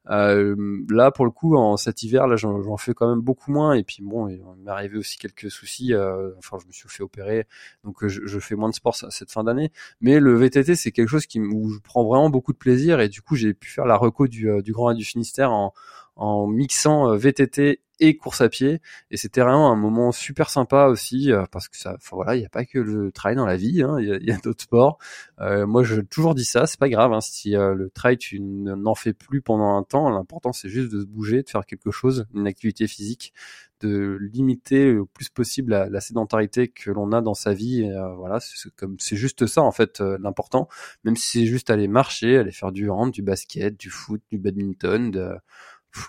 Là, 0.08 1.10
pour 1.10 1.24
le 1.24 1.30
coup, 1.30 1.56
en 1.56 1.76
cet 1.76 2.02
hiver, 2.02 2.26
là, 2.26 2.36
j'en 2.36 2.76
fais 2.76 2.94
quand 2.94 3.08
même 3.08 3.20
beaucoup 3.20 3.50
moins. 3.50 3.74
Et 3.74 3.82
puis 3.82 3.98
bon, 4.02 4.28
il 4.28 4.40
m'est 4.58 4.70
arrivé 4.70 4.98
aussi 4.98 5.18
quelques 5.18 5.50
soucis. 5.50 5.94
enfin, 6.38 6.58
je 6.60 6.66
me 6.66 6.72
suis 6.72 6.88
fait 6.88 7.02
opérer, 7.02 7.46
donc 7.84 8.06
je, 8.06 8.20
je 8.24 8.38
fais 8.38 8.54
moins 8.54 8.70
de 8.70 8.74
sport 8.74 8.94
cette 8.94 9.30
fin 9.30 9.44
d'année. 9.44 9.72
Mais 10.00 10.20
le 10.20 10.34
VTT, 10.34 10.74
c'est 10.76 10.92
quelque 10.92 11.08
chose 11.08 11.26
qui 11.26 11.40
où 11.40 11.70
je 11.70 11.78
prends 11.80 12.04
vraiment 12.04 12.30
beaucoup 12.30 12.52
de 12.52 12.58
plaisir. 12.58 13.00
Et 13.00 13.08
du 13.08 13.22
coup, 13.22 13.36
j'ai 13.36 13.54
pu 13.54 13.68
faire 13.70 13.86
la 13.86 13.96
reco 13.96 14.26
du, 14.28 14.50
du 14.62 14.72
Grand 14.72 14.86
Raid 14.86 14.96
du 14.96 15.04
Finistère 15.04 15.50
en 15.52 15.72
en 16.16 16.46
mixant 16.46 17.14
VTT 17.16 17.80
et 18.00 18.16
course 18.16 18.40
à 18.40 18.48
pied. 18.48 18.80
Et 19.10 19.16
c'était 19.16 19.40
vraiment 19.40 19.70
un 19.70 19.76
moment 19.76 20.12
super 20.12 20.50
sympa 20.50 20.86
aussi 20.86 21.32
euh, 21.32 21.44
parce 21.50 21.68
que 21.68 21.76
ça 21.76 21.96
voilà 22.10 22.36
il 22.36 22.40
n'y 22.40 22.46
a 22.46 22.50
pas 22.50 22.64
que 22.64 22.78
le 22.78 23.12
trail 23.12 23.36
dans 23.36 23.46
la 23.46 23.56
vie 23.56 23.82
hein, 23.82 23.96
il 23.98 24.24
y 24.24 24.32
a, 24.32 24.36
d'autres 24.38 24.62
sports. 24.62 24.98
Euh, 25.40 25.66
moi 25.66 25.82
je 25.82 26.00
toujours 26.00 26.34
dis 26.34 26.44
ça 26.44 26.66
c'est 26.66 26.78
pas 26.78 26.88
grave 26.88 27.12
hein, 27.12 27.20
si 27.20 27.56
euh, 27.56 27.74
le 27.74 27.90
trail 27.90 28.18
tu 28.18 28.40
n'en 28.40 28.94
fais 28.94 29.12
plus 29.12 29.40
pendant 29.40 29.76
un 29.76 29.82
temps 29.82 30.08
l'important 30.10 30.52
c'est 30.52 30.68
juste 30.68 30.92
de 30.92 31.00
se 31.00 31.06
bouger 31.06 31.42
de 31.42 31.48
faire 31.48 31.66
quelque 31.66 31.90
chose 31.90 32.26
une 32.34 32.46
activité 32.46 32.86
physique 32.86 33.32
de 33.80 34.16
limiter 34.32 34.90
le 34.90 35.04
plus 35.04 35.28
possible 35.28 35.72
la, 35.90 36.00
sédentarité 36.00 36.68
que 36.68 36.90
l'on 36.90 37.12
a 37.12 37.20
dans 37.20 37.34
sa 37.34 37.52
vie. 37.52 37.82
Et, 37.82 37.92
voilà 38.16 38.40
c'est 38.40 38.74
comme 38.74 38.96
c'est 38.98 39.16
juste 39.16 39.46
ça 39.46 39.60
en 39.60 39.70
fait 39.70 40.00
l'important. 40.00 40.66
Même 41.04 41.14
si 41.14 41.40
c'est 41.40 41.46
juste 41.46 41.68
aller 41.68 41.86
marcher 41.86 42.38
aller 42.38 42.52
faire 42.52 42.72
du 42.72 42.88
hand 42.88 43.10
du 43.10 43.20
basket 43.20 43.78
du 43.78 43.90
foot 43.90 44.22
du 44.30 44.38
badminton 44.38 45.10
de 45.10 45.34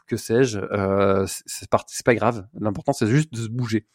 que 0.08 0.18
sais-je, 0.18 0.60
euh, 0.60 1.26
c'est 1.28 1.70
pas, 1.70 2.16
grave. 2.16 2.48
L'important 2.60 2.94
c'est 2.94 3.08
juste 3.08 3.34
de 3.34 3.40
se 3.40 3.50
bouger. 3.50 3.86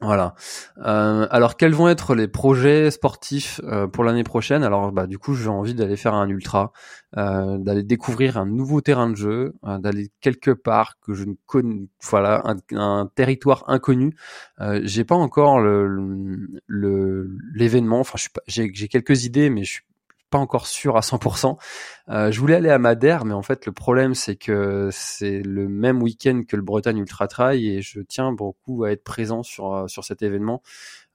Voilà. 0.00 0.34
Euh, 0.78 1.26
alors 1.32 1.56
quels 1.56 1.74
vont 1.74 1.88
être 1.88 2.14
les 2.14 2.28
projets 2.28 2.92
sportifs 2.92 3.60
euh, 3.64 3.88
pour 3.88 4.04
l'année 4.04 4.22
prochaine? 4.22 4.62
Alors 4.62 4.92
bah 4.92 5.08
du 5.08 5.18
coup 5.18 5.34
j'ai 5.34 5.48
envie 5.48 5.74
d'aller 5.74 5.96
faire 5.96 6.14
un 6.14 6.28
ultra, 6.28 6.72
euh, 7.16 7.58
d'aller 7.58 7.82
découvrir 7.82 8.38
un 8.38 8.46
nouveau 8.46 8.80
terrain 8.80 9.10
de 9.10 9.16
jeu, 9.16 9.54
euh, 9.64 9.78
d'aller 9.78 10.12
quelque 10.20 10.52
part 10.52 11.00
que 11.00 11.14
je 11.14 11.24
ne 11.24 11.34
connais, 11.46 11.88
voilà 12.00 12.44
un, 12.70 13.06
territoire 13.12 13.64
inconnu. 13.66 14.14
Euh, 14.60 14.80
j'ai 14.84 15.02
pas 15.02 15.16
encore 15.16 15.60
l'événement. 16.68 17.98
Enfin 17.98 18.18
j'ai 18.46 18.70
j'ai 18.72 18.88
quelques 18.88 19.24
idées 19.24 19.50
mais 19.50 19.64
je 19.64 19.72
suis 19.72 19.82
pas 20.30 20.38
encore 20.38 20.66
sûr 20.66 20.96
à 20.96 21.00
100%. 21.00 21.56
Euh, 22.10 22.30
je 22.30 22.40
voulais 22.40 22.54
aller 22.54 22.70
à 22.70 22.78
Madère, 22.78 23.24
mais 23.24 23.34
en 23.34 23.42
fait 23.42 23.66
le 23.66 23.72
problème 23.72 24.14
c'est 24.14 24.36
que 24.36 24.88
c'est 24.92 25.40
le 25.40 25.68
même 25.68 26.02
week-end 26.02 26.42
que 26.46 26.56
le 26.56 26.62
Bretagne 26.62 26.98
Ultra 26.98 27.28
Trail 27.28 27.68
et 27.68 27.82
je 27.82 28.00
tiens 28.00 28.32
beaucoup 28.32 28.84
à 28.84 28.92
être 28.92 29.04
présent 29.04 29.42
sur 29.42 29.74
euh, 29.74 29.88
sur 29.88 30.04
cet 30.04 30.22
événement. 30.22 30.62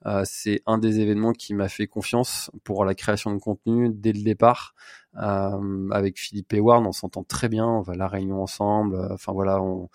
Euh, 0.06 0.22
c'est 0.24 0.62
un 0.66 0.78
des 0.78 1.00
événements 1.00 1.32
qui 1.32 1.54
m'a 1.54 1.68
fait 1.68 1.86
confiance 1.86 2.50
pour 2.64 2.84
la 2.84 2.94
création 2.94 3.32
de 3.32 3.38
contenu 3.38 3.90
dès 3.92 4.12
le 4.12 4.22
départ. 4.22 4.74
Euh, 5.16 5.88
avec 5.90 6.18
Philippe 6.18 6.54
Ward, 6.58 6.84
on 6.86 6.92
s'entend 6.92 7.22
très 7.22 7.48
bien, 7.48 7.66
on 7.66 7.82
va 7.82 7.92
à 7.92 7.96
la 7.96 8.08
réunion 8.08 8.42
ensemble. 8.42 9.08
Enfin 9.12 9.32
voilà, 9.32 9.62
on, 9.62 9.88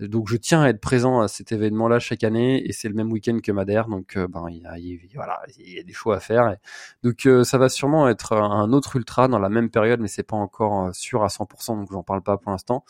donc 0.00 0.28
je 0.28 0.36
tiens 0.36 0.62
à 0.62 0.68
être 0.68 0.80
présent 0.80 1.20
à 1.20 1.28
cet 1.28 1.52
événement-là 1.52 1.98
chaque 1.98 2.22
année 2.22 2.66
et 2.66 2.72
c'est 2.72 2.88
le 2.88 2.94
même 2.94 3.10
week-end 3.10 3.38
que 3.42 3.50
Madère, 3.52 3.88
donc 3.88 4.16
euh, 4.16 4.28
ben 4.28 4.46
il 4.50 4.58
y 4.58 4.66
a, 4.66 4.76
voilà, 5.14 5.40
il 5.58 5.72
y 5.72 5.78
a 5.78 5.82
des 5.82 5.92
choix 5.92 6.16
à 6.16 6.20
faire. 6.20 6.56
donc 7.02 7.24
euh, 7.26 7.44
ça 7.44 7.56
va 7.56 7.68
sûrement 7.70 8.08
être 8.08 8.32
un 8.34 8.72
autre 8.72 8.96
ultra 8.96 9.28
dans 9.28 9.38
la 9.38 9.48
même 9.48 9.70
période, 9.70 10.00
mais 10.00 10.08
c'est 10.08 10.22
pas 10.22 10.36
encore 10.36 10.88
euh, 10.88 10.92
sûr 10.92 11.24
à 11.24 11.28
100%, 11.28 11.78
donc 11.78 11.90
j'en 11.90 12.02
parle 12.02 12.22
pas 12.22 12.36
pour 12.36 12.50
l'instant. 12.52 12.84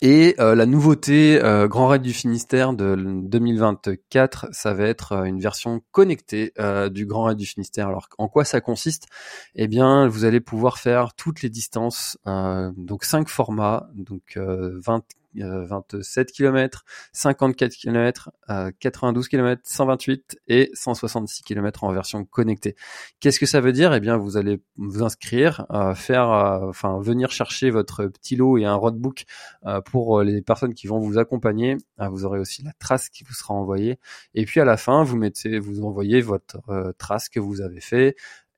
Et 0.00 0.36
euh, 0.38 0.54
la 0.54 0.66
nouveauté 0.66 1.42
euh, 1.42 1.66
Grand 1.66 1.88
Raid 1.88 2.02
du 2.02 2.12
Finistère 2.12 2.72
de 2.72 2.94
2024, 2.96 4.48
ça 4.52 4.72
va 4.72 4.84
être 4.84 5.12
euh, 5.12 5.24
une 5.24 5.40
version 5.40 5.82
connectée 5.90 6.52
du 6.90 7.06
Grand 7.06 7.24
Raid 7.24 7.36
du 7.36 7.46
Finistère. 7.46 7.88
Alors 7.88 8.08
en 8.18 8.28
quoi 8.28 8.44
ça 8.44 8.60
consiste? 8.60 9.06
Eh 9.54 9.66
bien, 9.66 10.06
vous 10.06 10.24
allez 10.24 10.40
pouvoir 10.40 10.78
faire 10.78 11.14
toutes 11.14 11.42
les 11.42 11.50
distances, 11.50 12.18
donc 12.26 13.04
cinq 13.04 13.28
formats, 13.28 13.88
donc 13.94 14.36
20 14.36 15.02
27 15.34 16.32
km, 16.32 16.84
54 17.12 17.74
km, 17.76 18.30
92 18.80 19.28
km, 19.28 19.62
128 19.64 20.38
et 20.48 20.70
166 20.74 21.42
km 21.42 21.84
en 21.84 21.92
version 21.92 22.24
connectée. 22.24 22.76
Qu'est-ce 23.20 23.40
que 23.40 23.46
ça 23.46 23.60
veut 23.60 23.72
dire? 23.72 23.92
Eh 23.94 24.00
bien, 24.00 24.16
vous 24.16 24.36
allez 24.36 24.60
vous 24.76 25.02
inscrire, 25.02 25.66
euh, 25.70 25.94
faire, 25.94 26.30
euh, 26.30 26.68
enfin, 26.68 26.98
venir 27.00 27.30
chercher 27.30 27.70
votre 27.70 28.06
petit 28.06 28.36
lot 28.36 28.58
et 28.58 28.64
un 28.64 28.74
roadbook 28.74 29.24
euh, 29.66 29.80
pour 29.80 30.22
les 30.22 30.42
personnes 30.42 30.74
qui 30.74 30.86
vont 30.86 30.98
vous 30.98 31.18
accompagner. 31.18 31.76
vous 31.98 32.24
aurez 32.24 32.38
aussi 32.38 32.62
la 32.62 32.72
trace 32.78 33.08
qui 33.08 33.24
vous 33.24 33.34
sera 33.34 33.54
envoyée. 33.54 33.98
Et 34.34 34.44
puis 34.44 34.60
à 34.60 34.64
la 34.64 34.76
fin, 34.76 35.02
vous 35.02 35.16
mettez, 35.16 35.58
vous 35.58 35.82
envoyez 35.84 36.20
votre 36.20 36.60
trace 36.98 37.28
que 37.28 37.40
vous 37.40 37.60
avez 37.60 37.80
fait, 37.80 38.16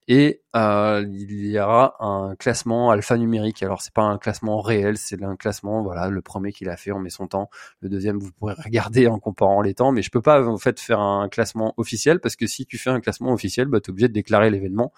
et 0.09 0.43
euh, 0.57 1.05
il 1.09 1.47
y 1.47 1.59
aura 1.61 1.95
un 2.01 2.35
classement 2.35 2.91
alphanumérique. 2.91 3.63
Alors 3.63 3.83
c'est 3.83 3.93
pas 3.93 4.03
un 4.03 4.19
classement 4.19 4.61
réel, 4.61 4.97
c'est 4.99 5.23
un 5.23 5.37
classement 5.37 5.83
voilà 5.83 6.09
le 6.09 6.23
premier 6.23 6.53
qu'il 6.53 6.69
a 6.69 6.77
fait 6.77 6.93
on 6.93 6.99
met 6.99 7.11
son 7.11 7.29
temps, 7.29 7.51
le 7.81 7.89
deuxième 7.89 8.19
vous 8.19 8.33
pourrez 8.33 8.55
regarder 8.55 9.07
en 9.07 9.19
comparant 9.19 9.63
les 9.63 9.75
temps, 9.75 9.93
mais 9.93 10.03
je 10.03 10.11
peux 10.11 10.23
pas 10.23 10.47
en 10.47 10.59
fait 10.59 10.81
faire 10.81 11.01
un 11.01 11.29
classement 11.29 11.75
officiel 11.77 12.21
parce 12.21 12.37
que 12.37 12.47
si 12.47 12.67
tu 12.67 12.79
fais 12.79 12.91
un 12.91 13.01
classement 13.01 13.33
officiel, 13.33 13.69
bah 13.69 13.79
es 13.79 13.91
obligé 13.91 14.09
de 14.09 14.13
déclarer 14.13 14.51
l'événement 14.51 14.93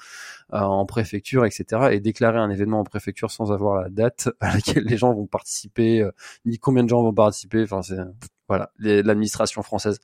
euh, 0.54 0.58
en 0.60 0.86
préfecture, 0.86 1.44
etc. 1.44 1.88
Et 1.92 2.00
déclarer 2.00 2.38
un 2.38 2.50
événement 2.50 2.80
en 2.80 2.84
préfecture 2.84 3.30
sans 3.30 3.52
avoir 3.52 3.82
la 3.82 3.90
date 3.90 4.30
à 4.40 4.54
laquelle 4.54 4.84
les 4.84 4.96
gens 4.96 5.12
vont 5.14 5.26
participer, 5.26 6.02
euh, 6.02 6.12
ni 6.46 6.58
combien 6.58 6.84
de 6.84 6.88
gens 6.88 7.02
vont 7.02 7.14
participer, 7.14 7.62
enfin 7.64 7.82
c'est 7.82 7.98
voilà, 8.52 8.70
l'administration 8.78 9.62
française 9.62 9.98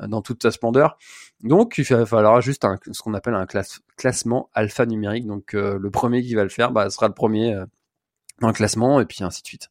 euh, 0.00 0.06
dans 0.06 0.20
toute 0.20 0.42
sa 0.42 0.50
splendeur. 0.50 0.98
Donc, 1.42 1.78
il 1.78 1.84
va 1.84 2.04
falloir 2.04 2.42
juste 2.42 2.66
ce 2.92 3.00
qu'on 3.00 3.14
appelle 3.14 3.34
un 3.34 3.46
classement 3.96 4.50
alphanumérique. 4.52 5.26
Donc, 5.26 5.54
euh, 5.54 5.78
le 5.80 5.90
premier 5.90 6.22
qui 6.22 6.34
va 6.34 6.42
le 6.42 6.50
faire, 6.50 6.72
bah, 6.72 6.90
sera 6.90 7.08
le 7.08 7.14
premier 7.14 7.54
euh, 7.54 7.64
dans 8.42 8.48
le 8.48 8.52
classement, 8.52 9.00
et 9.00 9.06
puis 9.06 9.24
ainsi 9.24 9.40
de 9.40 9.46
suite. 9.46 9.70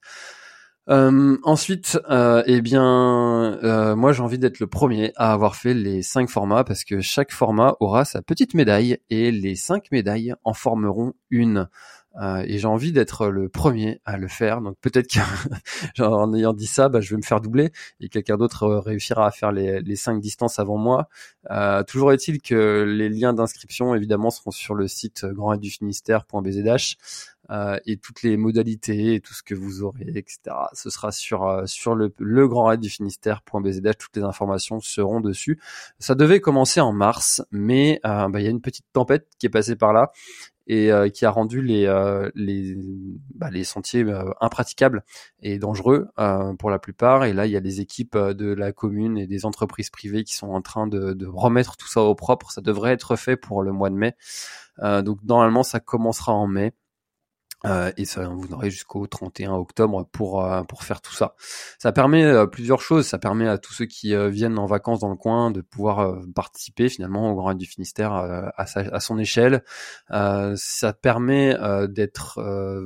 ensuite, 0.87 1.99
eh 2.47 2.61
bien, 2.61 3.95
moi 3.95 4.11
j'ai 4.11 4.21
envie 4.23 4.39
d'être 4.39 4.59
le 4.59 4.65
premier 4.65 5.13
à 5.17 5.33
avoir 5.33 5.55
fait 5.55 5.75
les 5.75 6.01
cinq 6.01 6.29
formats 6.29 6.63
parce 6.63 6.83
que 6.83 6.99
chaque 6.99 7.31
format 7.31 7.75
aura 7.79 8.05
sa 8.05 8.23
petite 8.23 8.55
médaille 8.55 8.97
et 9.11 9.31
les 9.31 9.55
cinq 9.55 9.91
médailles 9.91 10.33
en 10.43 10.53
formeront 10.53 11.13
une. 11.29 11.69
Euh, 12.21 12.43
et 12.47 12.57
j'ai 12.57 12.67
envie 12.67 12.91
d'être 12.91 13.27
le 13.27 13.49
premier 13.49 13.99
à 14.05 14.17
le 14.17 14.27
faire. 14.27 14.61
Donc 14.61 14.77
peut-être 14.81 15.07
qu'en 15.97 16.33
ayant 16.33 16.53
dit 16.53 16.67
ça, 16.67 16.89
bah, 16.89 17.01
je 17.01 17.11
vais 17.11 17.17
me 17.17 17.21
faire 17.21 17.41
doubler 17.41 17.71
et 17.99 18.09
quelqu'un 18.09 18.37
d'autre 18.37 18.63
euh, 18.63 18.79
réussira 18.79 19.27
à 19.27 19.31
faire 19.31 19.51
les, 19.51 19.95
cinq 19.95 20.19
distances 20.21 20.59
avant 20.59 20.77
moi. 20.77 21.07
Euh, 21.51 21.83
toujours 21.83 22.11
est-il 22.11 22.41
que 22.41 22.83
les 22.87 23.09
liens 23.09 23.33
d'inscription, 23.33 23.95
évidemment, 23.95 24.29
seront 24.29 24.51
sur 24.51 24.75
le 24.75 24.87
site 24.87 25.25
grandradufinisterre.bzh 25.25 26.95
euh, 27.51 27.77
et 27.85 27.97
toutes 27.97 28.23
les 28.23 28.37
modalités 28.37 29.15
et 29.15 29.19
tout 29.19 29.33
ce 29.33 29.43
que 29.43 29.53
vous 29.53 29.83
aurez, 29.83 30.07
etc. 30.15 30.39
Ce 30.73 30.89
sera 30.89 31.11
sur 31.11 31.43
euh, 31.47 31.65
sur 31.67 31.93
le, 31.93 32.11
le 32.17 32.47
grand 32.47 32.65
raid 32.65 32.79
du 32.79 32.89
Finistère.bzh. 32.89 33.81
Toutes 33.99 34.15
les 34.15 34.23
informations 34.23 34.79
seront 34.79 35.21
dessus. 35.21 35.59
Ça 35.99 36.15
devait 36.15 36.39
commencer 36.39 36.81
en 36.81 36.91
mars, 36.91 37.43
mais 37.51 37.99
bah, 38.03 38.29
il 38.35 38.43
y 38.43 38.47
a 38.47 38.49
une 38.49 38.61
petite 38.61 38.85
tempête 38.93 39.27
qui 39.37 39.45
est 39.45 39.49
passée 39.49 39.75
par 39.75 39.93
là 39.93 40.11
et 40.67 40.91
euh, 40.91 41.09
qui 41.09 41.25
a 41.25 41.29
rendu 41.29 41.61
les 41.61 41.85
euh, 41.85 42.29
les 42.35 42.75
bah, 43.35 43.49
les 43.49 43.63
sentiers 43.63 44.03
euh, 44.03 44.31
impraticables 44.41 45.03
et 45.41 45.59
dangereux 45.59 46.07
pour 46.59 46.69
la 46.69 46.79
plupart. 46.79 47.25
Et 47.25 47.33
là, 47.33 47.45
il 47.45 47.51
y 47.51 47.57
a 47.57 47.61
des 47.61 47.81
équipes 47.81 48.17
de 48.17 48.53
la 48.53 48.71
commune 48.71 49.17
et 49.17 49.27
des 49.27 49.45
entreprises 49.45 49.89
privées 49.89 50.23
qui 50.23 50.35
sont 50.35 50.49
en 50.49 50.61
train 50.61 50.87
de, 50.87 51.13
de 51.13 51.27
remettre 51.27 51.77
tout 51.77 51.87
ça 51.87 52.01
au 52.01 52.15
propre. 52.15 52.51
Ça 52.51 52.61
devrait 52.61 52.93
être 52.93 53.15
fait 53.15 53.37
pour 53.37 53.63
le 53.63 53.71
mois 53.71 53.89
de 53.89 53.95
mai. 53.95 54.15
donc 55.03 55.19
normalement, 55.23 55.63
ça 55.63 55.79
commencera 55.79 56.33
en 56.33 56.47
mai. 56.47 56.73
Euh, 57.63 57.91
et 57.97 58.05
ça, 58.05 58.27
vous 58.27 58.53
aurez 58.53 58.69
jusqu'au 58.69 59.07
31 59.07 59.53
octobre 59.53 60.07
pour 60.11 60.43
euh, 60.43 60.63
pour 60.63 60.83
faire 60.83 61.01
tout 61.01 61.13
ça. 61.13 61.35
Ça 61.79 61.91
permet 61.91 62.23
euh, 62.23 62.45
plusieurs 62.45 62.81
choses. 62.81 63.07
Ça 63.07 63.17
permet 63.17 63.47
à 63.47 63.57
tous 63.57 63.73
ceux 63.73 63.85
qui 63.85 64.15
viennent 64.29 64.57
en 64.59 64.65
vacances 64.65 64.99
dans 64.99 65.09
le 65.09 65.15
coin 65.15 65.51
de 65.51 65.61
pouvoir 65.61 66.17
participer 66.35 66.89
finalement 66.89 67.31
au 67.31 67.35
Grand 67.35 67.47
Raid 67.47 67.57
du 67.57 67.65
Finistère 67.65 68.13
à, 68.13 68.51
à, 68.57 68.99
son 68.99 69.17
échelle. 69.17 69.63
ça 70.09 70.93
permet 71.01 71.55
d'être 71.87 72.39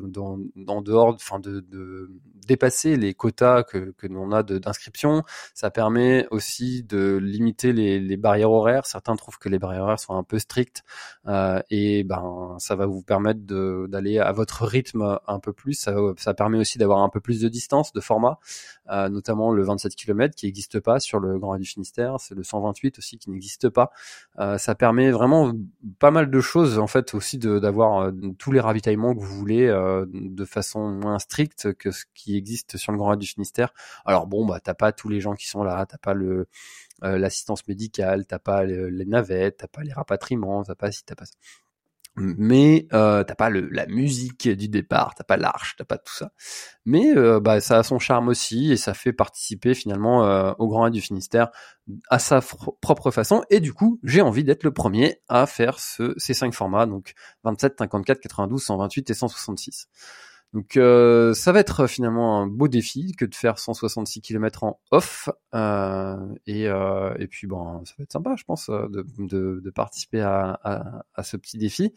dans, 0.03 0.39
en 0.67 0.82
dehors, 0.82 1.13
enfin 1.15 1.39
de, 1.39 1.60
de, 1.60 2.10
dépasser 2.47 2.95
les 2.95 3.13
quotas 3.13 3.63
que 3.63 3.93
que 3.97 4.08
l'on 4.08 4.32
a 4.32 4.43
d'inscription. 4.43 5.23
Ça 5.53 5.69
permet 5.69 6.27
aussi 6.32 6.84
de 6.84 7.17
limiter 7.21 7.73
les, 7.73 7.99
les, 7.99 8.17
barrières 8.17 8.51
horaires. 8.51 8.86
Certains 8.86 9.15
trouvent 9.15 9.38
que 9.38 9.49
les 9.49 9.60
barrières 9.60 9.84
horaires 9.84 9.99
sont 9.99 10.15
un 10.15 10.23
peu 10.23 10.39
strictes 10.39 10.84
et 11.69 12.03
ben 12.03 12.55
ça 12.60 12.75
va 12.75 12.86
vous 12.86 13.03
permettre 13.03 13.41
d'aller 13.88 14.19
à 14.19 14.32
votre 14.32 14.59
rythme 14.65 15.19
un 15.28 15.39
peu 15.39 15.54
plus. 15.54 15.74
Ça, 16.17 16.34
permet 16.34 16.58
aussi 16.58 16.78
d'avoir 16.78 17.00
un 17.00 17.10
peu 17.10 17.19
plus 17.19 17.41
de 17.41 17.50
distance, 17.50 17.93
de 17.93 18.02
format, 18.02 18.39
euh, 18.89 19.10
notamment 19.10 19.52
le 19.52 19.63
27 19.63 19.95
km 19.95 20.36
qui 20.36 20.45
n'existe 20.45 20.80
pas 20.80 21.00
sur 21.00 21.19
le 21.19 21.38
Grand 21.39 21.52
Raid 21.52 21.65
Finistère. 21.65 22.19
C'est 22.19 22.36
le 22.36 22.43
128 22.43 22.98
aussi 22.98 23.17
qui 23.17 23.30
n'existe 23.30 23.69
pas. 23.69 23.91
Euh, 24.39 24.58
ça 24.58 24.76
permet 24.76 25.12
vraiment 25.12 25.52
pas 26.00 26.12
mal 26.12 26.30
de 26.30 26.41
choses 26.41 26.80
en 26.80 26.88
fait 26.88 27.13
aussi 27.13 27.38
d'avoir 27.38 28.04
euh, 28.04 28.12
tous 28.38 28.52
les 28.52 28.60
ravitaillements 28.60 29.13
que 29.13 29.19
vous 29.19 29.36
voulez 29.36 29.67
de 29.69 30.45
façon 30.45 30.89
moins 30.89 31.19
stricte 31.19 31.74
que 31.74 31.91
ce 31.91 32.06
qui 32.13 32.38
existe 32.38 32.78
sur 32.78 32.91
le 32.91 32.98
Grand 32.98 33.10
Raid 33.10 33.24
Finistère. 33.24 33.74
Alors 34.06 34.28
bon, 34.28 34.45
bah 34.45 34.60
t'as 34.63 34.74
pas 34.74 34.91
tous 34.91 35.10
les 35.10 35.19
gens 35.22 35.36
qui 35.36 35.48
sont 35.48 35.63
là, 35.63 35.86
t'as 35.86 35.98
pas 35.98 36.15
l'assistance 37.02 37.67
médicale, 37.67 38.26
t'as 38.26 38.39
pas 38.39 38.63
les, 38.65 38.91
les 38.91 39.06
navettes, 39.06 39.58
t'as 39.58 39.67
pas 39.67 39.84
les 39.84 39.93
rapatriements, 39.93 40.63
t'as 40.63 40.76
pas 40.76 40.91
si 40.91 41.04
t'as 41.04 41.15
pas 41.15 41.26
ça. 41.26 41.34
Mais 42.19 42.88
euh, 42.93 43.23
t'as 43.23 43.36
pas 43.36 43.49
le, 43.49 43.67
la 43.69 43.86
musique 43.88 44.47
du 44.49 44.67
départ, 44.67 45.15
t'as 45.15 45.23
pas 45.23 45.38
l'arche, 45.38 45.75
t'as 45.77 45.86
pas 45.86 45.97
tout 45.97 46.13
ça. 46.13 46.32
Mais 46.86 47.15
euh, 47.15 47.39
bah, 47.39 47.62
ça 47.62 47.79
a 47.79 47.84
son 47.84 47.99
charme 47.99 48.27
aussi 48.27 48.71
et 48.71 48.77
ça 48.77 48.93
fait 48.93 49.13
participer 49.13 49.73
finalement 49.73 50.25
euh, 50.25 50.51
au 50.60 50.67
Grand 50.67 50.84
Raid 50.84 50.93
du 50.93 51.01
Finistère 51.01 51.49
à 52.10 52.19
sa 52.19 52.41
propre 52.82 53.12
façon. 53.12 53.43
Et 53.49 53.60
du 53.60 53.73
coup, 53.73 53.99
j'ai 54.03 54.21
envie 54.21 54.43
d'être 54.43 54.63
le 54.63 54.73
premier 54.73 55.21
à 55.27 55.45
faire 55.45 55.79
ce, 55.79 56.13
ces 56.17 56.34
cinq 56.34 56.53
formats, 56.53 56.86
donc 56.86 57.13
27, 57.43 57.75
54, 57.79 58.19
92, 58.19 58.62
128 58.62 59.10
et 59.10 59.13
166. 59.13 59.88
Donc 60.54 60.78
euh, 60.78 61.34
ça 61.36 61.52
va 61.52 61.60
être 61.60 61.86
finalement 61.86 62.42
un 62.42 62.48
beau 62.48 62.68
défi 62.68 63.12
que 63.12 63.26
de 63.26 63.36
faire 63.36 63.60
166 63.60 64.22
km 64.22 64.64
en 64.64 64.80
off 64.90 65.30
euh, 65.54 66.16
et, 66.48 66.68
euh, 66.68 67.14
et 67.20 67.28
puis 67.28 67.46
bon 67.46 67.86
ça 67.86 67.94
va 68.00 68.04
être 68.04 68.12
sympa 68.12 68.34
je 68.36 68.44
pense 68.46 68.70
euh, 68.70 68.88
de, 68.90 69.06
de, 69.20 69.62
de 69.64 69.70
participer 69.70 70.22
à, 70.22 70.60
à, 70.64 71.04
à, 71.14 71.24
ce 71.24 71.38
petit 71.38 71.60
défi. 71.60 71.94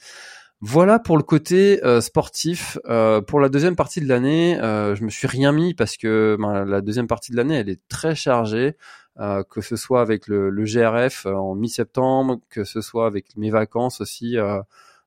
Voilà 0.60 0.98
pour 0.98 1.16
le 1.16 1.24
côté 1.24 1.84
euh, 1.84 2.00
sportif. 2.00 2.78
Euh, 2.86 3.20
pour 3.22 3.40
la 3.40 3.48
deuxième 3.48 3.74
partie 3.74 4.00
de 4.00 4.06
l'année, 4.06 4.56
je 4.60 5.02
me 5.02 5.08
suis 5.08 5.26
rien 5.26 5.50
mis 5.52 5.74
parce 5.74 5.96
que 5.96 6.36
ben, 6.38 6.64
la 6.64 6.82
deuxième 6.82 7.08
partie 7.08 7.32
de 7.32 7.36
l'année 7.38 7.56
elle 7.56 7.70
est 7.70 7.80
très 7.88 8.14
chargée. 8.14 8.76
que 9.16 9.60
ce 9.62 9.76
soit 9.76 10.02
avec 10.02 10.28
le, 10.28 10.50
le 10.50 10.64
GRF 10.64 11.26
en 11.26 11.54
mi-septembre, 11.54 12.38
que 12.50 12.64
ce 12.64 12.80
soit 12.82 13.06
avec 13.06 13.34
mes 13.36 13.50
vacances 13.50 14.00
aussi 14.00 14.36
euh, 14.36 14.60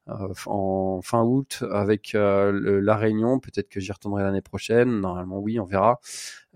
en 0.08 1.02
fin 1.02 1.24
août 1.24 1.63
avec 1.72 2.15
euh, 2.15 2.80
la 2.82 2.96
Réunion. 2.96 3.39
Peut-être 3.39 3.70
que 3.70 3.80
j'y 3.80 3.91
retournerai 3.91 4.24
l'année 4.24 4.41
prochaine. 4.41 5.02
Normalement, 5.02 5.39
oui, 5.39 5.60
on 5.60 5.65
verra. 5.65 6.00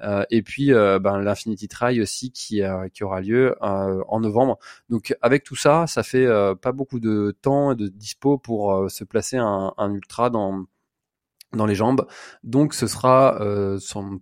Euh, 0.02 0.24
et 0.30 0.42
puis 0.42 0.72
ben, 0.72 1.20
l'Infinity 1.20 1.68
Trail 1.68 2.02
aussi 2.02 2.32
qui, 2.32 2.62
qui 2.94 3.04
aura 3.04 3.22
lieu 3.22 3.56
en 3.62 4.20
novembre. 4.20 4.60
Donc 4.90 5.16
avec 5.22 5.44
tout 5.44 5.56
ça, 5.56 5.88
ça 5.88 6.04
fait 6.04 6.28
pas 6.62 6.72
beaucoup 6.72 7.00
de 7.00 7.36
temps 7.42 7.72
et 7.72 7.76
de 7.76 7.88
dispo 7.88 8.38
pour 8.38 8.90
se 8.90 9.04
placer 9.04 9.38
un, 9.38 9.74
un, 9.78 9.94
ultra 9.94 10.30
dans 10.30 10.66
dans 11.54 11.66
les 11.66 11.76
jambes. 11.76 12.06
Donc 12.44 12.74
ce 12.74 12.88
sera 12.88 13.40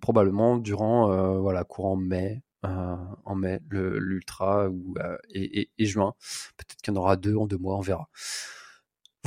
probablement 0.01 0.57
durant 0.57 1.39
voilà 1.39 1.63
courant 1.63 1.97
mai. 1.97 2.41
en 2.63 3.35
mai 3.35 3.59
l'ultra 3.69 4.67
ou 4.69 4.95
et, 5.29 5.61
et, 5.61 5.69
et, 5.77 5.85
juin 5.85 6.15
peut-être 6.57 6.81
qu'il 6.81 6.93
y 6.93 6.97
en 6.97 6.99
aura 6.99 7.15
deux 7.15 7.35
en 7.35 7.45
deux 7.45 7.57
mois 7.57 7.77
on 7.77 7.81
verra 7.81 8.09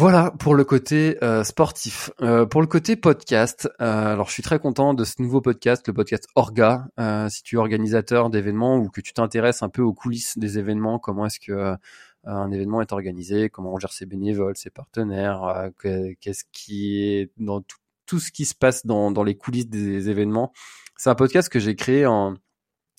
voilà 0.01 0.31
pour 0.31 0.55
le 0.55 0.65
côté 0.65 1.23
euh, 1.23 1.45
sportif. 1.45 2.11
Euh, 2.23 2.47
pour 2.47 2.63
le 2.63 2.67
côté 2.67 2.97
podcast, 2.97 3.69
euh, 3.83 4.15
alors 4.15 4.29
je 4.29 4.33
suis 4.33 4.43
très 4.43 4.59
content 4.59 4.95
de 4.95 5.05
ce 5.05 5.21
nouveau 5.21 5.43
podcast, 5.43 5.87
le 5.89 5.93
podcast 5.93 6.27
Orga. 6.37 6.87
si 7.29 7.43
tu 7.43 7.57
es 7.57 7.59
organisateur 7.59 8.31
d'événements 8.31 8.79
ou 8.79 8.89
que 8.89 9.03
tu 9.03 9.13
t'intéresses 9.13 9.63
un 9.63 9.69
peu 9.69 9.83
aux 9.83 9.93
coulisses 9.93 10.39
des 10.39 10.59
événements, 10.59 10.99
comment 10.99 11.27
est-ce 11.27 11.39
que 11.39 11.77
un 12.25 12.51
événement 12.51 12.81
est 12.81 12.93
organisé, 12.93 13.51
comment 13.51 13.75
on 13.75 13.79
gère 13.79 13.93
ses 13.93 14.07
bénévoles, 14.07 14.57
ses 14.57 14.71
partenaires, 14.71 15.71
qu'est-ce 15.83 16.45
qui 16.51 17.03
est 17.03 17.31
dans 17.37 17.63
tout, 18.07 18.21
ce 18.21 18.33
qui 18.33 18.47
se 18.47 18.55
passe 18.55 18.87
dans, 18.87 19.11
dans 19.11 19.23
les 19.23 19.37
coulisses 19.37 19.69
des 19.69 20.09
événements. 20.09 20.55
C'est 20.97 21.11
un 21.11 21.15
podcast 21.15 21.51
que 21.51 21.59
j'ai 21.59 21.77
créé 21.77 22.07
en, 22.07 22.37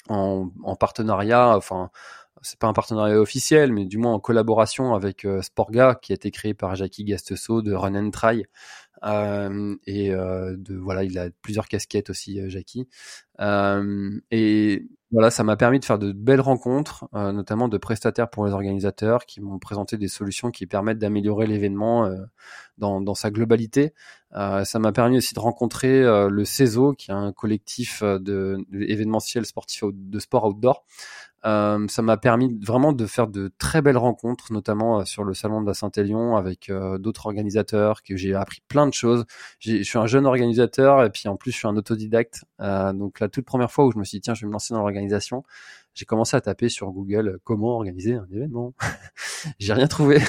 en, 0.08 0.52
en 0.64 0.76
partenariat, 0.76 1.58
enfin 1.58 1.90
c'est 2.42 2.60
pas 2.60 2.68
un 2.68 2.74
partenariat 2.74 3.20
officiel, 3.20 3.72
mais 3.72 3.86
du 3.86 3.98
moins 3.98 4.14
en 4.14 4.20
collaboration 4.20 4.94
avec 4.94 5.26
euh, 5.26 5.42
Sporga, 5.42 5.98
qui 6.02 6.12
a 6.12 6.16
été 6.16 6.32
créé 6.32 6.54
par 6.54 6.76
Jackie 6.76 7.04
Gastesso 7.04 7.62
de 7.62 7.74
Run 7.74 7.96
and 7.96 8.12
Try. 8.12 8.46
Euh, 9.04 9.76
et 9.88 10.12
euh, 10.12 10.56
de 10.58 10.76
voilà, 10.76 11.04
il 11.04 11.18
a 11.18 11.30
plusieurs 11.42 11.68
casquettes 11.68 12.10
aussi, 12.10 12.40
euh, 12.40 12.50
Jackie. 12.50 12.88
Et 14.32 14.88
voilà, 15.12 15.32
ça 15.32 15.44
m'a 15.44 15.58
permis 15.58 15.80
de 15.80 15.86
faire 15.86 16.00
de 16.00 16.12
belles 16.12 16.42
rencontres, 16.42 17.10
notamment 17.14 17.68
de 17.68 17.78
prestataires 17.78 18.30
pour 18.30 18.46
les 18.46 18.54
organisateurs, 18.54 19.26
qui 19.26 19.42
m'ont 19.42 19.60
présenté 19.60 19.98
des 19.98 20.08
solutions 20.08 20.52
qui 20.52 20.68
permettent 20.68 21.00
d'améliorer 21.00 21.48
l'événement 21.48 22.10
dans, 22.78 23.16
sa 23.16 23.32
globalité. 23.32 23.94
ça 24.32 24.80
m'a 24.80 24.92
permis 24.94 25.18
aussi 25.18 25.34
de 25.34 25.40
rencontrer 25.40 26.02
le 26.30 26.46
CESO, 26.46 26.94
qui 26.94 27.12
est 27.12 27.16
un 27.16 27.34
collectif 27.34 28.04
de, 28.04 28.64
de 28.70 28.82
événementiel 28.84 29.46
sportif 29.46 29.84
de 29.92 30.20
sport 30.20 30.46
outdoor, 30.46 30.86
ça 31.44 32.02
m'a 32.02 32.18
permis 32.18 32.58
vraiment 32.62 32.94
de 32.94 33.06
faire 33.06 33.28
de 33.28 33.52
très 33.58 33.82
belles 33.82 33.98
rencontres, 33.98 34.54
notamment 34.54 35.04
sur 35.06 35.24
le 35.24 35.34
salon 35.34 35.62
de 35.62 35.68
la 35.68 35.74
Saint-Élion 35.74 36.36
avec 36.36 36.72
d'autres 37.00 37.26
organisateurs, 37.26 38.04
que 38.04 38.16
j'ai 38.16 38.34
appris 38.34 38.62
plein 38.68 38.88
de 38.88 38.91
choses. 38.94 39.26
Je 39.60 39.82
suis 39.84 39.98
un 39.98 40.08
jeune 40.08 40.26
organisateur 40.26 41.04
et 41.04 41.10
puis 41.10 41.28
en 41.28 41.36
plus 41.36 41.52
je 41.52 41.58
suis 41.58 41.68
un 41.68 41.76
autodidacte. 41.76 42.44
donc 42.60 43.20
la 43.20 43.30
toute 43.30 43.46
première 43.46 43.72
fois 43.72 43.86
où 43.86 43.92
je 43.92 43.98
me 43.98 44.04
suis 44.04 44.18
dit 44.18 44.22
tiens 44.22 44.34
je 44.34 44.42
vais 44.42 44.48
me 44.48 44.54
lancer 44.54 44.74
dans 44.74 44.80
l'organisation, 44.80 45.44
j'ai 45.94 46.06
commencé 46.06 46.38
à 46.38 46.42
taper 46.42 46.70
sur 46.70 46.90
Google 46.92 47.28
euh, 47.28 47.38
comment 47.44 47.76
organiser 47.76 48.16
un 48.16 48.28
événement. 48.32 48.74
j'ai 49.60 49.74
rien 49.74 49.88
trouvé 49.88 50.20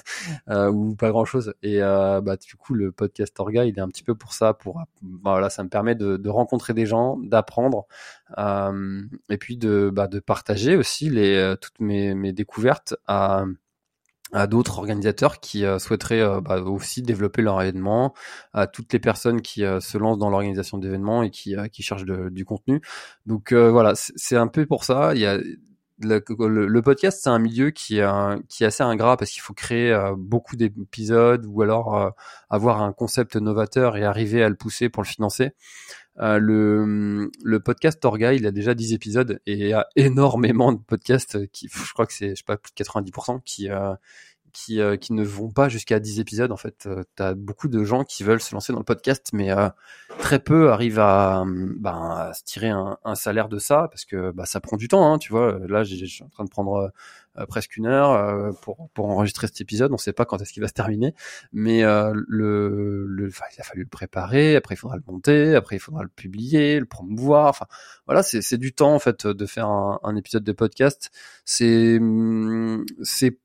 euh, 0.48 0.70
ou 0.70 0.96
pas 0.96 1.10
grand 1.10 1.24
chose. 1.24 1.54
Et 1.62 1.82
euh, 1.82 2.20
bah 2.20 2.36
du 2.36 2.56
coup 2.56 2.74
le 2.74 2.92
podcast 2.92 3.38
Orga 3.38 3.64
il 3.64 3.78
est 3.78 3.80
un 3.80 3.88
petit 3.88 4.02
peu 4.02 4.14
pour 4.14 4.32
ça. 4.32 4.54
Pour 4.54 4.74
bah, 5.02 5.32
voilà 5.32 5.50
ça 5.50 5.62
me 5.62 5.68
permet 5.68 5.94
de, 5.94 6.28
rencontrer 6.28 6.74
des 6.74 6.86
gens, 6.86 7.18
d'apprendre 7.18 7.86
euh, 8.38 9.02
et 9.28 9.36
puis 9.36 9.56
de 9.56 9.90
bah, 9.92 10.08
de 10.08 10.18
partager 10.18 10.76
aussi 10.76 11.10
les 11.10 11.36
euh, 11.36 11.56
toutes 11.56 11.80
mes, 11.80 12.14
mes 12.14 12.32
découvertes 12.32 12.94
à 13.06 13.44
à 14.32 14.46
d'autres 14.46 14.78
organisateurs 14.78 15.40
qui 15.40 15.64
euh, 15.64 15.78
souhaiteraient 15.78 16.22
euh, 16.22 16.40
bah, 16.40 16.60
aussi 16.62 17.02
développer 17.02 17.42
leur 17.42 17.60
événement, 17.60 18.14
à 18.52 18.66
toutes 18.66 18.92
les 18.92 18.98
personnes 18.98 19.42
qui 19.42 19.64
euh, 19.64 19.80
se 19.80 19.98
lancent 19.98 20.18
dans 20.18 20.30
l'organisation 20.30 20.78
d'événements 20.78 21.22
et 21.22 21.30
qui, 21.30 21.54
qui 21.70 21.82
cherchent 21.82 22.04
du 22.04 22.44
contenu. 22.44 22.80
Donc 23.26 23.52
voilà, 23.52 23.92
c'est 23.94 24.36
un 24.36 24.46
peu 24.48 24.66
pour 24.66 24.84
ça. 24.84 25.12
Il 25.14 25.20
y 25.20 25.26
a 25.26 25.38
le, 25.98 26.80
podcast, 26.80 27.20
c'est 27.22 27.30
un 27.30 27.38
milieu 27.38 27.70
qui 27.70 27.98
est, 27.98 28.08
qui 28.48 28.64
est 28.64 28.66
assez 28.66 28.82
ingrat 28.82 29.16
parce 29.16 29.30
qu'il 29.30 29.42
faut 29.42 29.54
créer 29.54 29.96
beaucoup 30.16 30.56
d'épisodes 30.56 31.44
ou 31.46 31.62
alors 31.62 32.12
avoir 32.50 32.82
un 32.82 32.92
concept 32.92 33.36
novateur 33.36 33.96
et 33.96 34.04
arriver 34.04 34.42
à 34.42 34.48
le 34.48 34.56
pousser 34.56 34.88
pour 34.88 35.02
le 35.02 35.08
financer. 35.08 35.52
Le, 36.16 37.30
le 37.42 37.60
podcast 37.60 38.04
Orga, 38.04 38.34
il 38.34 38.46
a 38.46 38.50
déjà 38.50 38.74
10 38.74 38.92
épisodes 38.92 39.40
et 39.46 39.52
il 39.54 39.66
y 39.66 39.72
a 39.72 39.86
énormément 39.96 40.72
de 40.72 40.78
podcasts 40.78 41.50
qui, 41.50 41.68
je 41.72 41.92
crois 41.92 42.06
que 42.06 42.12
c'est, 42.12 42.30
je 42.30 42.34
sais 42.36 42.44
pas, 42.44 42.56
plus 42.56 42.72
de 42.76 42.84
90% 42.84 43.40
qui, 43.44 43.68
qui, 44.52 44.80
euh, 44.80 44.96
qui 44.96 45.12
ne 45.12 45.24
vont 45.24 45.50
pas 45.50 45.68
jusqu'à 45.68 45.98
10 45.98 46.20
épisodes. 46.20 46.52
En 46.52 46.56
fait, 46.56 46.86
euh, 46.86 47.02
tu 47.16 47.34
beaucoup 47.36 47.68
de 47.68 47.84
gens 47.84 48.04
qui 48.04 48.22
veulent 48.22 48.40
se 48.40 48.54
lancer 48.54 48.72
dans 48.72 48.78
le 48.78 48.84
podcast, 48.84 49.30
mais 49.32 49.50
euh, 49.50 49.68
très 50.18 50.38
peu 50.38 50.70
arrivent 50.70 50.98
à, 50.98 51.44
ben, 51.46 52.10
à 52.10 52.34
se 52.34 52.44
tirer 52.44 52.68
un, 52.68 52.98
un, 53.04 53.14
salaire 53.14 53.48
de 53.48 53.58
ça, 53.58 53.88
parce 53.90 54.04
que 54.04 54.30
bah, 54.30 54.46
ça 54.46 54.60
prend 54.60 54.76
du 54.76 54.88
temps. 54.88 55.12
Hein, 55.12 55.18
tu 55.18 55.32
vois, 55.32 55.58
là, 55.66 55.84
je 55.84 56.04
suis 56.04 56.24
en 56.24 56.28
train 56.28 56.44
de 56.44 56.50
prendre 56.50 56.74
euh, 56.74 56.88
presque 57.48 57.76
une 57.76 57.86
heure 57.86 58.12
euh, 58.12 58.52
pour, 58.62 58.88
pour 58.94 59.08
enregistrer 59.08 59.46
cet 59.46 59.60
épisode. 59.60 59.90
On 59.90 59.94
ne 59.94 59.98
sait 59.98 60.12
pas 60.12 60.24
quand 60.24 60.40
est-ce 60.40 60.52
qu'il 60.52 60.62
va 60.62 60.68
se 60.68 60.74
terminer, 60.74 61.14
mais 61.52 61.84
euh, 61.84 62.12
le, 62.28 63.06
le 63.06 63.28
il 63.28 63.60
a 63.60 63.64
fallu 63.64 63.82
le 63.82 63.88
préparer. 63.88 64.56
Après, 64.56 64.74
il 64.74 64.78
faudra 64.78 64.96
le 64.96 65.02
monter. 65.06 65.54
Après, 65.54 65.76
il 65.76 65.80
faudra 65.80 66.02
le 66.02 66.08
publier, 66.08 66.78
le 66.78 66.86
promouvoir. 66.86 67.48
Enfin, 67.48 67.66
voilà, 68.06 68.22
c'est 68.22 68.58
du 68.58 68.72
temps 68.72 68.94
en 68.94 68.98
fait 68.98 69.26
de 69.26 69.46
faire 69.46 69.66
un, 69.66 70.00
un 70.02 70.16
épisode 70.16 70.44
de 70.44 70.52
podcast. 70.52 71.10
C'est 71.44 72.00
c'est 73.02 73.38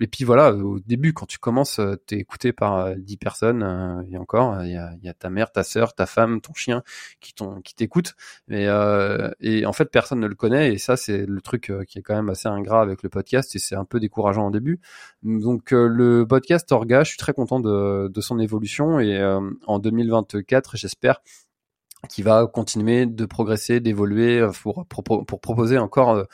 et 0.00 0.06
puis 0.06 0.24
voilà, 0.24 0.54
au 0.54 0.80
début, 0.80 1.12
quand 1.12 1.26
tu 1.26 1.38
commences, 1.38 1.78
t'es 2.06 2.16
écouté 2.16 2.54
par 2.54 2.96
dix 2.96 3.18
personnes, 3.18 4.06
et 4.10 4.16
encore, 4.16 4.62
il 4.64 4.72
y 4.72 4.76
a, 4.76 4.94
y 5.02 5.10
a, 5.10 5.14
ta 5.14 5.28
mère, 5.28 5.52
ta 5.52 5.62
sœur, 5.62 5.94
ta 5.94 6.06
femme, 6.06 6.40
ton 6.40 6.54
chien 6.54 6.82
qui 7.20 7.34
t'écoutent. 7.74 8.14
Et, 8.48 8.66
euh, 8.66 9.30
et 9.40 9.66
en 9.66 9.74
fait, 9.74 9.90
personne 9.90 10.20
ne 10.20 10.26
le 10.26 10.34
connaît. 10.34 10.72
Et 10.72 10.78
ça, 10.78 10.96
c'est 10.96 11.26
le 11.26 11.42
truc 11.42 11.70
qui 11.86 11.98
est 11.98 12.02
quand 12.02 12.14
même 12.14 12.30
assez 12.30 12.48
ingrat 12.48 12.80
avec 12.80 13.02
le 13.02 13.10
podcast 13.10 13.21
podcast 13.22 13.54
et 13.54 13.60
c'est 13.60 13.76
un 13.76 13.84
peu 13.84 14.00
décourageant 14.00 14.48
au 14.48 14.50
début. 14.50 14.80
Donc 15.22 15.72
euh, 15.72 15.86
le 15.86 16.26
podcast 16.26 16.70
Orga, 16.72 17.04
je 17.04 17.10
suis 17.10 17.18
très 17.18 17.32
content 17.32 17.60
de, 17.60 18.10
son 18.20 18.40
évolution 18.40 18.98
et 18.98 19.16
euh, 19.16 19.40
en 19.66 19.78
2024, 19.78 20.76
j'espère 20.76 21.20
qui 22.08 22.22
va 22.22 22.46
continuer 22.46 23.06
de 23.06 23.24
progresser, 23.26 23.78
d'évoluer 23.80 24.40
euh, 24.40 24.50
pour, 24.88 25.24
proposer 25.26 25.78
encore 25.78 26.10
euh, 26.10 26.24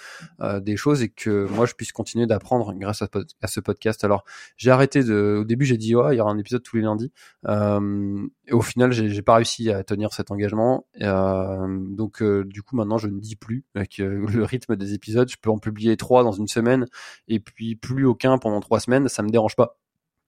euh, 0.40 0.60
des 0.60 0.76
choses 0.76 1.02
et 1.02 1.10
que 1.10 1.46
moi 1.48 1.66
je 1.66 1.74
puisse 1.74 1.92
continuer 1.92 2.26
d'apprendre 2.26 2.72
grâce 2.74 3.02
à, 3.02 3.46
ce 3.46 3.60
podcast. 3.60 4.02
Alors 4.02 4.24
j'ai 4.56 4.70
arrêté 4.70 5.04
de, 5.04 5.38
au 5.40 5.44
début 5.44 5.66
j'ai 5.66 5.76
dit 5.76 5.94
ouais 5.94 6.14
il 6.14 6.18
y 6.18 6.20
aura 6.20 6.30
un 6.30 6.38
épisode 6.38 6.62
tous 6.62 6.76
les 6.76 6.82
lundis 6.82 7.12
euh, 7.46 8.26
au 8.50 8.62
final 8.62 8.92
j'ai 8.92 9.22
pas 9.22 9.36
réussi 9.36 9.70
à 9.70 9.84
tenir 9.84 10.12
cet 10.12 10.30
engagement. 10.30 10.86
donc 10.98 12.22
du 12.22 12.62
coup 12.62 12.76
maintenant 12.76 12.98
je 12.98 13.08
ne 13.08 13.20
dis 13.20 13.36
plus 13.36 13.64
que 13.96 14.02
le 14.02 14.44
rythme 14.44 14.76
des 14.76 14.94
épisodes, 14.94 15.28
je 15.28 15.36
peux 15.40 15.50
en 15.50 15.58
publier 15.58 15.96
trois 15.96 16.24
dans 16.24 16.32
une 16.32 16.48
semaine 16.48 16.86
et 17.28 17.40
puis 17.40 17.76
plus 17.76 18.06
aucun 18.06 18.38
pendant 18.38 18.60
trois 18.60 18.80
semaines, 18.80 19.08
ça 19.08 19.22
me 19.22 19.28
dérange 19.28 19.56
pas. 19.56 19.78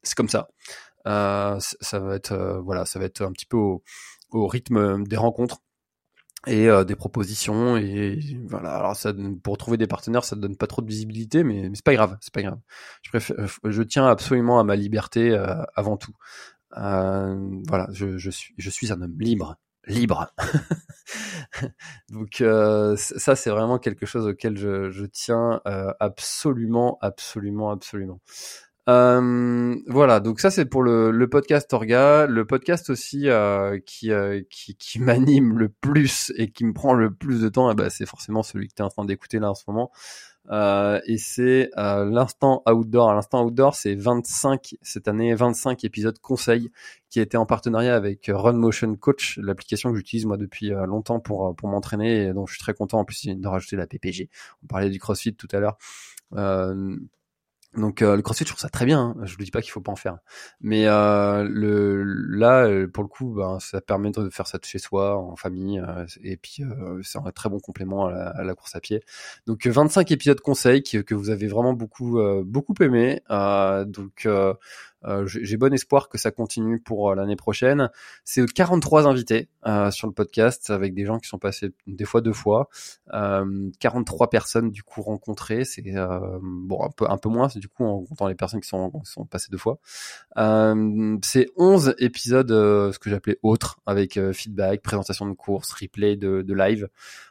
C'est 0.02 0.14
comme 0.14 0.28
ça. 0.28 0.48
ça 1.04 1.98
va 1.98 2.14
être 2.14 2.60
voilà, 2.62 2.84
ça 2.84 2.98
va 2.98 3.06
être 3.06 3.22
un 3.22 3.32
petit 3.32 3.46
peu 3.46 3.56
au, 3.56 3.82
au 4.32 4.46
rythme 4.46 5.04
des 5.04 5.16
rencontres 5.16 5.62
et 6.46 6.68
euh, 6.68 6.84
des 6.84 6.96
propositions 6.96 7.76
et 7.76 8.18
voilà. 8.46 8.74
Alors 8.76 8.96
ça 8.96 9.12
pour 9.42 9.58
trouver 9.58 9.76
des 9.76 9.86
partenaires 9.86 10.24
ça 10.24 10.36
donne 10.36 10.56
pas 10.56 10.66
trop 10.66 10.82
de 10.82 10.86
visibilité 10.86 11.44
mais, 11.44 11.68
mais 11.68 11.74
c'est 11.74 11.84
pas 11.84 11.94
grave 11.94 12.16
c'est 12.20 12.32
pas 12.32 12.42
grave. 12.42 12.58
Je 13.02 13.10
préfère 13.10 13.38
euh, 13.38 13.70
je 13.70 13.82
tiens 13.82 14.06
absolument 14.06 14.58
à 14.58 14.64
ma 14.64 14.76
liberté 14.76 15.30
euh, 15.30 15.62
avant 15.74 15.96
tout. 15.96 16.14
Voilà 16.72 17.88
je, 17.92 18.16
je 18.16 18.30
suis 18.30 18.54
je 18.56 18.70
suis 18.70 18.92
un 18.92 19.02
homme 19.02 19.16
libre 19.18 19.56
libre. 19.86 20.32
Donc 22.10 22.42
ça 22.96 23.36
c'est 23.36 23.50
vraiment 23.50 23.78
quelque 23.78 24.06
chose 24.06 24.26
auquel 24.26 24.56
je, 24.56 24.90
je 24.90 25.04
tiens 25.04 25.60
absolument 26.00 26.98
absolument 27.02 27.70
absolument 27.70 28.20
Euh, 28.90 29.76
voilà, 29.86 30.18
donc 30.18 30.40
ça 30.40 30.50
c'est 30.50 30.64
pour 30.64 30.82
le, 30.82 31.12
le, 31.12 31.28
podcast 31.28 31.72
Orga, 31.72 32.26
le 32.26 32.44
podcast 32.44 32.90
aussi 32.90 33.28
euh, 33.28 33.78
qui, 33.86 34.10
euh, 34.10 34.42
qui, 34.50 34.74
qui 34.74 34.98
m'anime 35.00 35.58
le 35.58 35.68
plus 35.68 36.32
et 36.36 36.50
qui 36.50 36.64
me 36.64 36.72
prend 36.72 36.94
le 36.94 37.14
plus 37.14 37.40
de 37.40 37.48
temps, 37.48 37.70
eh 37.70 37.74
ben, 37.76 37.88
c'est 37.88 38.06
forcément 38.06 38.42
celui 38.42 38.66
que 38.66 38.74
tu 38.74 38.82
es 38.82 38.84
en 38.84 38.88
train 38.88 39.04
d'écouter 39.04 39.38
là 39.38 39.50
en 39.50 39.54
ce 39.54 39.62
moment. 39.68 39.92
Euh, 40.50 41.00
et 41.06 41.18
c'est 41.18 41.70
euh, 41.78 42.04
l'instant 42.06 42.62
outdoor. 42.68 43.14
L'instant 43.14 43.44
outdoor, 43.44 43.76
c'est 43.76 43.94
25 43.94 44.74
cette 44.82 45.06
année, 45.06 45.34
25 45.34 45.84
épisodes 45.84 46.18
conseils 46.18 46.72
qui 47.10 47.20
a 47.20 47.22
été 47.22 47.36
en 47.36 47.46
partenariat 47.46 47.94
avec 47.94 48.28
Run 48.32 48.54
Motion 48.54 48.96
Coach, 48.96 49.38
l'application 49.40 49.92
que 49.92 49.98
j'utilise 49.98 50.26
moi 50.26 50.38
depuis 50.38 50.70
longtemps 50.70 51.20
pour 51.20 51.54
pour 51.54 51.68
m'entraîner 51.68 52.24
et 52.24 52.32
dont 52.32 52.46
je 52.46 52.54
suis 52.54 52.60
très 52.60 52.74
content 52.74 52.98
en 52.98 53.04
plus 53.04 53.26
de 53.26 53.48
rajouter 53.48 53.76
la 53.76 53.86
PPG. 53.86 54.30
On 54.64 54.66
parlait 54.66 54.90
du 54.90 54.98
CrossFit 54.98 55.34
tout 55.34 55.48
à 55.52 55.60
l'heure. 55.60 55.76
Euh, 56.34 56.96
donc 57.76 58.02
euh, 58.02 58.16
le 58.16 58.22
CrossFit, 58.22 58.44
je 58.44 58.48
trouve 58.48 58.60
ça 58.60 58.68
très 58.68 58.84
bien. 58.84 59.14
Hein. 59.16 59.24
Je 59.24 59.36
ne 59.38 59.44
dis 59.44 59.50
pas 59.52 59.62
qu'il 59.62 59.70
faut 59.70 59.80
pas 59.80 59.92
en 59.92 59.96
faire, 59.96 60.18
mais 60.60 60.86
euh, 60.86 61.44
le 61.48 62.02
là, 62.02 62.66
euh, 62.66 62.88
pour 62.88 63.04
le 63.04 63.08
coup, 63.08 63.34
ben, 63.34 63.60
ça 63.60 63.80
permet 63.80 64.10
de 64.10 64.28
faire 64.28 64.48
ça 64.48 64.58
de 64.58 64.64
chez 64.64 64.78
soi, 64.78 65.16
en 65.16 65.36
famille, 65.36 65.78
euh, 65.78 66.04
et 66.22 66.36
puis 66.36 66.64
c'est 67.02 67.18
un 67.18 67.30
très 67.30 67.48
bon 67.48 67.60
complément 67.60 68.06
à 68.06 68.42
la, 68.42 68.54
course 68.54 68.74
à 68.74 68.80
pied. 68.80 69.02
Donc 69.46 69.66
25 69.66 70.10
épisodes 70.10 70.40
conseils 70.40 70.82
que, 70.82 70.98
que 70.98 71.14
vous 71.14 71.30
avez 71.30 71.46
vraiment 71.46 71.72
beaucoup 71.72 72.20
beaucoup 72.44 72.74
aimé. 72.80 73.22
donc 73.86 74.26
euh, 75.04 75.26
j'ai 75.26 75.56
bon 75.56 75.72
espoir 75.72 76.08
que 76.08 76.18
ça 76.18 76.30
continue 76.30 76.78
pour 76.78 77.10
euh, 77.10 77.14
l'année 77.14 77.36
prochaine. 77.36 77.90
C'est 78.24 78.44
43 78.46 79.06
invités 79.06 79.48
euh, 79.66 79.90
sur 79.90 80.06
le 80.06 80.12
podcast 80.12 80.70
avec 80.70 80.94
des 80.94 81.06
gens 81.06 81.18
qui 81.18 81.28
sont 81.28 81.38
passés 81.38 81.72
des 81.86 82.04
fois 82.04 82.20
deux 82.20 82.32
fois. 82.32 82.68
43 83.10 84.30
personnes 84.30 84.70
du 84.70 84.82
coup 84.82 85.02
rencontrées. 85.02 85.64
C'est 85.64 85.82
bon 85.82 86.82
un 86.82 86.90
peu 86.90 87.06
un 87.08 87.16
peu 87.16 87.28
moins 87.28 87.48
du 87.54 87.68
coup 87.68 87.84
en 87.84 88.02
comptant 88.02 88.28
les 88.28 88.34
personnes 88.34 88.60
qui 88.60 88.68
sont, 88.68 88.92
sont 89.04 89.24
passées 89.24 89.48
deux 89.50 89.58
fois. 89.58 89.78
c'est 91.22 91.48
11 91.56 91.94
épisodes 91.98 92.50
ce 92.50 92.98
que 92.98 93.10
j'appelais 93.10 93.38
autres 93.42 93.80
avec 93.86 94.18
feedback, 94.32 94.82
présentation 94.82 95.26
de 95.26 95.34
course, 95.34 95.72
replay 95.72 96.16
de, 96.16 96.42
de 96.42 96.54
live. 96.54 96.88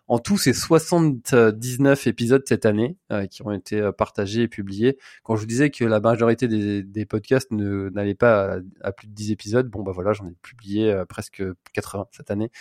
En 0.10 0.17
tout, 0.17 0.39
c'est 0.39 0.53
79 0.53 2.08
épisodes 2.08 2.41
cette 2.43 2.65
année 2.65 2.97
euh, 3.12 3.27
qui 3.27 3.43
ont 3.43 3.51
été 3.51 3.79
euh, 3.79 3.91
partagés 3.91 4.41
et 4.41 4.47
publiés. 4.47 4.97
Quand 5.21 5.36
je 5.36 5.41
vous 5.41 5.45
disais 5.45 5.69
que 5.69 5.86
la 5.86 5.99
majorité 5.99 6.47
des, 6.47 6.82
des 6.82 7.05
podcasts 7.05 7.51
n'allaient 7.60 8.15
pas 8.15 8.60
à, 8.82 8.91
plus 8.91 9.08
de 9.08 9.13
10 9.13 9.32
épisodes, 9.32 9.67
bon 9.69 9.84
bah 9.84 9.91
voilà, 9.93 10.13
j'en 10.13 10.28
ai 10.28 10.36
publié 10.41 10.91
euh, 10.91 11.06
presque 11.06 11.43
80 11.74 12.08
cette 12.12 12.32
année. 12.32 12.52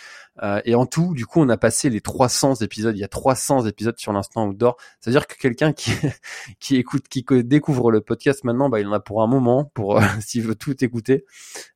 et 0.65 0.75
en 0.75 0.85
tout, 0.85 1.13
du 1.13 1.25
coup, 1.25 1.41
on 1.41 1.49
a 1.49 1.57
passé 1.57 1.89
les 1.89 2.01
300 2.01 2.55
épisodes. 2.55 2.95
Il 2.95 2.99
y 2.99 3.03
a 3.03 3.07
300 3.07 3.65
épisodes 3.65 3.97
sur 3.97 4.13
l'instant 4.13 4.47
outdoor. 4.47 4.77
C'est-à-dire 4.99 5.27
que 5.27 5.35
quelqu'un 5.35 5.73
qui 5.73 5.91
qui 6.59 6.75
écoute, 6.77 7.07
qui 7.07 7.25
découvre 7.43 7.91
le 7.91 8.01
podcast 8.01 8.43
maintenant, 8.43 8.69
bah 8.69 8.79
il 8.79 8.87
en 8.87 8.93
a 8.93 8.99
pour 8.99 9.21
un 9.21 9.27
moment, 9.27 9.65
pour 9.73 9.99
s'il 10.21 10.43
veut 10.43 10.55
tout 10.55 10.83
écouter. 10.83 11.25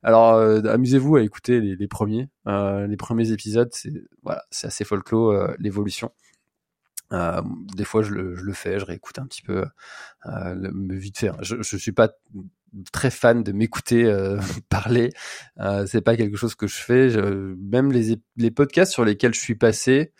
Alors 0.02 0.34
amusez-vous 0.34 1.16
à 1.16 1.22
écouter 1.22 1.60
les, 1.60 1.88
premiers. 1.88 2.28
Euh, 2.46 2.86
les 2.86 2.96
premiers 2.96 3.32
épisodes, 3.32 3.70
c'est 3.72 3.92
voilà, 4.22 4.44
c'est 4.50 4.66
assez 4.66 4.84
folklore 4.84 5.30
euh, 5.30 5.54
l'évolution. 5.58 6.12
Euh, 7.12 7.42
des 7.74 7.84
fois, 7.84 8.02
je 8.02 8.12
le, 8.12 8.52
fais, 8.52 8.78
je 8.78 8.84
réécoute 8.84 9.18
un 9.18 9.26
petit 9.26 9.42
peu, 9.42 9.64
euh, 10.26 10.70
vite 10.90 11.18
fait. 11.18 11.30
Je, 11.42 11.62
je 11.62 11.76
suis 11.76 11.92
pas 11.92 12.10
très 12.92 13.10
fan 13.10 13.42
de 13.42 13.52
m'écouter 13.52 14.04
euh, 14.04 14.38
parler. 14.68 15.10
Euh, 15.60 15.86
c'est 15.86 16.00
pas 16.00 16.16
quelque 16.16 16.36
chose 16.36 16.54
que 16.54 16.66
je 16.66 16.76
fais. 16.76 17.10
Je, 17.10 17.54
même 17.58 17.92
les, 17.92 18.18
les 18.36 18.50
podcasts 18.50 18.92
sur 18.92 19.04
lesquels 19.04 19.34
je 19.34 19.40
suis 19.40 19.54
passé, 19.54 20.12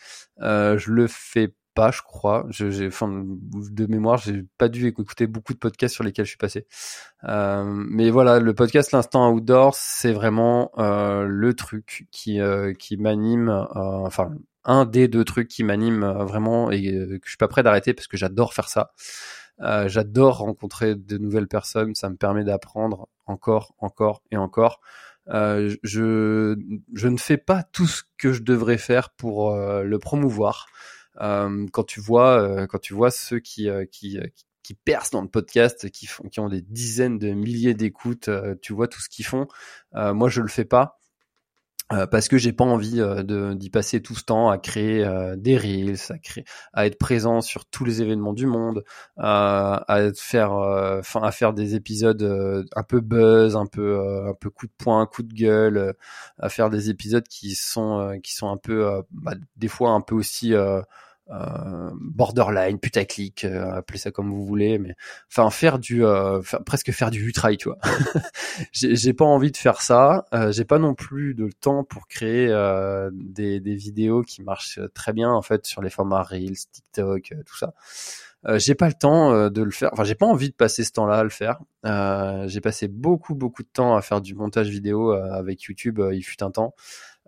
euh, 0.43 0.79
je 0.79 0.91
le 0.91 1.07
fais 1.07 1.55
pas, 1.75 1.91
je 1.91 2.03
crois. 2.03 2.47
J'ai, 2.51 2.87
enfin, 2.87 3.25
de 3.27 3.87
mémoire, 3.87 4.19
j'ai 4.19 4.45
pas 4.59 4.69
dû 4.69 4.87
écouter 4.87 5.27
beaucoup 5.27 5.53
de 5.53 5.59
podcasts 5.59 5.95
sur 5.95 6.05
lesquels 6.05 6.25
je 6.25 6.31
suis 6.31 6.39
passé. 6.39 6.67
Euh, 7.25 7.65
mais 7.67 8.11
voilà, 8.11 8.39
le 8.41 8.55
podcast 8.55 8.93
l'instant 8.93 9.31
outdoor, 9.33 9.75
c'est 9.75 10.13
vraiment 10.13 10.71
euh, 10.79 11.25
le 11.29 11.55
truc 11.55 12.07
qui 12.11 12.41
euh, 12.41 12.73
qui 12.75 12.97
m'anime. 12.97 13.49
Euh, 13.49 13.65
enfin, 13.75 14.33
un 14.65 14.87
des 14.87 15.09
deux 15.09 15.25
trucs 15.25 15.49
qui 15.49 15.65
m'anime 15.65 16.05
euh, 16.05 16.25
vraiment 16.25 16.71
et 16.71 16.83
que 16.83 17.21
je 17.25 17.29
suis 17.31 17.37
pas 17.37 17.49
prêt 17.49 17.63
d'arrêter 17.63 17.93
parce 17.93 18.07
que 18.07 18.17
j'adore 18.17 18.55
faire 18.55 18.69
ça. 18.69 18.93
J'adore 19.59 20.39
rencontrer 20.39 20.95
de 20.95 21.19
nouvelles 21.19 21.49
personnes. 21.49 21.95
Ça 21.95 22.11
me 22.11 22.17
permet 22.17 22.45
d'apprendre 22.45 23.09
encore, 23.27 23.75
encore 23.79 24.23
et 24.31 24.37
encore. 24.37 24.81
Euh, 25.29 25.75
je, 25.83 26.57
ne 27.07 27.17
fais 27.17 27.39
pas 27.39 27.63
tout 27.63 27.87
ce 27.87 28.03
que 28.19 28.33
je 28.33 28.43
devrais 28.43 28.79
faire 28.79 29.11
pour 29.11 29.55
le 29.55 29.99
promouvoir. 29.99 30.67
Euh, 31.21 31.67
quand 31.73 31.85
tu 31.85 32.01
vois, 32.01 32.41
euh, 32.41 32.67
quand 32.67 32.81
tu 32.81 32.95
vois 32.95 33.11
ceux 33.11 33.39
qui, 33.39 33.69
euh, 33.69 33.85
percent 34.85 35.19
dans 35.19 35.23
le 35.23 35.29
podcast, 35.29 35.91
qui 35.91 36.09
ont 36.41 36.49
des 36.49 36.63
dizaines 36.63 37.19
de 37.19 37.31
milliers 37.33 37.75
d'écoutes, 37.75 38.31
tu 38.63 38.73
vois 38.73 38.89
tout 38.89 39.01
ce 39.01 39.09
qu'ils 39.09 39.27
font. 39.27 39.47
moi, 39.93 40.29
je 40.29 40.41
le 40.41 40.49
fais 40.49 40.65
pas. 40.65 40.99
Parce 42.11 42.29
que 42.29 42.39
j'ai 42.39 42.53
pas 42.53 42.65
envie 42.65 42.97
de 42.97 43.55
d'y 43.55 43.71
passer 43.71 44.03
tout 44.03 44.15
ce 44.15 44.25
temps 44.25 44.51
à 44.51 44.59
créer 44.59 45.07
des 45.37 45.57
reels, 45.57 45.97
à 46.11 46.19
créer, 46.19 46.45
à 46.73 46.87
être 46.87 46.99
présent 46.99 47.41
sur 47.41 47.67
tous 47.67 47.85
les 47.85 48.03
événements 48.03 48.33
du 48.33 48.47
monde, 48.47 48.85
à 49.17 50.11
faire, 50.17 50.53
enfin 50.53 51.23
à 51.23 51.31
faire 51.31 51.53
des 51.53 51.75
épisodes 51.75 52.67
un 52.75 52.83
peu 52.83 53.01
buzz, 53.01 53.57
un 53.57 53.67
peu 53.67 54.01
un 54.29 54.35
peu 54.35 54.51
coup 54.51 54.67
de 54.67 54.73
poing, 54.77 55.07
coup 55.07 55.23
de 55.23 55.35
gueule, 55.35 55.95
à 56.39 56.49
faire 56.49 56.71
des 56.71 56.91
épisodes 56.91 57.27
qui 57.29 57.55
sont 57.55 58.19
qui 58.23 58.35
sont 58.35 58.51
un 58.51 58.57
peu 58.57 59.03
bah, 59.11 59.35
des 59.57 59.69
fois 59.69 59.91
un 59.91 60.01
peu 60.01 60.15
aussi 60.15 60.53
euh, 61.31 61.91
borderline, 62.01 62.79
putaclic, 62.79 63.45
euh, 63.45 63.73
appelez 63.73 63.99
ça 63.99 64.11
comme 64.11 64.31
vous 64.31 64.45
voulez, 64.45 64.79
mais 64.79 64.95
enfin 65.31 65.49
faire 65.51 65.79
du, 65.79 66.05
euh, 66.05 66.43
presque 66.67 66.93
faire 66.93 67.11
du 67.11 67.33
trail, 67.33 67.57
tu 67.57 67.69
vois. 67.69 67.79
j'ai 68.73 69.13
pas 69.15 69.25
envie 69.25 69.51
de 69.51 69.57
faire 69.57 69.81
ça. 69.81 70.27
Euh, 70.35 70.53
j'ai 70.53 70.65
pas 70.65 70.79
non 70.79 70.95
plus 70.95 71.35
de 71.35 71.49
temps 71.49 71.85
pour 71.85 72.09
créer 72.09 72.49
des, 73.13 73.61
des, 73.61 73.75
vidéos 73.75 74.23
qui 74.23 74.43
marchent 74.43 74.81
très 74.95 75.13
bien 75.13 75.31
en 75.31 75.43
fait 75.43 75.67
sur 75.67 75.83
les 75.83 75.91
formats 75.91 76.23
Reels, 76.23 76.57
TikTok, 76.71 77.33
tout 77.47 77.57
ça. 77.57 77.73
j'ai 78.57 78.75
pas 78.75 78.89
le 78.89 78.95
temps 78.95 79.49
de 79.49 79.63
le 79.63 79.71
faire. 79.71 79.91
Enfin, 79.93 80.05
j'ai 80.05 80.15
pas 80.15 80.27
envie 80.27 80.51
de 80.51 80.55
passer 80.55 80.85
ce 80.85 80.93
temps-là 80.93 81.19
à 81.19 81.25
le 81.25 81.31
faire. 81.31 81.59
j'ai 82.47 82.61
passé 82.61 82.89
beaucoup 82.89 83.35
beaucoup 83.35 83.63
de 83.63 83.69
temps 83.73 83.97
à 83.97 84.03
faire 84.03 84.21
du 84.21 84.35
montage 84.35 84.69
vidéo 84.69 85.13
avec 85.13 85.63
YouTube. 85.63 86.01
il 86.13 86.23
fut 86.23 86.43
un 86.43 86.51
temps. 86.51 86.75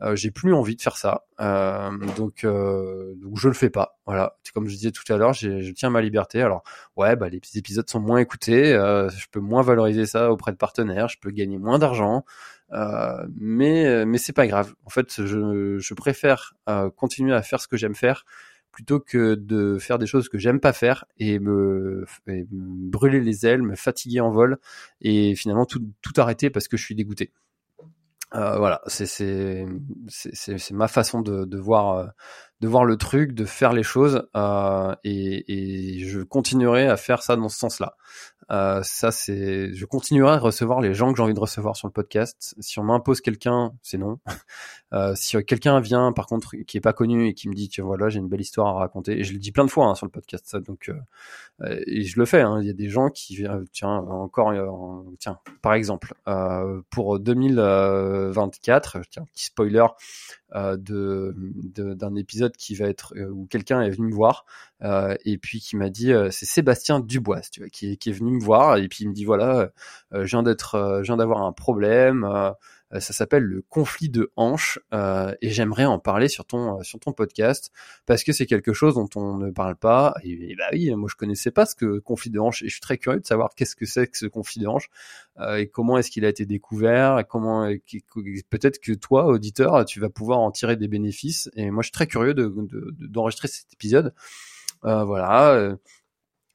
Euh, 0.02 0.14
j'ai 0.14 0.30
plus 0.30 0.52
envie 0.52 0.76
de 0.76 0.82
faire 0.82 0.98
ça, 0.98 1.24
euh, 1.40 1.90
donc 2.16 2.44
euh, 2.44 3.14
donc 3.16 3.38
je 3.38 3.48
le 3.48 3.54
fais 3.54 3.70
pas. 3.70 3.98
Voilà, 4.04 4.36
comme 4.52 4.68
je 4.68 4.74
disais 4.74 4.90
tout 4.90 5.10
à 5.10 5.16
l'heure, 5.16 5.32
je 5.32 5.70
tiens 5.72 5.88
ma 5.88 6.02
liberté. 6.02 6.42
Alors 6.42 6.64
ouais, 6.96 7.16
bah 7.16 7.30
les 7.30 7.40
petits 7.40 7.58
épisodes 7.58 7.88
sont 7.88 8.00
moins 8.00 8.18
écoutés, 8.18 8.72
je 8.74 9.26
peux 9.30 9.40
moins 9.40 9.62
valoriser 9.62 10.04
ça 10.04 10.30
auprès 10.30 10.52
de 10.52 10.58
partenaires, 10.58 11.08
je 11.08 11.18
peux 11.18 11.30
gagner 11.30 11.56
moins 11.56 11.78
d'argent, 11.78 12.24
mais 13.34 14.04
mais 14.04 14.18
c'est 14.18 14.34
pas 14.34 14.46
grave. 14.46 14.74
En 14.84 14.90
fait, 14.90 15.24
je 15.24 15.78
je 15.78 15.94
préfère 15.94 16.52
continuer 16.96 17.34
à 17.34 17.42
faire 17.42 17.60
ce 17.62 17.68
que 17.68 17.78
j'aime 17.78 17.94
faire 17.94 18.24
plutôt 18.76 19.00
que 19.00 19.34
de 19.36 19.78
faire 19.78 19.98
des 19.98 20.06
choses 20.06 20.28
que 20.28 20.36
j'aime 20.36 20.60
pas 20.60 20.74
faire 20.74 21.06
et 21.18 21.38
me, 21.38 22.04
et 22.26 22.44
me, 22.52 22.90
brûler 22.90 23.20
les 23.20 23.46
ailes, 23.46 23.62
me 23.62 23.74
fatiguer 23.74 24.20
en 24.20 24.30
vol 24.30 24.58
et 25.00 25.34
finalement 25.34 25.64
tout, 25.64 25.82
tout 26.02 26.12
arrêter 26.18 26.50
parce 26.50 26.68
que 26.68 26.76
je 26.76 26.84
suis 26.84 26.94
dégoûté. 26.94 27.32
Euh, 28.34 28.58
voilà, 28.58 28.82
c'est 28.86 29.66
ma 30.72 30.88
façon 30.88 31.20
de, 31.20 31.44
de 31.44 31.58
voir 31.58 31.96
euh, 31.96 32.06
de 32.60 32.68
voir 32.68 32.84
le 32.84 32.96
truc, 32.96 33.32
de 33.32 33.44
faire 33.44 33.72
les 33.72 33.82
choses, 33.82 34.26
euh, 34.34 34.94
et, 35.04 35.98
et, 36.00 36.04
je 36.06 36.20
continuerai 36.20 36.88
à 36.88 36.96
faire 36.96 37.22
ça 37.22 37.36
dans 37.36 37.48
ce 37.48 37.58
sens-là. 37.58 37.94
Euh, 38.50 38.80
ça, 38.84 39.10
c'est, 39.10 39.74
je 39.74 39.86
continuerai 39.86 40.34
à 40.34 40.38
recevoir 40.38 40.80
les 40.80 40.94
gens 40.94 41.10
que 41.10 41.16
j'ai 41.16 41.22
envie 41.22 41.34
de 41.34 41.40
recevoir 41.40 41.76
sur 41.76 41.88
le 41.88 41.92
podcast. 41.92 42.54
Si 42.60 42.78
on 42.78 42.84
m'impose 42.84 43.20
quelqu'un, 43.20 43.72
c'est 43.82 43.98
non. 43.98 44.18
Euh, 44.92 45.14
si 45.16 45.36
quelqu'un 45.44 45.80
vient, 45.80 46.12
par 46.12 46.26
contre, 46.26 46.54
qui 46.64 46.76
est 46.76 46.80
pas 46.80 46.92
connu 46.92 47.26
et 47.26 47.34
qui 47.34 47.48
me 47.48 47.54
dit, 47.54 47.68
tu 47.68 47.82
voilà, 47.82 48.08
j'ai 48.08 48.20
une 48.20 48.28
belle 48.28 48.40
histoire 48.40 48.68
à 48.68 48.78
raconter, 48.78 49.18
et 49.18 49.24
je 49.24 49.32
le 49.32 49.40
dis 49.40 49.50
plein 49.50 49.64
de 49.64 49.70
fois 49.70 49.86
hein, 49.86 49.96
sur 49.96 50.06
le 50.06 50.12
podcast, 50.12 50.46
ça, 50.46 50.60
donc 50.60 50.90
euh, 51.60 51.80
et 51.88 52.04
je 52.04 52.20
le 52.20 52.24
fais. 52.24 52.40
Hein, 52.40 52.60
il 52.62 52.68
y 52.68 52.70
a 52.70 52.72
des 52.72 52.88
gens 52.88 53.10
qui, 53.10 53.44
tiens, 53.72 53.96
encore, 53.96 54.52
tiens, 55.18 55.40
par 55.60 55.74
exemple, 55.74 56.14
pour 56.90 57.18
2024, 57.18 59.00
tiens, 59.10 59.24
petit 59.24 59.46
spoiler, 59.46 59.86
euh, 60.54 60.76
de 60.78 61.34
d'un 61.74 62.14
épisode 62.14 62.56
qui 62.56 62.76
va 62.76 62.86
être 62.86 63.14
euh, 63.16 63.28
où 63.30 63.46
quelqu'un 63.46 63.82
est 63.82 63.90
venu 63.90 64.06
me 64.06 64.14
voir 64.14 64.44
euh, 64.84 65.16
et 65.24 65.38
puis 65.38 65.58
qui 65.58 65.76
m'a 65.76 65.90
dit 65.90 66.12
c'est 66.30 66.46
Sébastien 66.46 67.00
Dubois 67.00 67.40
tu 67.50 67.60
vois 67.60 67.68
qui, 67.68 67.98
qui 67.98 68.10
est 68.10 68.12
venu 68.12 68.30
me 68.30 68.40
voir 68.40 68.76
et 68.76 68.86
puis 68.86 69.04
il 69.04 69.08
me 69.08 69.12
dit 69.12 69.24
voilà 69.24 69.70
je 70.12 70.24
viens 70.24 70.44
d'être 70.44 71.00
je 71.02 71.06
viens 71.06 71.16
d'avoir 71.16 71.42
un 71.42 71.52
problème 71.52 72.24
ça 72.92 73.12
s'appelle 73.12 73.42
le 73.42 73.62
conflit 73.62 74.08
de 74.08 74.30
hanches 74.36 74.78
euh, 74.94 75.34
et 75.42 75.50
j'aimerais 75.50 75.86
en 75.86 75.98
parler 75.98 76.28
sur 76.28 76.44
ton 76.44 76.78
euh, 76.78 76.82
sur 76.82 77.00
ton 77.00 77.12
podcast 77.12 77.72
parce 78.06 78.22
que 78.22 78.32
c'est 78.32 78.46
quelque 78.46 78.72
chose 78.72 78.94
dont 78.94 79.08
on 79.16 79.36
ne 79.36 79.50
parle 79.50 79.76
pas. 79.76 80.14
Et, 80.22 80.54
bah 80.56 80.66
oui, 80.72 80.94
moi 80.94 81.08
je 81.10 81.16
connaissais 81.16 81.50
pas 81.50 81.66
ce 81.66 81.74
que 81.74 81.98
conflit 81.98 82.30
de 82.30 82.38
hanches 82.38 82.62
et 82.62 82.66
je 82.68 82.72
suis 82.72 82.80
très 82.80 82.96
curieux 82.96 83.20
de 83.20 83.26
savoir 83.26 83.50
qu'est-ce 83.56 83.74
que 83.74 83.86
c'est 83.86 84.06
que 84.06 84.16
ce 84.16 84.26
conflit 84.26 84.60
de 84.62 84.68
hanches 84.68 84.88
et 85.58 85.68
comment 85.68 85.98
est-ce 85.98 86.10
qu'il 86.10 86.24
a 86.24 86.28
été 86.28 86.46
découvert 86.46 87.18
et 87.18 87.24
comment 87.24 87.68
peut-être 88.48 88.78
que 88.80 88.92
toi 88.92 89.26
auditeur 89.26 89.84
tu 89.84 90.00
vas 90.00 90.08
pouvoir 90.08 90.38
en 90.38 90.50
tirer 90.50 90.76
des 90.76 90.88
bénéfices 90.88 91.50
et 91.54 91.70
moi 91.70 91.82
je 91.82 91.88
suis 91.88 91.92
très 91.92 92.06
curieux 92.06 92.34
de 92.34 92.54
d'enregistrer 93.08 93.48
cet 93.48 93.72
épisode. 93.72 94.14
voilà 94.82 95.76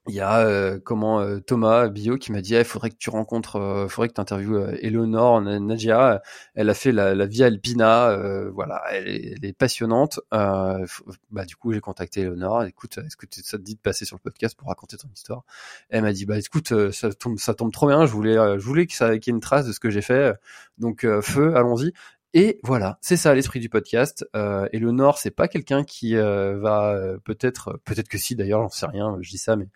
il 0.07 0.15
y 0.15 0.19
a 0.19 0.39
euh, 0.39 0.79
comment 0.83 1.19
euh, 1.19 1.39
Thomas 1.39 1.87
Bio 1.87 2.17
qui 2.17 2.31
m'a 2.31 2.41
dit 2.41 2.55
il 2.55 2.63
faudrait 2.65 2.89
que 2.89 2.95
tu 2.97 3.11
rencontres 3.11 3.57
euh, 3.57 3.87
faudrait 3.87 4.07
que 4.09 4.15
tu 4.15 4.21
interviewes 4.21 4.57
Eleonore 4.81 5.41
Nadia. 5.41 6.23
Elle 6.55 6.71
a 6.71 6.73
fait 6.73 6.91
la, 6.91 7.13
la 7.13 7.25
Via 7.27 7.45
Alpina 7.45 8.17
voilà 8.51 8.81
elle 8.91 9.07
est, 9.07 9.33
elle 9.37 9.45
est 9.45 9.53
passionnante. 9.53 10.19
Bah 10.31 11.45
du 11.47 11.55
coup 11.55 11.71
j'ai 11.73 11.81
contacté 11.81 12.21
Eleonore. 12.21 12.63
Écoute 12.63 12.97
est-ce 12.97 13.15
que 13.15 13.27
ça 13.29 13.57
te 13.59 13.63
dit 13.63 13.75
de 13.75 13.79
passer 13.79 14.05
sur 14.05 14.15
le 14.15 14.21
podcast 14.21 14.57
pour 14.57 14.69
raconter 14.69 14.97
ton 14.97 15.07
histoire? 15.13 15.43
Elle 15.89 16.01
m'a 16.01 16.13
dit 16.13 16.25
bah 16.25 16.39
écoute 16.39 16.73
ça 16.91 17.13
tombe 17.13 17.37
ça 17.37 17.53
tombe 17.53 17.71
trop 17.71 17.87
bien. 17.87 18.05
Je 18.07 18.11
voulais 18.11 18.35
je 18.35 18.65
voulais 18.65 18.87
que 18.87 18.93
ça 18.93 19.17
qu'il 19.19 19.31
y 19.31 19.35
ait 19.35 19.37
une 19.37 19.41
trace 19.41 19.67
de 19.67 19.71
ce 19.71 19.79
que 19.79 19.91
j'ai 19.91 20.01
fait. 20.01 20.35
Donc 20.79 21.05
feu 21.21 21.55
allons-y 21.55 21.93
et 22.33 22.61
voilà, 22.63 22.97
c'est 23.01 23.17
ça 23.17 23.33
l'esprit 23.35 23.59
du 23.59 23.67
podcast. 23.67 24.25
Euh, 24.37 24.65
et 24.71 24.79
le 24.79 24.91
Nord, 24.91 25.17
c'est 25.17 25.31
pas 25.31 25.49
quelqu'un 25.49 25.83
qui 25.83 26.15
euh, 26.15 26.57
va 26.57 26.93
euh, 26.93 27.17
peut-être, 27.25 27.81
peut-être 27.83 28.07
que 28.07 28.17
si 28.17 28.37
d'ailleurs, 28.37 28.61
j'en 28.61 28.69
sais 28.69 28.85
rien, 28.85 29.17
je 29.19 29.29
dis 29.29 29.37
ça, 29.37 29.57
mais 29.57 29.67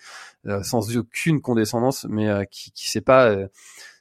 euh, 0.48 0.64
sans 0.64 0.96
aucune 0.96 1.42
condescendance, 1.42 2.06
mais 2.10 2.48
qui, 2.50 2.72
qui 2.72 2.90
sait 2.90 3.02
pas, 3.02 3.36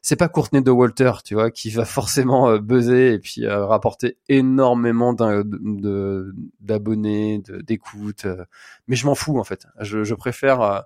c'est 0.02 0.14
pas 0.14 0.28
Courtney 0.28 0.62
de 0.62 0.70
Walter, 0.70 1.12
tu 1.24 1.34
vois, 1.34 1.50
qui 1.50 1.70
va 1.70 1.84
forcément 1.84 2.56
buzzer 2.58 3.14
et 3.14 3.18
puis 3.18 3.48
rapporter 3.48 4.18
énormément 4.28 5.14
d'abonnés, 6.60 7.42
d'écoute. 7.66 8.26
mais 8.86 8.94
je 8.94 9.06
m'en 9.06 9.16
fous 9.16 9.38
en 9.38 9.44
fait. 9.44 9.66
Je, 9.80 10.04
je 10.04 10.14
préfère 10.14 10.84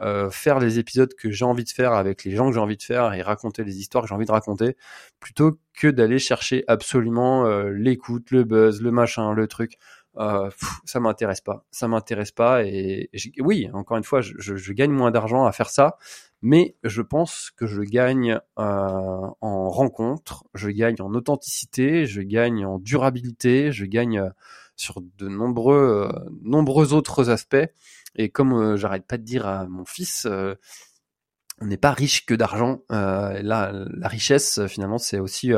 euh, 0.00 0.30
faire 0.30 0.58
les 0.58 0.78
épisodes 0.78 1.12
que 1.14 1.30
j'ai 1.30 1.44
envie 1.44 1.64
de 1.64 1.70
faire 1.70 1.92
avec 1.92 2.24
les 2.24 2.32
gens 2.32 2.48
que 2.48 2.54
j'ai 2.54 2.60
envie 2.60 2.76
de 2.76 2.82
faire 2.82 3.12
et 3.14 3.22
raconter 3.22 3.64
les 3.64 3.78
histoires 3.78 4.04
que 4.04 4.08
j'ai 4.08 4.14
envie 4.14 4.26
de 4.26 4.32
raconter 4.32 4.76
plutôt 5.20 5.58
que 5.74 5.88
d'aller 5.88 6.18
chercher 6.18 6.64
absolument 6.68 7.46
euh, 7.46 7.70
l'écoute, 7.70 8.30
le 8.30 8.44
buzz, 8.44 8.80
le 8.80 8.90
machin, 8.90 9.32
le 9.32 9.46
truc. 9.48 9.78
Euh, 10.16 10.50
ça 10.84 11.00
m'intéresse 11.00 11.40
pas, 11.40 11.64
ça 11.70 11.86
m'intéresse 11.86 12.32
pas 12.32 12.64
et, 12.64 13.10
oui, 13.38 13.68
encore 13.72 13.96
une 13.96 14.04
fois, 14.04 14.20
je, 14.20 14.34
je, 14.38 14.72
gagne 14.72 14.90
moins 14.90 15.10
d'argent 15.10 15.44
à 15.44 15.52
faire 15.52 15.70
ça, 15.70 15.96
mais 16.42 16.76
je 16.82 17.02
pense 17.02 17.52
que 17.56 17.66
je 17.66 17.82
gagne 17.82 18.40
euh, 18.58 19.26
en 19.40 19.68
rencontre, 19.68 20.44
je 20.54 20.70
gagne 20.70 21.00
en 21.00 21.14
authenticité, 21.14 22.06
je 22.06 22.20
gagne 22.20 22.64
en 22.64 22.78
durabilité, 22.78 23.70
je 23.70 23.84
gagne 23.84 24.32
sur 24.74 25.00
de 25.18 25.28
nombreux 25.28 26.10
nombreux 26.42 26.94
autres 26.94 27.30
aspects 27.30 27.68
et 28.16 28.30
comme 28.30 28.52
euh, 28.52 28.76
j'arrête 28.76 29.06
pas 29.06 29.18
de 29.18 29.22
dire 29.22 29.46
à 29.46 29.66
mon 29.66 29.84
fils, 29.84 30.26
euh, 30.26 30.54
on 31.60 31.66
n'est 31.66 31.76
pas 31.76 31.92
riche 31.92 32.26
que 32.26 32.34
d'argent. 32.34 32.82
Euh, 32.92 33.42
là, 33.42 33.72
la 33.72 34.08
richesse, 34.08 34.66
finalement, 34.66 34.98
c'est 34.98 35.18
aussi 35.18 35.52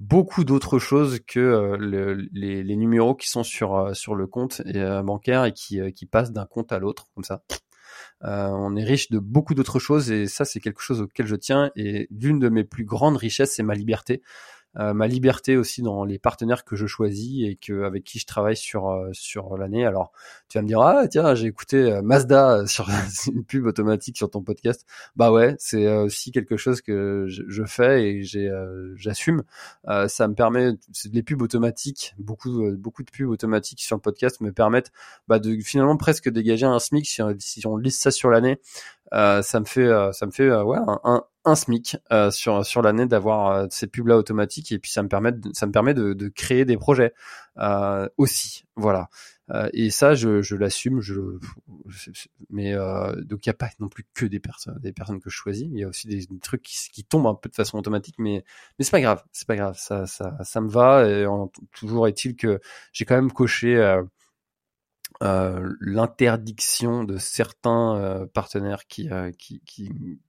beaucoup 0.00 0.44
d'autres 0.44 0.78
choses 0.78 1.20
que 1.26 1.76
les, 1.78 2.62
les, 2.62 2.76
numéros 2.76 3.14
qui 3.14 3.28
sont 3.28 3.42
sur 3.42 3.94
sur 3.94 4.14
le 4.14 4.26
compte 4.26 4.62
bancaire 5.04 5.44
et 5.44 5.52
qui, 5.52 5.80
qui 5.92 6.06
passent 6.06 6.32
d'un 6.32 6.46
compte 6.46 6.72
à 6.72 6.78
l'autre 6.78 7.08
comme 7.14 7.24
ça. 7.24 7.42
on 8.22 8.74
est 8.74 8.84
riche 8.84 9.10
de 9.10 9.18
beaucoup 9.18 9.54
d'autres 9.54 9.78
choses 9.78 10.10
et 10.10 10.26
ça 10.26 10.44
c'est 10.46 10.60
quelque 10.60 10.80
chose 10.80 11.02
auquel 11.02 11.26
je 11.26 11.36
tiens 11.36 11.70
et 11.76 12.08
l'une 12.10 12.38
de 12.38 12.48
mes 12.48 12.64
plus 12.64 12.84
grandes 12.84 13.18
richesses 13.18 13.52
c'est 13.52 13.62
ma 13.62 13.74
liberté. 13.74 14.22
Euh, 14.78 14.92
ma 14.92 15.06
liberté 15.06 15.56
aussi 15.56 15.82
dans 15.82 16.04
les 16.04 16.18
partenaires 16.18 16.64
que 16.64 16.74
je 16.74 16.86
choisis 16.86 17.48
et 17.48 17.56
que 17.56 17.84
avec 17.84 18.02
qui 18.02 18.18
je 18.18 18.26
travaille 18.26 18.56
sur 18.56 18.88
euh, 18.88 19.10
sur 19.12 19.56
l'année. 19.56 19.84
Alors 19.84 20.12
tu 20.48 20.58
vas 20.58 20.62
me 20.62 20.68
dire 20.68 20.80
ah 20.80 21.06
tiens 21.08 21.34
j'ai 21.34 21.46
écouté 21.46 21.76
euh, 21.76 22.02
Mazda 22.02 22.66
sur 22.66 22.88
une 23.32 23.44
pub 23.44 23.66
automatique 23.66 24.16
sur 24.16 24.30
ton 24.30 24.42
podcast. 24.42 24.84
Bah 25.16 25.30
ouais 25.30 25.54
c'est 25.58 25.86
aussi 25.96 26.32
quelque 26.32 26.56
chose 26.56 26.80
que 26.80 27.26
je, 27.28 27.64
fais 27.64 28.08
et 28.08 28.22
j'ai 28.24 28.50
j'assume. 28.96 29.42
ça 30.08 30.28
me 30.28 30.34
permet 30.34 30.72
les 31.12 31.22
pubs 31.22 31.40
automatiques 31.42 32.14
beaucoup 32.18 32.70
beaucoup 32.76 33.02
de 33.02 33.10
pubs 33.10 33.28
automatiques 33.28 33.82
sur 33.82 33.96
le 33.96 34.00
podcast 34.00 34.40
me 34.40 34.52
permettent 34.52 34.92
bah, 35.28 35.38
de 35.38 35.56
finalement 35.60 35.96
presque 35.96 36.28
dégager 36.28 36.66
un 36.66 36.78
SMIC 36.78 37.06
si, 37.06 37.22
si 37.38 37.66
on 37.66 37.76
liste 37.76 38.02
ça 38.02 38.10
sur 38.10 38.30
l'année. 38.30 38.60
Ça 39.12 39.60
me 39.60 39.64
fait 39.64 39.90
ça 40.12 40.26
me 40.26 40.30
fait 40.30 40.50
ouais 40.50 40.78
un, 41.04 41.24
un 41.44 41.54
SMIC 41.54 41.96
euh, 42.12 42.30
sur 42.30 42.64
sur 42.64 42.82
l'année 42.82 43.06
d'avoir 43.06 43.50
euh, 43.50 43.66
ces 43.70 43.86
pubs 43.86 44.06
là 44.06 44.16
automatiques 44.16 44.72
et 44.72 44.78
puis 44.78 44.90
ça 44.90 45.02
me 45.02 45.08
permet 45.08 45.32
de, 45.32 45.50
ça 45.52 45.66
me 45.66 45.72
permet 45.72 45.94
de, 45.94 46.14
de 46.14 46.28
créer 46.28 46.64
des 46.64 46.76
projets 46.76 47.12
euh, 47.58 48.08
aussi 48.16 48.64
voilà. 48.76 49.08
Euh, 49.50 49.68
et 49.74 49.90
ça 49.90 50.14
je, 50.14 50.40
je 50.40 50.56
l'assume 50.56 51.02
je, 51.02 51.20
mais 52.48 52.72
donc 52.72 53.44
il 53.44 53.48
y 53.48 53.50
a 53.50 53.54
pas 53.54 53.68
non 53.78 53.90
plus 53.90 54.06
que 54.14 54.24
des 54.24 54.40
personnes 54.40 54.78
des 54.80 54.92
personnes 54.92 55.20
que 55.20 55.28
je 55.28 55.36
choisis 55.36 55.68
il 55.70 55.78
y 55.78 55.84
a 55.84 55.88
aussi 55.88 56.08
des, 56.08 56.26
trucs 56.40 56.62
qui, 56.62 56.78
qui, 56.90 57.04
tombent 57.04 57.26
un 57.26 57.34
peu 57.34 57.50
de 57.50 57.54
façon 57.54 57.76
automatique 57.76 58.14
mais 58.18 58.42
mais 58.78 58.86
c'est 58.86 58.90
pas 58.90 59.02
grave 59.02 59.22
c'est 59.32 59.46
pas 59.46 59.56
grave 59.56 59.76
ça 59.76 60.06
ça 60.06 60.38
ça 60.42 60.62
me 60.62 60.70
va 60.70 61.06
et 61.06 61.26
toujours 61.74 62.08
est-il 62.08 62.36
que 62.36 62.58
j'ai 62.94 63.04
quand 63.04 63.16
même 63.16 63.30
coché 63.30 63.76
l'interdiction 65.20 67.04
de 67.04 67.18
certains 67.18 68.26
partenaires 68.34 68.86
qui, 68.86 69.08
qui, 69.38 69.60
qui, 69.64 70.20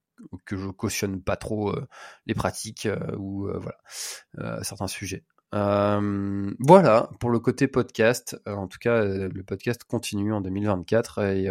que 0.44 0.56
je 0.56 0.68
cautionne 0.68 1.20
pas 1.22 1.36
trop 1.36 1.70
euh, 1.70 1.86
les 2.26 2.34
pratiques 2.34 2.86
euh, 2.86 3.16
ou 3.18 3.46
euh, 3.46 3.58
voilà 3.58 4.62
certains 4.62 4.86
sujets. 4.86 5.24
voilà 5.52 7.10
pour 7.20 7.30
le 7.30 7.38
côté 7.38 7.68
podcast. 7.68 8.40
en 8.46 8.66
tout 8.66 8.78
cas, 8.78 9.04
le 9.04 9.42
podcast 9.42 9.84
continue 9.84 10.32
en 10.32 10.40
2024 10.40 11.22
et, 11.22 11.50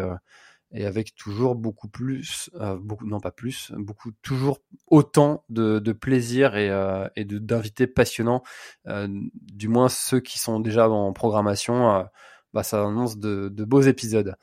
et 0.71 0.85
avec 0.85 1.15
toujours 1.15 1.55
beaucoup 1.55 1.87
plus, 1.87 2.51
beaucoup 2.79 3.07
non 3.07 3.19
pas 3.19 3.31
plus, 3.31 3.71
beaucoup 3.75 4.11
toujours 4.21 4.59
autant 4.87 5.45
de, 5.49 5.79
de 5.79 5.91
plaisir 5.93 6.55
et, 6.55 6.69
et 7.15 7.25
d'invités 7.25 7.87
passionnants. 7.87 8.43
du 8.85 9.67
moins 9.67 9.89
ceux 9.89 10.19
qui 10.19 10.37
sont 10.37 10.59
déjà 10.59 10.89
en 10.89 11.11
programmation, 11.13 12.05
bah, 12.55 12.63
ça 12.63 12.81
annonce 12.81 13.17
de, 13.17 13.49
de 13.49 13.63
beaux 13.65 13.81
épisodes. 13.81 14.35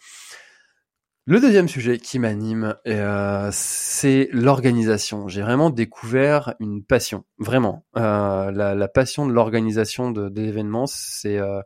Le 1.25 1.41
deuxième 1.41 1.69
sujet 1.69 1.99
qui 1.99 2.19
m'anime, 2.19 2.77
euh, 2.87 3.49
c'est 3.53 4.29
l'organisation. 4.33 5.29
J'ai 5.29 5.41
vraiment 5.41 5.71
découvert 5.71 6.55
une 6.61 6.85
passion, 6.85 7.25
vraiment. 7.39 7.87
Euh, 7.97 8.51
la, 8.51 8.89
passion 8.89 9.27
de 9.27 9.33
l'organisation 9.33 10.11
de, 10.11 10.31
l'événement, 10.41 10.87
c'est 10.87 11.39
euh, 11.39 11.63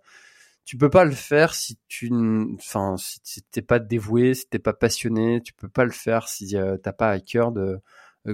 tu 0.65 0.77
peux 0.77 0.91
pas 0.91 1.05
le 1.05 1.13
faire 1.13 1.55
si 1.55 1.79
tu, 1.89 2.13
enfin, 2.55 2.97
si 2.99 3.43
t'es 3.51 3.63
pas 3.63 3.79
dévoué, 3.79 4.35
si 4.35 4.47
t'es 4.49 4.59
pas 4.59 4.75
passionné, 4.75 5.41
tu 5.43 5.53
peux 5.55 5.69
pas 5.69 5.85
le 5.85 5.91
faire 5.91 6.29
si 6.29 6.57
euh, 6.57 6.77
t'as 6.77 6.93
pas 6.93 7.11
à 7.11 7.19
cœur 7.19 7.51
de 7.51 7.81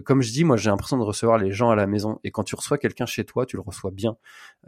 comme 0.01 0.23
je 0.23 0.33
dis, 0.33 0.45
moi 0.45 0.57
j'ai 0.57 0.71
l'impression 0.71 0.97
de 0.97 1.03
recevoir 1.03 1.39
les 1.39 1.53
gens 1.53 1.71
à 1.71 1.77
la 1.77 1.87
maison. 1.87 2.19
Et 2.25 2.31
quand 2.31 2.45
tu 2.45 2.55
reçois 2.55 2.79
quelqu'un 2.79 3.07
chez 3.07 3.25
toi, 3.25 3.47
tu 3.47 3.57
le 3.57 3.63
reçois 3.63 3.91
bien. 3.91 4.17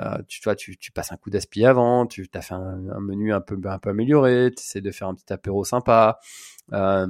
Euh, 0.00 0.18
tu, 0.28 0.40
tu, 0.56 0.76
tu, 0.76 0.92
passes 0.92 1.12
un 1.12 1.16
coup 1.16 1.30
d'aspi 1.30 1.64
avant, 1.64 2.06
tu 2.06 2.28
as 2.34 2.42
fait 2.42 2.54
un, 2.54 3.00
menu 3.00 3.32
un 3.32 3.40
peu, 3.40 3.58
un 3.64 3.78
peu 3.78 3.90
amélioré, 3.90 4.50
tu 4.56 4.62
essaies 4.62 4.80
de 4.80 4.90
faire 4.90 5.08
un 5.08 5.14
petit 5.14 5.32
apéro 5.32 5.64
sympa. 5.64 6.18
Euh, 6.72 7.06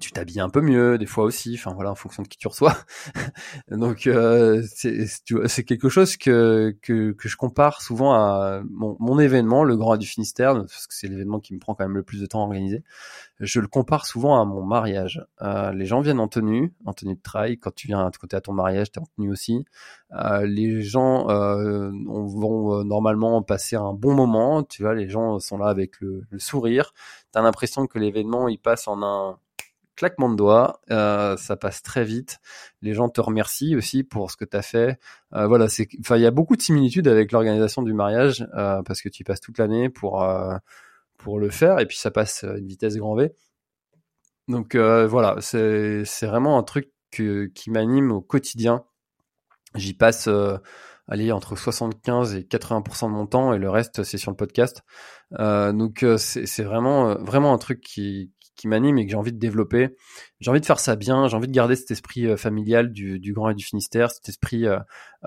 tu 0.00 0.10
t'habilles 0.10 0.40
un 0.40 0.48
peu 0.48 0.60
mieux 0.60 0.98
des 0.98 1.06
fois 1.06 1.24
aussi 1.24 1.54
enfin 1.54 1.72
voilà 1.72 1.92
en 1.92 1.94
fonction 1.94 2.24
de 2.24 2.28
qui 2.28 2.38
tu 2.38 2.48
reçois. 2.48 2.74
Donc 3.70 4.08
euh, 4.08 4.62
c'est 4.74 5.64
quelque 5.64 5.88
chose 5.88 6.16
que, 6.16 6.76
que, 6.82 7.12
que 7.12 7.28
je 7.28 7.36
compare 7.36 7.80
souvent 7.80 8.12
à 8.12 8.62
mon, 8.68 8.96
mon 8.98 9.20
événement 9.20 9.62
le 9.62 9.76
Grand 9.76 9.96
du 9.96 10.06
Finistère 10.06 10.54
parce 10.54 10.88
que 10.88 10.94
c'est 10.94 11.06
l'événement 11.06 11.38
qui 11.38 11.54
me 11.54 11.60
prend 11.60 11.74
quand 11.74 11.84
même 11.84 11.96
le 11.96 12.02
plus 12.02 12.20
de 12.20 12.26
temps 12.26 12.40
à 12.40 12.42
organiser. 12.42 12.82
Je 13.38 13.60
le 13.60 13.68
compare 13.68 14.06
souvent 14.06 14.40
à 14.40 14.44
mon 14.44 14.64
mariage. 14.64 15.24
Euh, 15.42 15.70
les 15.72 15.86
gens 15.86 16.00
viennent 16.00 16.20
en 16.20 16.28
tenue 16.28 16.74
en 16.84 16.92
tenue 16.92 17.14
de 17.14 17.22
trail. 17.22 17.58
Quand 17.58 17.72
tu 17.72 17.86
viens 17.86 18.04
à 18.04 18.10
côté 18.10 18.36
à 18.36 18.40
ton 18.40 18.52
mariage 18.52 18.90
t'es 18.90 18.98
en 18.98 19.06
tenue 19.16 19.30
aussi. 19.30 19.64
Euh, 20.12 20.46
les 20.46 20.82
gens 20.82 21.28
euh, 21.30 21.90
vont 21.92 22.80
euh, 22.80 22.82
normalement 22.84 23.40
passer 23.42 23.76
un 23.76 23.92
bon 23.92 24.14
moment. 24.14 24.64
Tu 24.64 24.82
vois 24.82 24.94
les 24.94 25.08
gens 25.08 25.38
sont 25.38 25.58
là 25.58 25.68
avec 25.68 26.00
le, 26.00 26.24
le 26.28 26.38
sourire. 26.40 26.92
T'as 27.30 27.42
l'impression 27.42 27.86
que 27.86 28.00
l'événement 28.00 28.48
il 28.48 28.58
passe 28.58 28.88
en 28.88 29.02
un 29.02 29.38
claquement 29.96 30.28
de 30.28 30.36
doigts, 30.36 30.80
euh, 30.90 31.36
ça 31.36 31.56
passe 31.56 31.82
très 31.82 32.04
vite. 32.04 32.38
Les 32.82 32.94
gens 32.94 33.08
te 33.08 33.20
remercient 33.20 33.74
aussi 33.74 34.04
pour 34.04 34.30
ce 34.30 34.36
que 34.36 34.44
tu 34.44 34.56
as 34.56 34.62
fait. 34.62 35.00
Euh, 35.34 35.46
voilà, 35.46 35.68
c'est, 35.68 35.88
enfin, 36.00 36.16
il 36.16 36.22
y 36.22 36.26
a 36.26 36.30
beaucoup 36.30 36.54
de 36.54 36.62
similitudes 36.62 37.08
avec 37.08 37.32
l'organisation 37.32 37.82
du 37.82 37.94
mariage 37.94 38.46
euh, 38.54 38.82
parce 38.82 39.00
que 39.00 39.08
tu 39.08 39.24
passes 39.24 39.40
toute 39.40 39.58
l'année 39.58 39.88
pour 39.88 40.22
le 41.38 41.50
faire 41.50 41.80
et 41.80 41.86
puis 41.86 41.96
ça 41.96 42.10
passe 42.10 42.44
à 42.44 42.56
une 42.58 42.68
vitesse 42.68 42.96
grand 42.96 43.16
V. 43.16 43.34
Donc 44.48 44.76
voilà, 44.76 45.36
c'est 45.40 46.04
vraiment 46.22 46.58
un 46.58 46.62
truc 46.62 46.90
qui 47.10 47.70
m'anime 47.70 48.12
au 48.12 48.20
quotidien. 48.20 48.84
J'y 49.74 49.94
passe 49.94 50.28
allez 51.08 51.32
entre 51.32 51.56
75 51.56 52.34
et 52.34 52.42
80% 52.42 53.06
de 53.06 53.12
mon 53.12 53.26
temps 53.26 53.52
et 53.52 53.58
le 53.58 53.70
reste 53.70 54.02
c'est 54.02 54.18
sur 54.18 54.30
le 54.30 54.36
podcast. 54.36 54.84
donc 55.32 56.04
c'est 56.18 56.62
vraiment 56.62 57.16
vraiment 57.16 57.52
un 57.52 57.58
truc 57.58 57.80
qui 57.80 58.30
qui 58.56 58.68
m'anime 58.68 58.98
et 58.98 59.04
que 59.04 59.10
j'ai 59.10 59.16
envie 59.16 59.32
de 59.32 59.38
développer. 59.38 59.96
J'ai 60.40 60.50
envie 60.50 60.60
de 60.60 60.66
faire 60.66 60.80
ça 60.80 60.96
bien, 60.96 61.28
j'ai 61.28 61.36
envie 61.36 61.46
de 61.46 61.52
garder 61.52 61.76
cet 61.76 61.90
esprit 61.90 62.26
euh, 62.26 62.36
familial 62.36 62.92
du, 62.92 63.20
du, 63.20 63.32
Grand 63.32 63.50
et 63.50 63.54
du 63.54 63.64
Finistère, 63.64 64.10
cet 64.10 64.28
esprit 64.28 64.66
euh, 64.66 64.78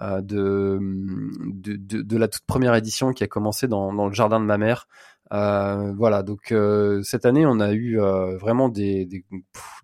euh 0.01 0.21
de, 0.21 0.79
de, 1.53 1.75
de, 1.75 2.01
de, 2.01 2.17
la 2.17 2.27
toute 2.27 2.45
première 2.45 2.75
édition 2.75 3.13
qui 3.13 3.23
a 3.23 3.27
commencé 3.27 3.67
dans, 3.67 3.93
dans 3.93 4.07
le 4.07 4.13
jardin 4.13 4.39
de 4.39 4.45
ma 4.45 4.57
mère. 4.57 4.87
Euh, 5.31 5.93
voilà, 5.95 6.23
donc 6.23 6.51
euh, 6.51 7.03
cette 7.03 7.25
année, 7.25 7.45
on 7.45 7.59
a 7.59 7.71
eu 7.73 7.97
vraiment 8.39 8.67
des, 8.69 9.05
des, 9.05 9.23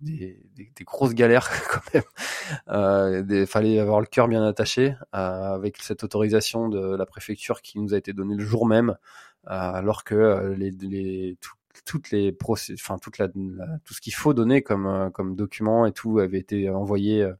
des, 0.00 0.42
des, 0.56 0.84
grosses 0.84 1.14
galères 1.14 1.48
quand 1.70 1.94
même. 1.94 3.24
Il 3.30 3.46
fallait 3.46 3.78
avoir 3.78 4.00
le 4.00 4.06
cœur 4.06 4.28
bien 4.28 4.44
attaché 4.44 4.94
avec 5.12 5.76
cette 5.78 6.02
autorisation 6.02 6.68
de 6.68 6.96
la 6.96 7.06
préfecture 7.06 7.62
qui 7.62 7.78
nous 7.78 7.94
a 7.94 7.96
été 7.96 8.12
donnée 8.12 8.34
le 8.34 8.44
jour 8.44 8.66
même, 8.66 8.96
alors 9.44 10.02
que 10.02 10.54
les, 10.56 10.70
les, 10.70 11.38
tout, 11.40 11.54
toutes 11.86 12.10
les 12.10 12.32
procès, 12.32 12.74
enfin 12.74 12.98
toute 12.98 13.16
la, 13.16 13.28
tout 13.28 13.94
ce 13.94 14.00
qu'il 14.02 14.14
faut 14.14 14.34
donner 14.34 14.62
comme 14.62 15.10
comme 15.14 15.36
document 15.36 15.86
et 15.86 15.92
tout 15.92 16.18
avait 16.18 16.38
été 16.38 16.68
envoyé 16.68 17.30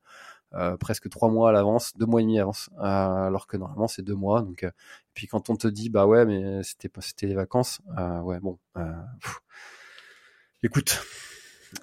euh, 0.54 0.76
presque 0.76 1.10
trois 1.10 1.28
mois 1.28 1.50
à 1.50 1.52
l'avance, 1.52 1.92
deux 1.96 2.06
mois 2.06 2.20
et 2.20 2.24
demi 2.24 2.36
à 2.38 2.40
l'avance, 2.40 2.70
euh, 2.78 2.82
alors 2.82 3.46
que 3.46 3.56
normalement 3.56 3.88
c'est 3.88 4.02
deux 4.02 4.14
mois. 4.14 4.42
Donc, 4.42 4.62
euh, 4.62 4.70
puis 5.12 5.26
quand 5.26 5.50
on 5.50 5.56
te 5.56 5.68
dit 5.68 5.90
bah 5.90 6.06
ouais, 6.06 6.24
mais 6.24 6.62
c'était 6.62 6.90
c'était 7.00 7.26
les 7.26 7.34
vacances, 7.34 7.80
ouais 8.22 8.40
bon, 8.40 8.58
écoute. 10.62 11.00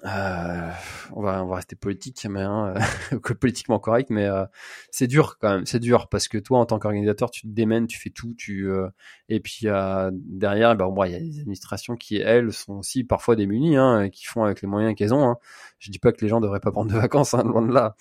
Euh, 0.04 0.70
on 1.12 1.22
va 1.22 1.44
on 1.44 1.46
va 1.46 1.56
rester 1.56 1.76
politique 1.76 2.26
mais 2.28 2.42
hein, 2.42 2.74
politiquement 3.40 3.78
correct 3.78 4.10
mais 4.10 4.26
euh, 4.26 4.44
c'est 4.90 5.06
dur 5.06 5.38
quand 5.40 5.50
même 5.50 5.66
c'est 5.66 5.78
dur 5.78 6.08
parce 6.08 6.28
que 6.28 6.38
toi 6.38 6.58
en 6.58 6.66
tant 6.66 6.78
qu'organisateur 6.78 7.30
tu 7.30 7.42
te 7.42 7.46
démènes 7.48 7.86
tu 7.86 7.98
fais 7.98 8.10
tout 8.10 8.34
tu 8.36 8.68
euh, 8.68 8.88
et 9.28 9.40
puis 9.40 9.66
derrière 10.12 10.76
ben 10.76 10.88
bon 10.88 11.04
il 11.04 11.12
y 11.12 11.14
a 11.14 11.20
des 11.20 11.40
administrations 11.40 11.96
qui 11.96 12.16
elles 12.16 12.52
sont 12.52 12.74
aussi 12.74 13.04
parfois 13.04 13.36
démunies 13.36 13.76
hein, 13.76 14.10
qui 14.10 14.24
font 14.24 14.44
avec 14.44 14.62
les 14.62 14.68
moyens 14.68 14.94
qu'elles 14.94 15.14
ont 15.14 15.28
hein. 15.28 15.36
je 15.78 15.90
dis 15.90 15.98
pas 15.98 16.12
que 16.12 16.20
les 16.22 16.28
gens 16.28 16.40
devraient 16.40 16.60
pas 16.60 16.72
prendre 16.72 16.90
de 16.90 16.98
vacances 16.98 17.34
hein, 17.34 17.42
loin 17.42 17.62
de 17.62 17.72
là 17.72 17.96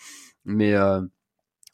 mais 0.46 0.74
euh, 0.74 1.02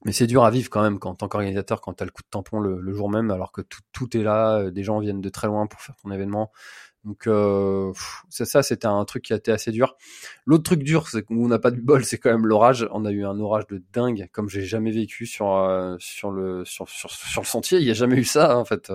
mais 0.06 0.14
c'est 0.14 0.28
dur 0.28 0.46
à 0.46 0.52
vivre 0.52 0.70
quand 0.70 0.82
même 0.82 0.98
quand, 0.98 1.10
en 1.10 1.16
tant 1.16 1.28
qu'organisateur 1.28 1.82
quand 1.82 1.94
tu 1.94 2.04
as 2.04 2.06
le 2.06 2.12
coup 2.12 2.22
de 2.22 2.30
tampon 2.30 2.60
le, 2.60 2.94
jour 2.94 3.10
même 3.10 3.32
alors 3.32 3.52
que 3.52 3.62
tout, 3.62 3.82
tout 3.92 4.16
est 4.16 4.24
là, 4.24 4.60
euh, 4.60 4.72
des 4.72 4.84
gens 4.84 5.00
viennent 5.00 5.22
de 5.22 5.30
très 5.30 5.48
loin 5.48 5.68
pour 5.68 5.82
faire 5.82 5.96
ton 5.98 6.12
événement. 6.12 6.52
Donc 7.06 7.28
euh, 7.28 7.94
c'est 8.30 8.46
ça, 8.46 8.62
c'était 8.62 8.88
un 8.88 9.04
truc 9.06 9.24
qui 9.24 9.34
a 9.34 9.38
été 9.38 9.52
assez 9.52 9.72
dur. 9.72 9.96
L'autre 10.46 10.64
truc 10.64 10.84
dur, 10.84 11.08
c'est 11.08 11.24
qu'on 11.24 11.48
n'a 11.48 11.60
pas 11.60 11.72
de 11.72 11.80
bol, 11.80 12.04
c'est 12.04 12.18
quand 12.18 12.30
même 12.30 12.46
l'orage. 12.46 12.88
On 12.92 13.06
a 13.06 13.12
eu 13.12 13.26
un 13.26 13.40
orage 13.40 13.68
de 13.68 13.82
dingue, 13.94 14.28
comme 14.32 14.50
j'ai 14.50 14.66
jamais 14.66 14.92
vécu 14.92 15.26
sur 15.26 15.56
euh, 15.56 15.96
sur 16.00 16.32
le 16.32 16.66
sur, 16.66 16.90
sur, 16.90 17.42
le 17.42 17.48
sentier. 17.48 17.80
Il 17.80 17.86
y 17.86 17.92
a 17.92 17.94
jamais 17.94 18.18
eu 18.18 18.26
ça 18.26 18.58
en 18.58 18.66
fait. 18.66 18.92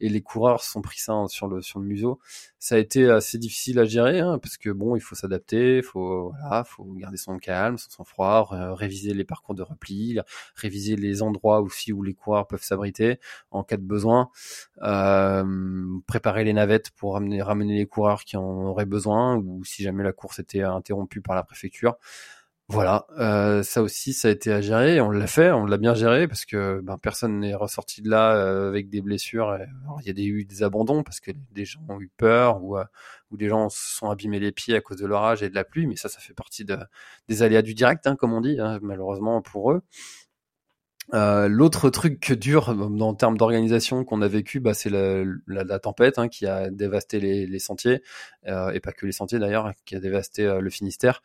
Et 0.00 0.08
les 0.08 0.22
coureurs 0.22 0.62
sont 0.62 0.80
pris 0.80 1.00
ça 1.00 1.14
sur 1.28 1.48
le 1.48 1.60
sur 1.60 1.80
le 1.80 1.86
museau 1.86 2.20
ça 2.60 2.74
a 2.74 2.78
été 2.78 3.08
assez 3.10 3.38
difficile 3.38 3.78
à 3.78 3.86
gérer 3.86 4.20
hein, 4.20 4.38
parce 4.38 4.58
que 4.58 4.68
bon, 4.68 4.94
il 4.94 5.00
faut 5.00 5.14
s'adapter, 5.14 5.80
faut 5.82 6.32
voilà, 6.42 6.62
faut 6.64 6.84
garder 6.84 7.16
son 7.16 7.38
calme, 7.38 7.78
son 7.78 7.90
sang-froid, 7.90 8.48
réviser 8.74 9.14
les 9.14 9.24
parcours 9.24 9.54
de 9.54 9.62
repli, 9.62 10.20
réviser 10.56 10.94
les 10.96 11.22
endroits 11.22 11.62
aussi 11.62 11.92
où 11.92 12.02
les 12.02 12.12
coureurs 12.12 12.46
peuvent 12.46 12.62
s'abriter 12.62 13.18
en 13.50 13.64
cas 13.64 13.78
de 13.78 13.82
besoin, 13.82 14.28
euh, 14.82 15.44
préparer 16.06 16.44
les 16.44 16.52
navettes 16.52 16.90
pour 16.90 17.14
ramener, 17.14 17.40
ramener 17.40 17.78
les 17.78 17.86
coureurs 17.86 18.24
qui 18.24 18.36
en 18.36 18.66
auraient 18.66 18.84
besoin 18.84 19.36
ou 19.36 19.64
si 19.64 19.82
jamais 19.82 20.04
la 20.04 20.12
course 20.12 20.38
était 20.38 20.62
interrompue 20.62 21.22
par 21.22 21.34
la 21.34 21.42
préfecture. 21.42 21.96
Voilà, 22.72 23.04
euh, 23.18 23.64
ça 23.64 23.82
aussi, 23.82 24.12
ça 24.12 24.28
a 24.28 24.30
été 24.30 24.52
à 24.52 24.60
gérer. 24.60 25.00
On 25.00 25.10
l'a 25.10 25.26
fait, 25.26 25.50
on 25.50 25.66
l'a 25.66 25.76
bien 25.76 25.92
géré 25.92 26.28
parce 26.28 26.44
que 26.44 26.80
ben, 26.84 26.98
personne 26.98 27.40
n'est 27.40 27.56
ressorti 27.56 28.00
de 28.00 28.08
là 28.08 28.36
euh, 28.36 28.68
avec 28.68 28.88
des 28.88 29.00
blessures. 29.00 29.58
il 30.06 30.06
y 30.06 30.22
a 30.22 30.24
eu 30.24 30.44
des 30.44 30.62
abandons 30.62 31.02
parce 31.02 31.18
que 31.18 31.32
des 31.50 31.64
gens 31.64 31.80
ont 31.88 32.00
eu 32.00 32.08
peur 32.16 32.62
ou, 32.62 32.78
euh, 32.78 32.84
ou 33.32 33.36
des 33.36 33.48
gens 33.48 33.70
se 33.70 33.96
sont 33.96 34.08
abîmés 34.08 34.38
les 34.38 34.52
pieds 34.52 34.76
à 34.76 34.80
cause 34.80 34.98
de 34.98 35.06
l'orage 35.06 35.42
et 35.42 35.50
de 35.50 35.54
la 35.56 35.64
pluie. 35.64 35.88
Mais 35.88 35.96
ça, 35.96 36.08
ça 36.08 36.20
fait 36.20 36.32
partie 36.32 36.64
de, 36.64 36.78
des 37.26 37.42
aléas 37.42 37.62
du 37.62 37.74
direct, 37.74 38.06
hein, 38.06 38.14
comme 38.14 38.32
on 38.32 38.40
dit, 38.40 38.60
hein, 38.60 38.78
malheureusement 38.82 39.42
pour 39.42 39.72
eux. 39.72 39.82
Euh, 41.12 41.48
l'autre 41.48 41.90
truc 41.90 42.32
dur 42.32 42.68
en 42.68 43.14
termes 43.14 43.36
d'organisation 43.36 44.04
qu'on 44.04 44.22
a 44.22 44.28
vécu, 44.28 44.60
bah, 44.60 44.74
c'est 44.74 44.90
la, 44.90 45.78
tempête 45.80 46.18
hein, 46.18 46.28
qui 46.28 46.46
a 46.46 46.70
dévasté 46.70 47.18
les, 47.20 47.58
sentiers, 47.58 48.02
euh, 48.46 48.70
et 48.70 48.80
pas 48.80 48.92
que 48.92 49.06
les 49.06 49.12
sentiers 49.12 49.38
d'ailleurs, 49.38 49.72
qui 49.86 49.96
a 49.96 50.00
dévasté 50.00 50.46
euh, 50.46 50.60
le 50.60 50.70
Finistère, 50.70 51.22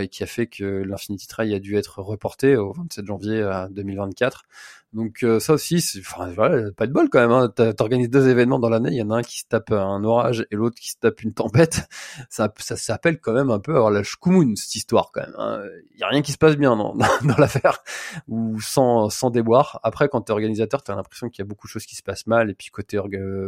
et 0.00 0.08
qui 0.08 0.22
a 0.22 0.26
fait 0.26 0.46
que 0.46 0.64
l'Infinity 0.64 1.28
Trail 1.28 1.54
a 1.54 1.58
dû 1.58 1.76
être 1.76 2.00
reporté 2.02 2.56
au 2.56 2.72
27 2.72 3.06
janvier 3.06 3.64
2024. 3.70 4.44
Donc 4.92 5.22
euh, 5.22 5.40
ça 5.40 5.54
aussi, 5.54 5.82
enfin 6.00 6.30
voilà, 6.34 6.70
pas 6.72 6.86
de 6.86 6.92
bol 6.92 7.08
quand 7.08 7.20
même. 7.20 7.32
Hein. 7.32 7.48
T'organises 7.72 8.10
deux 8.10 8.28
événements 8.28 8.58
dans 8.58 8.68
l'année, 8.68 8.90
il 8.90 8.96
y 8.96 9.02
en 9.02 9.10
a 9.10 9.16
un 9.16 9.22
qui 9.22 9.40
se 9.40 9.46
tape 9.46 9.72
un 9.72 10.04
orage 10.04 10.46
et 10.50 10.56
l'autre 10.56 10.78
qui 10.78 10.90
se 10.90 10.96
tape 10.98 11.22
une 11.22 11.32
tempête. 11.32 11.88
Ça, 12.28 12.52
ça 12.58 12.76
s'appelle 12.76 13.20
quand 13.20 13.32
même 13.32 13.50
un 13.50 13.58
peu 13.58 13.74
avoir 13.74 13.90
la 13.90 14.02
shkumun 14.02 14.54
cette 14.56 14.74
histoire 14.74 15.10
quand 15.12 15.22
même. 15.22 15.34
Hein. 15.38 15.62
Il 15.94 16.00
y 16.00 16.02
a 16.02 16.08
rien 16.08 16.22
qui 16.22 16.32
se 16.32 16.38
passe 16.38 16.56
bien 16.56 16.76
dans, 16.76 16.94
l'affaire 17.38 17.82
ou 18.28 18.60
sans 18.60 19.10
sans 19.10 19.30
déboire. 19.30 19.80
Après, 19.82 20.08
quand 20.08 20.22
t'es 20.22 20.32
organisateur, 20.32 20.82
t'as 20.82 20.94
l'impression 20.94 21.28
qu'il 21.28 21.42
y 21.42 21.46
a 21.46 21.48
beaucoup 21.48 21.66
de 21.66 21.70
choses 21.72 21.86
qui 21.86 21.96
se 21.96 22.02
passent 22.02 22.26
mal 22.26 22.50
et 22.50 22.54
puis 22.54 22.68
côté 22.68 22.98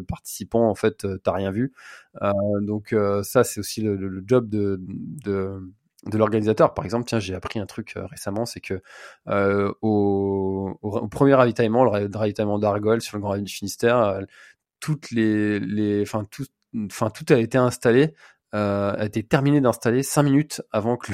participant, 0.09 0.69
en 0.69 0.75
fait, 0.75 1.07
t'as 1.23 1.33
rien 1.33 1.51
vu. 1.51 1.73
Euh, 2.23 2.33
donc 2.61 2.93
euh, 2.93 3.23
ça, 3.23 3.45
c'est 3.45 3.61
aussi 3.61 3.81
le, 3.83 3.97
le, 3.97 4.23
job 4.27 4.49
de, 4.49 4.79
de 4.81 5.61
de 6.07 6.19
l'organisateur. 6.19 6.75
Par 6.75 6.85
exemple, 6.85 7.07
tiens, 7.07 7.21
j'ai 7.21 7.35
appris 7.35 7.59
un 7.59 7.67
truc 7.67 7.95
euh, 7.97 8.07
récemment, 8.07 8.47
c'est 8.47 8.61
que 8.61 8.83
euh, 9.29 9.73
au, 9.83 10.79
premier 11.11 11.35
ravitaillement, 11.35 11.85
le 11.85 12.17
ravitaillement 12.17 12.59
d'Argol 12.59 13.01
sur 13.01 13.17
le 13.17 13.23
Grand 13.23 13.33
Raid 13.33 13.45
du 13.45 13.53
Finistère, 13.53 13.99
euh, 13.99 14.23
toutes 14.81 15.11
les, 15.11 15.61
les, 15.61 16.03
enfin 16.03 16.25
tout, 16.25 17.25
a 17.31 17.39
été 17.39 17.59
installé, 17.59 18.15
a 18.53 19.05
été 19.05 19.25
terminé 19.25 19.61
d'installer 19.61 20.05
cinq 20.05 20.23
minutes 20.23 20.63
avant 20.71 20.97
que 20.97 21.11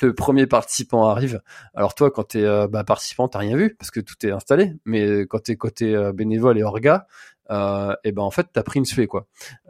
le, 0.00 0.12
premier 0.14 0.48
participant 0.48 1.06
arrive. 1.06 1.40
Alors 1.74 1.94
toi, 1.94 2.10
quand 2.10 2.24
t'es 2.24 2.44
bah, 2.68 2.82
participant, 2.82 3.28
t'as 3.28 3.38
rien 3.38 3.56
vu 3.56 3.76
parce 3.76 3.92
que 3.92 4.00
tout 4.00 4.14
est 4.26 4.32
installé, 4.32 4.72
mais 4.84 5.20
quand 5.26 5.40
t'es 5.44 5.54
côté 5.54 6.10
bénévole 6.12 6.58
et 6.58 6.64
orga, 6.64 7.06
euh, 7.50 7.94
et 8.04 8.12
ben 8.12 8.22
en 8.22 8.30
fait 8.30 8.46
t'as 8.52 8.62
pris 8.62 8.78
une 8.78 8.84
suée 8.84 9.06
quoi. 9.06 9.26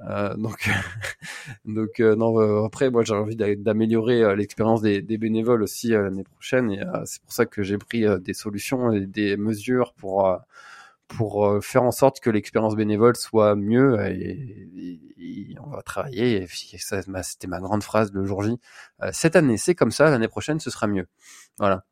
Euh, 0.09 0.35
donc 0.37 0.69
donc 1.65 2.01
euh, 2.01 2.15
non 2.17 2.39
euh, 2.39 2.65
après 2.67 2.91
moi 2.91 3.03
j'ai 3.03 3.15
envie 3.15 3.37
d'améliorer 3.37 4.23
euh, 4.23 4.37
l'expérience 4.37 4.83
des, 4.83 5.01
des, 5.01 5.17
bénévoles 5.17 5.63
aussi 5.63 5.89
l'année 5.89 6.25
prochaine 6.25 6.71
et 6.71 6.81
c'est 7.07 7.23
pour 7.23 7.33
ça 7.33 7.47
que 7.47 7.63
j'ai 7.63 7.79
pris 7.79 8.05
des 8.21 8.35
solutions 8.35 8.93
et 8.93 9.07
des 9.07 9.37
mesures 9.37 9.95
pour 9.95 10.39
pour 11.09 11.63
faire 11.63 11.83
en 11.83 11.91
sorte 11.93 12.21
que 12.21 12.31
l'expérience 12.31 12.75
bénévole 12.75 13.17
soit 13.17 13.55
mieux 13.55 14.01
et, 14.07 15.01
et, 15.19 15.55
on 15.63 15.69
va 15.69 15.83
travailler. 15.83 16.47
C'était 16.49 17.47
ma 17.47 17.61
grande 17.61 17.83
phrase 17.83 18.13
le 18.13 18.25
jour 18.25 18.43
J. 18.43 18.59
cette 19.13 19.37
année 19.37 19.57
c'est 19.59 19.75
comme 19.75 19.91
ça, 19.91 20.11
l'année 20.11 20.29
prochaine 20.29 20.61
ce 20.61 20.71
sera 20.71 20.87
mieux. 20.87 21.07
Voilà. 21.59 21.85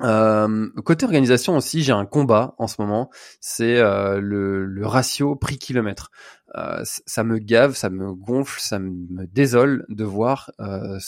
Euh, 0.00 0.68
côté 0.84 1.04
organisation 1.04 1.56
aussi, 1.56 1.82
j'ai 1.82 1.92
un 1.92 2.06
combat 2.06 2.54
en 2.58 2.68
ce 2.68 2.80
moment, 2.80 3.10
c'est 3.40 3.78
euh, 3.78 4.20
le, 4.20 4.64
le, 4.64 4.86
ratio 4.86 5.34
prix 5.34 5.58
kilomètre. 5.58 6.10
Euh, 6.56 6.82
ça 6.84 7.24
me 7.24 7.38
gave, 7.38 7.74
ça 7.74 7.90
me 7.90 8.14
gonfle, 8.14 8.60
ça 8.60 8.78
me 8.78 9.26
désole 9.26 9.84
de 9.88 10.04
voir 10.04 10.50
euh, 10.60 10.98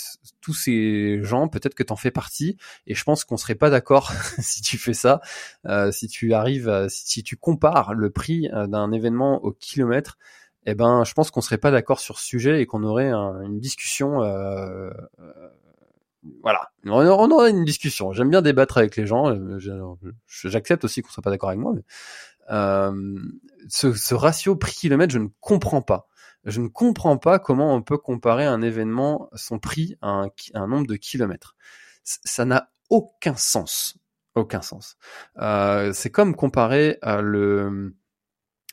tous 0.40 0.54
ces 0.54 1.22
gens. 1.22 1.48
Peut-être 1.48 1.74
que 1.74 1.82
t'en 1.82 1.96
fais 1.96 2.10
partie, 2.10 2.56
et 2.86 2.94
je 2.94 3.04
pense 3.04 3.24
qu'on 3.24 3.36
serait 3.36 3.54
pas 3.54 3.70
d'accord 3.70 4.12
si 4.38 4.60
tu 4.60 4.76
fais 4.76 4.94
ça. 4.94 5.20
Euh, 5.66 5.92
si 5.92 6.08
tu 6.08 6.34
arrives, 6.34 6.86
si, 6.88 7.22
tu 7.22 7.36
compares 7.36 7.94
le 7.94 8.10
prix 8.10 8.48
d'un 8.52 8.92
événement 8.92 9.42
au 9.44 9.52
kilomètre, 9.52 10.18
eh 10.66 10.74
ben, 10.74 11.04
je 11.04 11.14
pense 11.14 11.30
qu'on 11.30 11.40
serait 11.40 11.58
pas 11.58 11.70
d'accord 11.70 12.00
sur 12.00 12.18
ce 12.18 12.26
sujet 12.26 12.60
et 12.60 12.66
qu'on 12.66 12.82
aurait 12.84 13.10
une 13.10 13.60
discussion 13.60 14.20
voilà, 16.42 16.70
on 16.84 17.30
aura 17.30 17.48
une 17.48 17.64
discussion. 17.64 18.12
J'aime 18.12 18.30
bien 18.30 18.42
débattre 18.42 18.78
avec 18.78 18.96
les 18.96 19.06
gens. 19.06 19.30
Euh, 19.30 19.58
j'accepte 20.26 20.84
aussi 20.84 21.02
qu'on 21.02 21.10
soit 21.10 21.22
pas 21.22 21.30
d'accord 21.30 21.48
avec 21.48 21.60
moi. 21.60 21.74
Euh, 22.50 23.18
ce, 23.68 24.14
ratio 24.14 24.56
prix 24.56 24.72
kilomètre, 24.72 25.12
je 25.12 25.18
ne 25.18 25.28
comprends 25.40 25.82
pas. 25.82 26.08
Je 26.44 26.60
ne 26.60 26.68
comprends 26.68 27.18
pas 27.18 27.38
comment 27.38 27.74
on 27.74 27.82
peut 27.82 27.98
comparer 27.98 28.46
un 28.46 28.62
événement, 28.62 29.28
son 29.34 29.58
prix, 29.58 29.96
à 30.00 30.08
un, 30.08 30.30
un 30.54 30.66
nombre 30.66 30.86
de 30.86 30.96
kilomètres. 30.96 31.54
Ça 32.02 32.44
n'a 32.44 32.70
aucun 32.88 33.36
sens. 33.36 33.96
Aucun 34.34 34.62
sens. 34.62 34.96
Euh, 35.38 35.92
c'est 35.92 36.10
comme 36.10 36.34
comparer 36.36 36.98
euh, 37.04 37.20
le 37.20 37.94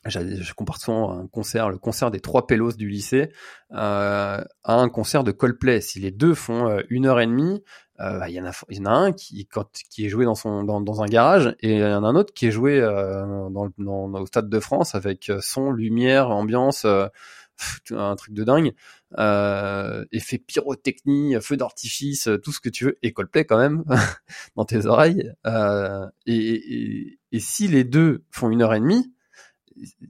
je 0.10 0.53
compare 0.53 0.80
souvent 0.80 1.12
un 1.12 1.28
concert, 1.28 1.70
le 1.70 1.78
concert 1.78 2.12
des 2.12 2.20
trois 2.20 2.47
pélos 2.47 2.74
du 2.74 2.88
lycée, 2.89 3.30
euh, 3.72 4.41
à 4.64 4.74
un 4.74 4.89
concert 4.89 5.24
de 5.24 5.32
Coldplay. 5.32 5.82
Si 5.82 5.99
les 5.99 6.12
deux 6.12 6.34
font 6.34 6.70
euh, 6.70 6.82
une 6.89 7.05
heure 7.05 7.20
et 7.20 7.28
demie, 7.28 7.64
euh, 7.99 8.20
bah, 8.20 8.30
il 8.30 8.36
y 8.36 8.41
en 8.41 8.45
a, 8.45 8.51
il 8.70 8.78
y 8.78 8.82
en 8.82 8.86
a 8.86 8.91
un 8.91 9.12
qui, 9.12 9.47
quand, 9.47 9.70
qui 9.89 10.05
est 10.05 10.10
joué 10.10 10.26
dans 10.26 10.36
son, 10.36 10.64
dans, 10.64 10.82
dans, 10.82 11.01
un 11.01 11.08
garage, 11.08 11.55
et 11.62 11.74
il 11.76 11.80
y 11.80 11.84
en 11.84 12.03
a 12.03 12.08
un 12.08 12.16
autre 12.16 12.34
qui 12.34 12.47
est 12.47 12.51
joué 12.51 12.80
euh, 12.80 13.49
dans, 13.49 13.70
dans, 13.78 14.22
au 14.22 14.26
Stade 14.26 14.49
de 14.49 14.60
France 14.60 14.95
avec 14.95 15.32
son, 15.41 15.72
lumière, 15.72 16.30
ambiance, 16.30 16.86
un 16.86 18.16
truc 18.16 18.34
de 18.36 18.43
dingue, 18.43 18.74
effet 20.12 20.38
pyrotechnie, 20.38 21.36
feu 21.41 21.58
d'artifice, 21.58 22.30
tout 22.43 22.51
ce 22.51 22.60
que 22.60 22.70
tu 22.70 22.86
veux, 22.86 22.97
et 23.01 23.14
Coldplay 23.14 23.45
quand 23.45 23.58
même 23.58 23.84
dans 24.55 24.66
tes 24.66 24.86
oreilles. 24.86 25.34
Et, 26.26 26.36
et, 26.36 27.20
et 27.32 27.39
si 27.39 27.68
les 27.68 27.84
deux 27.84 28.24
font 28.30 28.49
une 28.49 28.62
heure 28.62 28.76
et 28.76 28.80
demie 28.80 29.12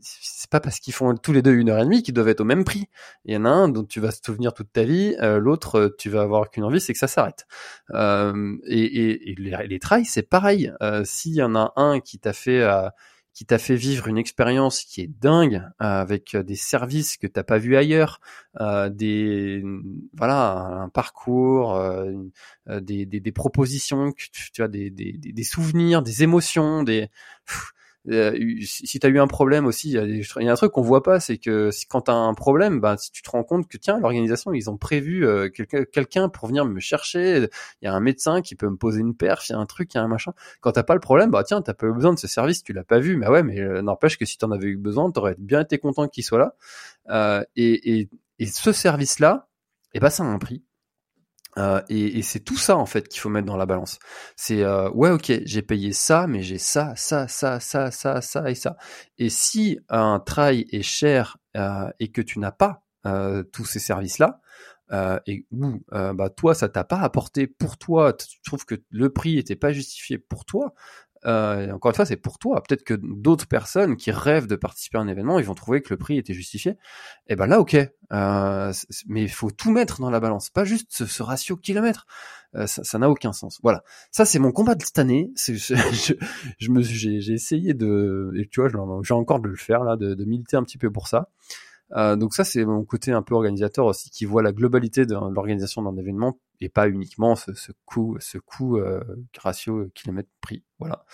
c'est 0.01 0.49
pas 0.49 0.59
parce 0.59 0.79
qu'ils 0.79 0.93
font 0.93 1.15
tous 1.15 1.33
les 1.33 1.41
deux 1.41 1.53
une 1.53 1.69
heure 1.69 1.79
et 1.79 1.83
demie 1.83 2.03
qu'ils 2.03 2.13
doivent 2.13 2.27
être 2.29 2.41
au 2.41 2.45
même 2.45 2.63
prix. 2.63 2.87
Il 3.25 3.33
y 3.33 3.37
en 3.37 3.45
a 3.45 3.49
un 3.49 3.69
dont 3.69 3.83
tu 3.83 3.99
vas 3.99 4.11
se 4.11 4.21
souvenir 4.23 4.53
toute 4.53 4.71
ta 4.71 4.83
vie, 4.83 5.15
euh, 5.21 5.39
l'autre 5.39 5.79
euh, 5.79 5.95
tu 5.97 6.09
vas 6.09 6.21
avoir 6.21 6.49
qu'une 6.49 6.63
envie, 6.63 6.79
c'est 6.81 6.93
que 6.93 6.99
ça 6.99 7.07
s'arrête. 7.07 7.47
Euh, 7.91 8.57
et, 8.65 9.31
et, 9.31 9.35
les, 9.35 9.55
les 9.67 9.79
trails, 9.79 10.05
c'est 10.05 10.23
pareil. 10.23 10.71
Euh, 10.81 11.03
S'il 11.05 11.33
y 11.33 11.43
en 11.43 11.55
a 11.55 11.73
un 11.75 11.99
qui 11.99 12.19
t'a 12.19 12.33
fait 12.33 12.65
qui 13.33 13.45
t'a 13.45 13.59
fait 13.59 13.75
vivre 13.75 14.07
une 14.07 14.17
expérience 14.17 14.83
qui 14.83 15.01
est 15.01 15.07
dingue 15.07 15.61
avec 15.77 16.35
des 16.35 16.55
services 16.55 17.17
que 17.17 17.27
t'as 17.27 17.43
pas 17.43 17.59
vu 17.59 17.75
ailleurs, 17.75 18.19
des 18.89 19.63
voilà 20.13 20.57
un 20.81 20.89
parcours, 20.89 21.79
des, 22.67 23.05
des, 23.05 23.19
des, 23.19 23.31
propositions, 23.31 24.11
tu, 24.13 24.31
tu 24.51 24.63
as 24.63 24.67
des, 24.67 24.89
des, 24.89 25.13
des, 25.13 25.43
souvenirs, 25.43 26.01
des 26.01 26.23
émotions, 26.23 26.81
des 26.81 27.09
si 28.07 28.99
tu 28.99 29.05
as 29.05 29.09
eu 29.09 29.19
un 29.19 29.27
problème 29.27 29.65
aussi, 29.65 29.91
il 29.91 30.43
y, 30.43 30.49
a 30.49 30.51
un 30.51 30.55
truc 30.55 30.71
qu'on 30.71 30.81
voit 30.81 31.03
pas, 31.03 31.19
c'est 31.19 31.37
que 31.37 31.69
quand 31.89 32.01
tu 32.01 32.11
as 32.11 32.15
un 32.15 32.33
problème, 32.33 32.79
bah, 32.79 32.95
si 32.97 33.11
tu 33.11 33.21
te 33.21 33.29
rends 33.29 33.43
compte 33.43 33.67
que 33.67 33.77
tiens, 33.77 33.99
l'organisation, 33.99 34.53
ils 34.53 34.69
ont 34.69 34.77
prévu 34.77 35.25
quelqu'un 35.91 36.29
pour 36.29 36.47
venir 36.47 36.65
me 36.65 36.79
chercher, 36.79 37.47
il 37.81 37.85
y 37.85 37.87
a 37.87 37.93
un 37.93 37.99
médecin 37.99 38.41
qui 38.41 38.55
peut 38.55 38.69
me 38.69 38.77
poser 38.77 39.01
une 39.01 39.15
perf, 39.15 39.49
il 39.49 39.53
y 39.53 39.55
a 39.55 39.59
un 39.59 39.65
truc, 39.65 39.93
il 39.93 39.97
y 39.97 39.99
a 39.99 40.03
un 40.03 40.07
machin. 40.07 40.33
Quand 40.61 40.71
t'as 40.71 40.83
pas 40.83 40.93
le 40.93 40.99
problème, 40.99 41.31
bah 41.31 41.43
tiens, 41.43 41.61
t'as 41.61 41.73
pas 41.73 41.87
eu 41.87 41.93
besoin 41.93 42.13
de 42.13 42.19
ce 42.19 42.27
service, 42.27 42.63
tu 42.63 42.73
l'as 42.73 42.83
pas 42.83 42.99
vu, 42.99 43.17
mais 43.17 43.27
ouais, 43.27 43.43
mais 43.43 43.81
n'empêche 43.81 44.17
que 44.17 44.25
si 44.25 44.37
t'en 44.37 44.51
avais 44.51 44.67
eu 44.67 44.77
besoin, 44.77 45.11
t'aurais 45.11 45.35
bien 45.37 45.61
été 45.61 45.77
content 45.77 46.07
qu'il 46.07 46.23
soit 46.23 46.53
là. 47.07 47.45
et, 47.55 47.99
et, 47.99 48.09
et 48.39 48.45
ce 48.45 48.71
service-là, 48.71 49.47
et 49.93 49.97
eh 49.97 49.99
ben 49.99 50.09
ça 50.09 50.23
a 50.23 50.27
un 50.27 50.37
prix. 50.37 50.63
Euh, 51.57 51.81
et, 51.89 52.19
et 52.19 52.21
c'est 52.21 52.39
tout 52.41 52.57
ça 52.57 52.77
en 52.77 52.85
fait 52.85 53.07
qu'il 53.07 53.19
faut 53.19 53.29
mettre 53.29 53.47
dans 53.47 53.57
la 53.57 53.65
balance. 53.65 53.99
C'est 54.35 54.63
euh, 54.63 54.89
ouais 54.91 55.09
ok 55.09 55.31
j'ai 55.45 55.61
payé 55.61 55.91
ça 55.91 56.27
mais 56.27 56.43
j'ai 56.43 56.59
ça 56.59 56.93
ça 56.95 57.27
ça 57.27 57.59
ça 57.59 57.89
ça 57.91 58.21
ça 58.21 58.49
et 58.51 58.55
ça. 58.55 58.77
Et 59.17 59.29
si 59.29 59.79
un 59.89 60.19
trail 60.19 60.65
est 60.71 60.83
cher 60.83 61.37
euh, 61.55 61.89
et 61.99 62.09
que 62.11 62.21
tu 62.21 62.39
n'as 62.39 62.51
pas 62.51 62.83
euh, 63.05 63.43
tous 63.43 63.65
ces 63.65 63.79
services 63.79 64.19
là 64.19 64.39
euh, 64.93 65.19
et 65.25 65.45
ou 65.51 65.81
bah 65.91 66.29
toi 66.29 66.53
ça 66.55 66.69
t'a 66.69 66.83
pas 66.83 66.99
apporté 66.99 67.47
pour 67.47 67.77
toi 67.77 68.13
tu 68.13 68.41
trouves 68.43 68.65
que 68.65 68.75
le 68.89 69.09
prix 69.11 69.37
était 69.37 69.55
pas 69.55 69.73
justifié 69.73 70.17
pour 70.17 70.45
toi 70.45 70.73
euh, 71.25 71.71
encore 71.71 71.91
une 71.91 71.95
fois, 71.95 72.05
c'est 72.05 72.17
pour 72.17 72.39
toi. 72.39 72.61
Peut-être 72.61 72.83
que 72.83 72.93
d'autres 72.93 73.47
personnes 73.47 73.95
qui 73.97 74.11
rêvent 74.11 74.47
de 74.47 74.55
participer 74.55 74.97
à 74.97 75.01
un 75.01 75.07
événement, 75.07 75.39
ils 75.39 75.45
vont 75.45 75.55
trouver 75.55 75.81
que 75.81 75.89
le 75.89 75.97
prix 75.97 76.17
était 76.17 76.33
justifié. 76.33 76.71
Et 76.71 77.33
eh 77.33 77.35
ben 77.35 77.47
là, 77.47 77.59
ok. 77.59 77.75
Euh, 78.13 78.73
mais 79.07 79.23
il 79.23 79.29
faut 79.29 79.51
tout 79.51 79.71
mettre 79.71 79.99
dans 79.99 80.09
la 80.09 80.19
balance, 80.19 80.49
pas 80.49 80.63
juste 80.63 81.05
ce, 81.05 81.23
ratio 81.23 81.57
kilomètre. 81.57 82.05
Euh, 82.55 82.67
ça 82.67 82.97
n'a 82.97 83.09
aucun 83.09 83.33
sens. 83.33 83.59
Voilà. 83.61 83.83
Ça, 84.11 84.25
c'est 84.25 84.39
mon 84.39 84.51
combat 84.51 84.75
de 84.75 84.83
cette 84.83 84.99
année. 84.99 85.31
je, 85.37 86.13
je, 86.57 86.71
me, 86.71 86.81
j'ai, 86.81 87.33
essayé 87.33 87.73
de, 87.73 88.31
et 88.37 88.47
tu 88.47 88.61
vois, 88.61 88.69
j'ai 89.03 89.13
encore 89.13 89.39
de 89.39 89.49
le 89.49 89.57
faire 89.57 89.83
là, 89.83 89.97
de, 89.97 90.13
de 90.13 90.25
militer 90.25 90.55
un 90.55 90.63
petit 90.63 90.77
peu 90.77 90.91
pour 90.91 91.07
ça. 91.07 91.29
Euh, 91.95 92.15
donc 92.15 92.33
ça, 92.33 92.43
c'est 92.43 92.65
mon 92.65 92.83
côté 92.83 93.11
un 93.11 93.21
peu 93.21 93.33
organisateur 93.35 93.85
aussi, 93.85 94.09
qui 94.09 94.25
voit 94.25 94.43
la 94.43 94.51
globalité 94.51 95.05
de 95.05 95.13
l'organisation 95.13 95.81
d'un 95.81 95.95
événement 95.97 96.39
et 96.59 96.69
pas 96.69 96.89
uniquement 96.89 97.35
ce, 97.35 97.53
ce 97.53 97.71
coût, 97.85 98.17
ce 98.19 98.37
coût 98.37 98.77
euh, 98.77 99.01
ratio 99.37 99.89
kilomètre 99.93 100.29
prix. 100.41 100.63
Voilà. 100.79 101.05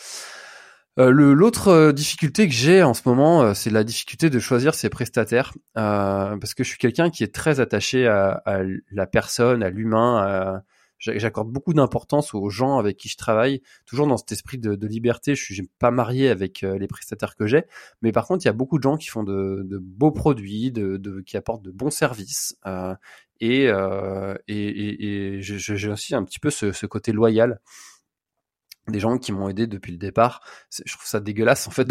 Euh, 0.99 1.09
l'autre 1.09 1.69
euh, 1.69 1.91
difficulté 1.91 2.47
que 2.47 2.53
j'ai 2.53 2.84
en 2.84 2.93
ce 2.93 3.01
moment, 3.05 3.41
euh, 3.41 3.53
c'est 3.55 3.71
la 3.71 3.84
difficulté 3.84 4.30
de 4.30 4.39
choisir 4.39 4.76
ses 4.76 4.89
prestataires, 4.89 5.53
parce 5.74 6.53
que 6.53 6.63
je 6.63 6.69
suis 6.69 6.78
quelqu'un 6.78 7.09
qui 7.09 7.24
est 7.24 7.34
très 7.34 7.59
attaché 7.59 8.07
à, 8.07 8.41
à 8.45 8.59
la 8.91 9.07
personne, 9.07 9.63
à 9.63 9.69
l'humain, 9.69 10.61
j'accorde 11.03 11.51
beaucoup 11.51 11.73
d'importance 11.73 12.33
aux 12.33 12.49
gens 12.49 12.77
avec 12.77 12.97
qui 12.97 13.09
je 13.09 13.17
travaille, 13.17 13.61
toujours 13.85 14.07
dans 14.07 14.17
cet 14.17 14.31
esprit 14.31 14.57
de, 14.57 14.87
liberté. 14.87 15.35
Je 15.35 15.43
suis 15.43 15.69
pas 15.79 15.91
marié 15.91 16.29
avec 16.29 16.63
euh, 16.63 16.77
les 16.77 16.87
prestataires 16.87 17.35
que 17.35 17.47
j'ai, 17.47 17.65
mais 18.01 18.11
par 18.11 18.27
contre, 18.27 18.45
il 18.45 18.47
y 18.47 18.49
a 18.49 18.53
beaucoup 18.53 18.77
de 18.77 18.83
gens 18.83 18.97
qui 18.97 19.07
font 19.07 19.23
de, 19.23 19.79
beaux 19.81 20.11
produits, 20.11 20.73
qui 21.25 21.37
apportent 21.37 21.63
de 21.63 21.71
bons 21.71 21.89
services, 21.89 22.57
euh, 22.65 22.95
et, 23.39 23.67
euh, 23.67 24.35
et, 24.47 25.35
et, 25.35 25.41
j'ai 25.41 25.89
aussi 25.89 26.15
un 26.15 26.23
petit 26.23 26.39
peu 26.39 26.49
ce 26.49 26.85
côté 26.85 27.11
loyal 27.11 27.59
des 28.88 28.99
gens 28.99 29.17
qui 29.17 29.31
m'ont 29.31 29.47
aidé 29.47 29.65
depuis 29.67 29.91
le 29.91 29.97
départ. 29.97 30.41
Je 30.69 30.93
trouve 30.93 31.05
ça 31.05 31.19
dégueulasse 31.19 31.67
en 31.67 31.71
fait 31.71 31.88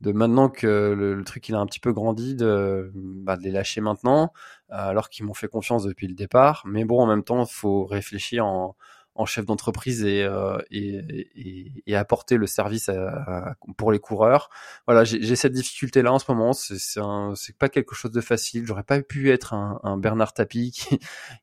de, 0.00 0.12
maintenant 0.12 0.48
que 0.48 0.94
le, 0.96 1.22
truc 1.24 1.48
il 1.48 1.54
a 1.54 1.58
un 1.58 1.66
petit 1.66 1.80
peu 1.80 1.92
grandi 1.92 2.34
de, 2.34 2.90
bah, 2.94 3.36
de 3.36 3.42
les 3.42 3.50
lâcher 3.50 3.80
maintenant 3.80 4.32
alors 4.68 5.08
qu'ils 5.08 5.24
m'ont 5.24 5.34
fait 5.34 5.48
confiance 5.48 5.84
depuis 5.84 6.08
le 6.08 6.14
départ. 6.14 6.62
Mais 6.66 6.84
bon, 6.84 7.00
en 7.00 7.06
même 7.06 7.22
temps, 7.22 7.44
faut 7.46 7.84
réfléchir 7.84 8.44
en, 8.46 8.76
en 9.14 9.26
chef 9.26 9.44
d'entreprise 9.46 10.04
et, 10.04 10.24
euh, 10.24 10.58
et, 10.70 10.96
et, 11.34 11.72
et, 11.86 11.96
apporter 11.96 12.36
le 12.36 12.46
service 12.46 12.88
à, 12.88 13.56
pour 13.76 13.92
les 13.92 13.98
coureurs. 13.98 14.50
Voilà, 14.86 15.04
j'ai 15.04 15.36
cette 15.36 15.52
difficulté 15.52 16.02
là 16.02 16.12
en 16.12 16.18
ce 16.18 16.30
moment. 16.30 16.52
C'est 16.52 17.58
pas 17.58 17.68
quelque 17.68 17.94
chose 17.94 18.10
de 18.10 18.20
facile. 18.20 18.66
J'aurais 18.66 18.82
pas 18.82 19.00
pu 19.02 19.30
être 19.30 19.54
un, 19.54 19.80
un 19.84 19.96
Bernard 19.96 20.34
Tapie 20.34 20.70
qui, 20.72 20.98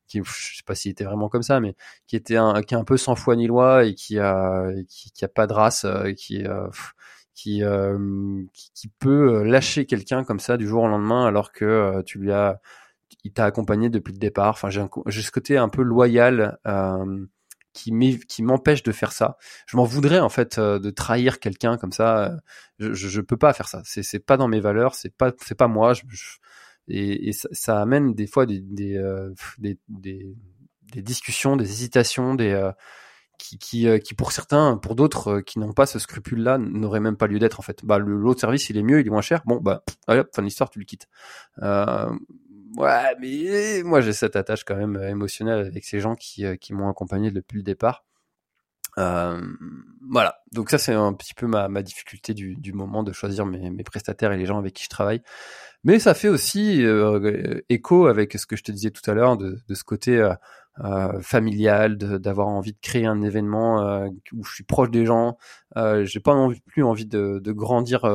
qui, 0.08 0.22
je 0.24 0.58
sais 0.58 0.64
pas 0.66 0.76
s'il 0.76 0.92
était 0.92 1.06
vraiment 1.06 1.30
comme 1.30 1.44
ça, 1.44 1.60
mais 1.60 1.76
qui 2.08 2.16
était 2.16 2.38
un, 2.38 2.62
qui 2.62 2.74
est 2.74 2.78
un 2.78 2.84
peu 2.84 2.98
sans 2.98 3.16
foi 3.16 3.36
ni 3.36 3.48
loi 3.48 3.86
et 3.86 3.96
qui 3.96 4.20
a 4.20 4.66
qui, 4.90 5.12
qui 5.12 5.26
a 5.26 5.30
pas 5.30 5.48
de 5.48 5.54
race, 5.54 5.86
euh, 5.86 6.12
qui 6.14 6.46
euh, 6.46 6.68
qui, 7.34 7.64
qui, 8.54 8.72
qui 8.74 8.88
peut 9.00 9.44
lâcher 9.44 9.86
quelqu'un 9.86 10.24
comme 10.24 10.40
ça 10.40 10.58
du 10.58 10.68
jour 10.68 10.84
au 10.84 10.88
lendemain 10.88 11.26
alors 11.26 11.52
que 11.52 12.02
tu 12.06 12.20
lui 12.20 12.32
as 12.32 12.60
il 13.24 13.34
t'a 13.34 13.46
accompagné 13.46 13.90
depuis 13.90 14.14
le 14.14 14.20
départ. 14.20 14.50
Enfin, 14.50 14.70
j'ai 14.70 15.22
ce 15.22 15.32
côté 15.32 15.58
un 15.58 15.70
peu 15.70 15.82
loyal 15.82 16.58
euh, 16.68 17.26
qui 17.74 18.44
m'empêche 18.44 18.84
de 18.84 18.92
faire 18.92 19.12
ça. 19.12 19.38
Je 19.66 19.78
m'en 19.78 19.84
voudrais 19.84 20.20
en 20.20 20.30
fait 20.30 20.58
euh, 20.58 20.80
de 20.80 20.90
trahir 20.90 21.40
quelqu'un 21.40 21.78
comme 21.78 21.92
ça. 21.92 22.38
Je, 22.80 22.94
je, 22.94 23.08
je, 23.08 23.22
peux 23.22 23.38
pas 23.38 23.54
faire 23.54 23.68
ça. 23.68 23.82
C'est 23.86 24.26
pas 24.26 24.38
dans 24.38 24.48
mes 24.48 24.60
valeurs. 24.60 24.96
C'est 24.96 25.16
pas 25.16 25.32
c'est 25.42 25.56
pas 25.56 25.68
moi. 25.68 25.94
Et, 26.88 27.30
et 27.30 27.32
ça, 27.34 27.82
amène 27.82 28.14
des 28.14 28.28
fois 28.28 28.46
des 28.46 28.60
des, 28.62 28.98
euh, 28.98 29.34
des, 29.60 29.78
des, 29.88 30.36
des 30.94 31.02
discussions, 31.02 31.56
des 31.56 31.70
hésitations, 31.70 32.36
des 32.36 32.52
euh, 32.52 32.72
qui, 33.42 33.58
qui, 33.58 33.88
euh, 33.88 33.98
qui, 33.98 34.14
pour 34.14 34.32
certains, 34.32 34.78
pour 34.78 34.96
d'autres 34.96 35.42
qui 35.42 35.58
n'ont 35.60 35.74
pas 35.74 35.86
ce 35.86 35.98
scrupule-là, 36.00 36.58
n'auraient 36.60 37.00
même 37.00 37.18
pas 37.18 37.28
lieu 37.28 37.40
d'être 37.40 37.60
en 37.60 37.64
fait. 37.64 37.84
Bah 37.84 37.98
l'autre 37.98 38.40
service 38.40 38.70
il 38.70 38.78
est 38.78 38.84
mieux, 38.84 39.02
il 39.02 39.08
est 39.08 39.10
moins 39.10 39.22
cher. 39.22 39.42
Bon 39.46 39.60
bah 39.60 39.84
allez, 40.08 40.24
fin 40.34 40.44
d'histoire, 40.44 40.70
tu 40.70 40.80
le 40.80 40.86
quittes. 40.86 41.08
Euh, 41.62 42.12
ouais, 42.78 43.16
mais 43.20 43.84
moi 43.84 44.02
j'ai 44.02 44.14
cette 44.14 44.36
attache 44.36 44.64
quand 44.64 44.76
même 44.76 45.02
émotionnelle 45.04 45.60
avec 45.60 45.86
ces 45.86 46.00
gens 46.00 46.16
qui, 46.16 46.46
euh, 46.46 46.56
qui 46.56 46.74
m'ont 46.74 46.90
accompagné 46.90 47.32
depuis 47.32 47.58
le 47.58 47.64
départ. 47.64 48.06
Euh, 48.98 49.40
voilà, 50.10 50.42
donc 50.52 50.70
ça 50.70 50.78
c'est 50.78 50.94
un 50.94 51.14
petit 51.14 51.34
peu 51.34 51.48
ma, 51.48 51.70
ma 51.70 51.82
difficulté 51.82 52.34
du, 52.34 52.56
du, 52.58 52.74
moment 52.74 53.04
de 53.04 53.14
choisir 53.14 53.46
mes, 53.46 53.70
mes, 53.70 53.84
prestataires 53.84 54.34
et 54.34 54.38
les 54.38 54.46
gens 54.46 54.58
avec 54.60 54.74
qui 54.74 54.84
je 54.84 54.90
travaille. 54.90 55.22
Mais 55.84 56.00
ça 56.00 56.14
fait 56.14 56.28
aussi 56.28 56.84
euh, 56.86 57.62
écho 57.70 58.08
avec 58.08 58.34
ce 58.34 58.46
que 58.46 58.56
je 58.56 58.64
te 58.64 58.72
disais 58.72 58.92
tout 58.92 59.10
à 59.10 59.14
l'heure 59.14 59.38
de, 59.38 59.60
de, 59.68 59.74
ce 59.74 59.84
côté 59.84 60.18
euh, 60.18 60.34
euh 60.84 61.22
familial, 61.22 61.98
d'avoir 61.98 62.50
envie 62.50 62.74
de 62.74 62.80
créer 62.82 63.06
un 63.06 63.22
événement 63.22 63.82
euh, 63.88 64.08
où 64.34 64.44
je 64.44 64.54
suis 64.54 64.64
proche 64.64 64.92
des 64.92 65.06
gens. 65.06 65.38
J'ai 65.76 66.20
pas 66.20 66.34
envie, 66.34 66.62
plus 66.62 66.84
envie 66.84 67.08
de, 67.08 67.40
de 67.40 67.52
grandir 67.52 68.06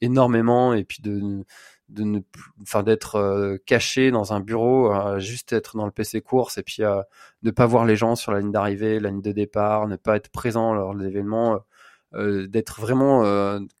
énormément 0.00 0.74
et 0.74 0.84
puis 0.84 1.02
de 1.02 1.44
de 1.90 2.04
ne 2.04 2.20
enfin 2.62 2.82
d'être 2.82 3.16
euh, 3.16 3.56
caché 3.66 4.10
dans 4.10 4.32
un 4.32 4.40
bureau 4.40 4.92
juste 5.18 5.52
être 5.52 5.76
dans 5.76 5.86
le 5.86 5.90
PC 5.90 6.20
course 6.20 6.58
et 6.58 6.62
puis 6.62 6.82
euh, 6.82 7.02
ne 7.42 7.50
pas 7.50 7.66
voir 7.66 7.84
les 7.84 7.96
gens 7.96 8.16
sur 8.16 8.32
la 8.32 8.40
ligne 8.40 8.52
d'arrivée 8.52 9.00
la 9.00 9.10
ligne 9.10 9.22
de 9.22 9.32
départ 9.32 9.88
ne 9.88 9.96
pas 9.96 10.16
être 10.16 10.30
présent 10.30 10.72
lors 10.72 10.94
de 10.94 11.02
l'événement 11.02 11.60
euh, 12.12 12.48
d'être 12.48 12.80
vraiment 12.80 13.22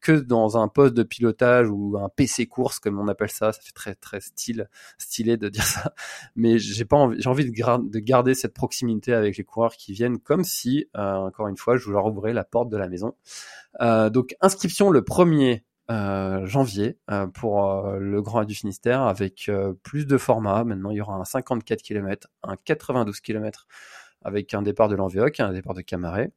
que 0.00 0.12
dans 0.12 0.56
un 0.56 0.68
poste 0.68 0.94
de 0.94 1.02
pilotage 1.02 1.68
ou 1.68 1.96
un 1.98 2.08
PC 2.08 2.46
course 2.46 2.78
comme 2.78 3.00
on 3.00 3.08
appelle 3.08 3.30
ça. 3.30 3.52
Ça 3.52 3.60
fait 3.60 3.72
très 3.72 3.96
très 3.96 4.20
style 4.20 4.68
stylé 4.98 5.36
de 5.36 5.48
dire 5.48 5.64
ça. 5.64 5.94
Mais 6.36 6.58
j'ai 6.60 6.84
pas 6.84 6.96
envie 6.96 7.20
j'ai 7.20 7.28
envie 7.28 7.44
de, 7.44 7.50
de, 7.90 7.98
garder 7.98 8.34
cette 8.34 8.54
proximité 8.54 9.14
avec 9.14 9.36
les 9.36 9.42
coureurs 9.42 9.72
qui 9.72 9.92
viennent 9.92 10.20
comme 10.20 10.44
si 10.44 10.86
encore 10.94 11.48
une 11.48 11.56
fois 11.56 11.76
je 11.76 11.90
leur 11.90 12.06
ouvrais 12.06 12.32
la 12.32 12.44
porte 12.44 12.68
de 12.68 12.76
la 12.76 12.88
maison. 12.88 13.14
Donc 13.80 14.36
inscription 14.40 14.90
le 14.90 15.02
premier 15.02 15.64
euh, 15.90 16.46
janvier 16.46 16.98
euh, 17.10 17.26
pour 17.26 17.68
euh, 17.68 17.98
le 17.98 18.22
Grand 18.22 18.44
du 18.44 18.54
Finistère 18.54 19.02
avec 19.02 19.50
plus 19.82 20.06
de 20.06 20.18
formats. 20.18 20.62
Maintenant, 20.64 20.90
il 20.90 20.98
y 20.98 21.00
aura 21.00 21.14
un 21.14 21.24
54 21.24 21.82
km, 21.82 22.28
un 22.44 22.56
92 22.56 23.20
km 23.20 23.66
avec 24.22 24.54
un 24.54 24.62
départ 24.62 24.88
de 24.88 24.94
l'Envéoc, 24.94 25.40
un 25.40 25.52
départ 25.52 25.74
de 25.74 25.80
Camaret. 25.80 26.30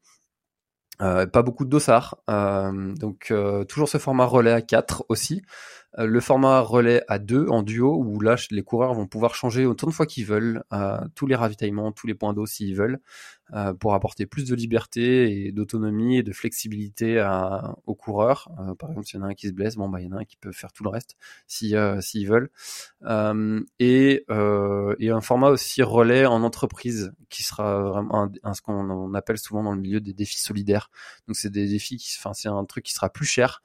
pas 0.98 1.42
beaucoup 1.44 1.66
de 1.66 1.70
dossards, 1.70 2.18
donc 2.28 3.34
toujours 3.68 3.90
ce 3.90 3.98
format 3.98 4.26
relais 4.26 4.54
à 4.54 4.62
4 4.62 5.06
aussi, 5.10 5.42
le 5.98 6.20
format 6.20 6.60
relais 6.62 7.04
à 7.08 7.20
deux 7.20 7.48
en 7.50 7.62
duo 7.62 7.96
où 7.96 8.20
là 8.20 8.36
les 8.50 8.64
coureurs 8.64 8.94
vont 8.94 9.06
pouvoir 9.06 9.36
changer 9.36 9.66
autant 9.66 9.88
de 9.88 9.92
fois 9.92 10.06
qu'ils 10.06 10.26
veulent 10.26 10.64
euh, 10.74 10.98
tous 11.16 11.28
les 11.28 11.36
ravitaillements, 11.36 11.92
tous 11.92 12.08
les 12.08 12.16
points 12.16 12.34
d'eau 12.34 12.46
s'ils 12.46 12.76
veulent 12.76 13.00
euh, 13.54 13.74
pour 13.74 13.94
apporter 13.94 14.26
plus 14.26 14.48
de 14.48 14.56
liberté 14.56 15.46
et 15.46 15.52
d'autonomie 15.52 16.18
et 16.18 16.24
de 16.24 16.32
flexibilité 16.32 17.22
aux 17.86 17.96
coureurs. 17.96 18.50
par 18.80 18.90
exemple, 18.90 19.06
s'il 19.06 19.20
y 19.20 19.24
en 19.24 19.26
a 19.26 19.30
un 19.30 19.34
qui 19.34 19.48
se 19.48 19.54
blesse, 19.54 19.76
bon 19.76 19.88
bah 19.90 20.02
il 20.02 20.06
y 20.06 20.14
en 20.14 20.18
a 20.18 20.22
un 20.22 20.26
qui 20.26 20.38
peut 20.38 20.52
faire 20.52 20.72
tout 20.74 20.84
le 20.84 20.90
reste 20.90 21.16
si 21.46 21.76
s'ils 22.00 22.28
veulent. 22.28 22.50
et, 23.80 24.26
un 24.30 25.22
format 25.22 25.50
aussi 25.50 25.84
relais 25.84 26.26
en 26.26 26.42
entreprise 26.42 27.14
qui 27.30 27.44
sera 27.44 27.84
vraiment 27.84 28.32
un, 28.42 28.54
ce 28.56 28.62
qu'on 28.64 29.14
appelle 29.14 29.38
souvent 29.38 29.62
dans 29.62 29.74
le 29.74 29.80
milieu 29.80 30.00
des 30.00 30.14
défis 30.14 30.40
solidaires. 30.40 30.90
Donc 31.28 31.36
c'est 31.36 31.52
des 31.52 31.68
défis 31.68 32.04
enfin 32.18 32.34
c'est 32.34 32.50
un 32.50 32.66
truc 32.66 32.84
qui 32.86 32.94
sera 32.94 33.10
plus 33.10 33.26
cher 33.26 33.62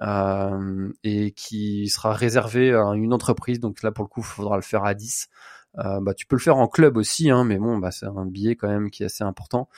euh, 0.00 0.90
et 1.04 1.32
qui 1.32 1.71
sera 1.88 2.12
réservé 2.12 2.72
à 2.72 2.92
une 2.94 3.12
entreprise. 3.12 3.60
Donc 3.60 3.82
là, 3.82 3.92
pour 3.92 4.04
le 4.04 4.08
coup, 4.08 4.20
il 4.20 4.26
faudra 4.26 4.56
le 4.56 4.62
faire 4.62 4.84
à 4.84 4.94
10. 4.94 5.28
bah, 5.74 6.14
tu 6.14 6.26
peux 6.26 6.36
le 6.36 6.40
faire 6.40 6.58
en 6.58 6.68
club 6.68 6.96
aussi, 6.96 7.30
hein, 7.30 7.44
mais 7.44 7.58
bon, 7.58 7.78
bah, 7.78 7.90
c'est 7.90 8.06
un 8.06 8.26
billet 8.26 8.56
quand 8.56 8.68
même 8.68 8.90
qui 8.90 9.02
est 9.02 9.06
assez 9.06 9.24
important. 9.24 9.68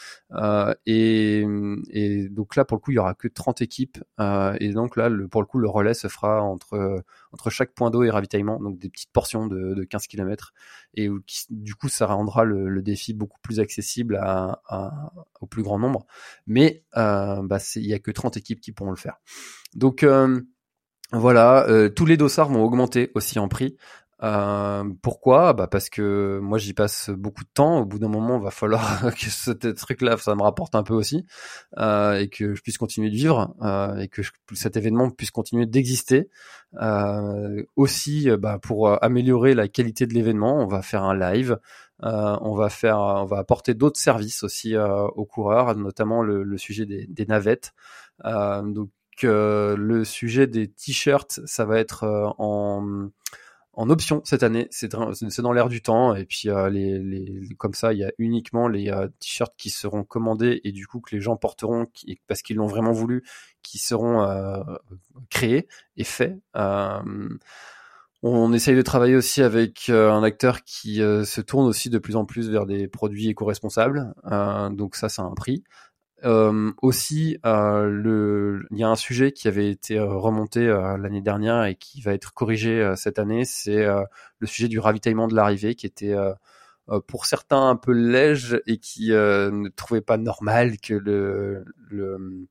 Et, 0.87 1.45
et, 1.91 2.29
donc 2.29 2.57
là, 2.57 2.65
pour 2.65 2.77
le 2.77 2.81
coup, 2.81 2.91
il 2.91 2.95
y 2.95 2.99
aura 2.99 3.15
que 3.15 3.29
30 3.29 3.63
équipes. 3.63 3.99
et 4.21 4.73
donc 4.73 4.97
là, 4.97 5.11
pour 5.31 5.41
le 5.43 5.47
coup, 5.47 5.59
le 5.59 5.69
relais 5.69 5.95
se 5.95 6.09
fera 6.09 6.43
entre 6.43 7.05
entre 7.35 7.51
chaque 7.51 7.73
point 7.75 7.91
d'eau 7.91 8.05
et 8.05 8.11
ravitaillement, 8.11 8.61
donc 8.61 8.79
des 8.79 8.89
petites 8.89 9.13
portions 9.13 9.49
de, 9.49 9.75
de 9.75 9.85
15 9.85 10.07
km. 10.07 10.55
Et 10.95 11.09
du 11.51 11.75
coup, 11.75 11.89
ça 11.89 12.07
rendra 12.07 12.45
le, 12.45 12.83
défi 12.83 13.13
beaucoup 13.13 13.41
plus 13.43 13.61
accessible 13.61 14.21
au 15.41 15.47
plus 15.47 15.63
grand 15.63 15.79
nombre. 15.79 16.07
Mais 16.47 16.85
bah, 16.95 17.59
il 17.77 17.87
y 17.87 17.95
a 17.95 17.99
que 17.99 18.11
30 18.11 18.37
équipes 18.37 18.61
qui 18.61 18.73
pourront 18.73 18.91
le 18.91 18.97
faire. 18.97 19.19
Donc 19.75 20.05
voilà, 21.13 21.67
euh, 21.69 21.89
tous 21.89 22.07
les 22.07 22.17
dossards 22.17 22.49
vont 22.49 22.63
augmenter 22.65 23.11
aussi 23.15 23.39
en 23.39 23.49
prix. 23.49 23.77
Euh, 24.23 24.85
pourquoi? 25.03 25.53
Bah 25.53 25.67
parce 25.67 25.91
que 25.91 26.39
moi 26.43 26.57
j'y 26.57 26.73
passe 26.73 27.11
beaucoup 27.11 27.45
de 27.45 27.49
temps. 27.53 27.81
Au 27.81 27.85
bout 27.85 27.99
d'un 27.99 28.09
moment, 28.09 28.39
va 28.39 28.51
falloir 28.51 29.03
que 29.19 29.27
ce 29.29 29.51
truc-là, 29.51 30.17
ça 30.17 30.35
me 30.35 30.43
rapporte 30.43 30.75
un 30.75 30.83
peu 30.83 30.95
aussi, 30.95 31.27
euh, 31.79 32.19
et 32.19 32.29
que 32.29 32.55
je 32.55 32.63
puisse 32.63 32.79
continuer 32.79 33.11
de 33.11 33.17
vivre, 33.17 33.55
et 34.01 34.09
que 34.09 34.23
cet 34.53 34.77
événement 34.77 35.11
puisse 35.11 35.31
continuer 35.31 35.67
d'exister. 35.67 36.31
Aussi, 37.77 38.29
bah, 38.39 38.59
pour 38.61 39.03
améliorer 39.05 39.55
la 39.55 39.69
qualité 39.69 40.07
de 40.07 40.15
l'événement, 40.15 40.59
on 40.59 40.67
va 40.67 40.83
faire 40.83 41.03
un 41.05 41.17
live. 41.17 41.59
on 42.01 42.55
va 42.55 42.71
faire, 42.71 42.99
on 42.99 43.27
va 43.27 43.39
apporter 43.39 43.75
d'autres 43.75 44.01
services 44.01 44.43
aussi 44.43 44.75
aux 44.77 45.27
coureurs, 45.27 45.77
notamment 45.77 46.23
le, 46.23 46.45
le 46.45 46.59
sujet 46.59 46.87
des, 46.87 47.07
des 47.09 47.27
navettes. 47.27 47.75
donc 48.25 48.91
le 49.23 50.05
sujet 50.05 50.47
des 50.47 50.69
t-shirts, 50.69 51.41
ça 51.45 51.65
va 51.65 51.79
être 51.79 52.05
euh, 52.05 52.29
en, 52.39 53.91
option 53.91 54.23
cette 54.25 54.43
année. 54.43 54.69
C'est 54.71 54.89
dans 54.89 55.53
l'air 55.53 55.69
du 55.69 55.83
temps. 55.83 56.15
Et 56.15 56.25
puis, 56.25 56.49
euh, 56.49 56.71
comme 57.59 57.75
ça, 57.75 57.93
il 57.93 57.99
y 57.99 58.05
a 58.05 58.13
uniquement 58.19 58.69
les 58.69 58.91
euh, 58.91 59.09
t-shirts 59.21 59.55
qui 59.57 59.71
seront 59.71 60.05
commandés 60.05 60.61
et 60.65 60.73
du 60.73 60.87
coup 60.87 61.01
que 61.01 61.15
les 61.15 61.21
gens 61.21 61.37
porteront 61.37 61.87
parce 62.27 62.43
qu'ils 62.43 62.57
l'ont 62.57 62.67
vraiment 62.67 62.93
voulu, 62.93 63.25
qui 63.63 63.79
seront 63.79 64.27
créés 65.31 65.69
et 65.97 66.05
faits. 66.05 66.39
on 68.23 68.53
essaye 68.53 68.77
de 68.77 68.83
travailler 68.83 69.17
aussi 69.17 69.43
avec 69.43 69.91
un 69.91 70.23
acteur 70.23 70.63
qui 70.65 70.97
se 70.97 71.41
tourne 71.41 71.67
aussi 71.67 71.91
de 71.91 71.99
plus 71.99 72.17
en 72.17 72.25
plus 72.25 72.51
vers 72.51 72.67
des 72.67 72.89
produits 72.89 73.29
éco-responsables. 73.29 74.15
donc 74.73 74.97
ça, 74.97 75.09
ça 75.09 75.23
a 75.23 75.27
un 75.27 75.35
prix. 75.35 75.65
Euh, 76.25 76.73
aussi, 76.81 77.39
euh, 77.45 77.85
le, 77.87 78.67
il 78.71 78.79
y 78.79 78.85
a 78.85 78.89
un 78.89 78.97
sujet 78.97 79.33
qui 79.33 79.47
avait 79.47 79.71
été 79.71 79.99
euh, 79.99 80.07
remonté 80.07 80.67
l'année 80.67 81.21
dernière 81.21 81.65
et 81.65 81.75
qui 81.75 82.01
va 82.01 82.15
être 82.15 82.33
corrigé 82.33 82.95
cette 82.97 83.19
année, 83.19 83.45
c'est 83.45 83.87
le 84.39 84.47
sujet 84.47 84.69
du 84.69 84.79
ravitaillement 84.79 85.29
de 85.29 85.35
l'arrivée 85.35 85.75
qui 85.75 85.87
était 85.87 86.15
pour 87.07 87.27
certains 87.27 87.69
un 87.71 87.77
peu 87.77 87.93
léger 87.93 88.61
et 88.67 88.79
qui 88.79 89.11
ne 89.11 89.69
trouvaient 89.69 90.01
pas 90.01 90.17
normal 90.17 90.79
que 90.79 90.95
le, 90.95 91.65
le 91.91 92.47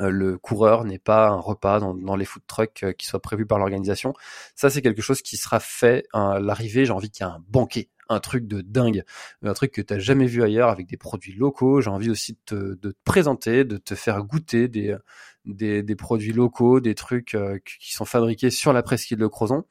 le 0.00 0.38
coureur 0.38 0.84
n'ait 0.84 0.98
pas 0.98 1.28
un 1.28 1.40
repas 1.40 1.80
dans, 1.80 1.94
dans 1.94 2.16
les 2.16 2.24
food 2.24 2.42
trucks 2.46 2.84
qui 2.96 3.06
soit 3.06 3.20
prévu 3.20 3.46
par 3.46 3.58
l'organisation. 3.58 4.14
Ça, 4.54 4.70
c'est 4.70 4.82
quelque 4.82 5.02
chose 5.02 5.22
qui 5.22 5.36
sera 5.36 5.60
fait 5.60 6.06
à 6.12 6.38
l'arrivée. 6.40 6.84
J'ai 6.84 6.92
envie 6.92 7.10
qu'il 7.10 7.26
y 7.26 7.28
ait 7.28 7.32
un 7.32 7.42
banquet 7.48 7.88
un 8.08 8.20
truc 8.20 8.46
de 8.46 8.60
dingue, 8.60 9.04
un 9.42 9.52
truc 9.52 9.72
que 9.72 9.82
t'as 9.82 9.98
jamais 9.98 10.26
vu 10.26 10.42
ailleurs 10.42 10.70
avec 10.70 10.86
des 10.86 10.96
produits 10.96 11.34
locaux. 11.34 11.80
J'ai 11.80 11.90
envie 11.90 12.10
aussi 12.10 12.32
de 12.32 12.38
te, 12.46 12.54
de 12.54 12.90
te, 12.92 12.96
présenter, 13.04 13.64
de 13.64 13.76
te 13.76 13.94
faire 13.94 14.22
goûter 14.24 14.68
des, 14.68 14.96
des, 15.44 15.82
des 15.82 15.96
produits 15.96 16.32
locaux, 16.32 16.80
des 16.80 16.94
trucs 16.94 17.34
euh, 17.34 17.58
qui 17.64 17.92
sont 17.92 18.04
fabriqués 18.04 18.50
sur 18.50 18.72
la 18.72 18.82
presqu'île 18.82 19.18
de 19.18 19.26
Crozon. 19.26 19.64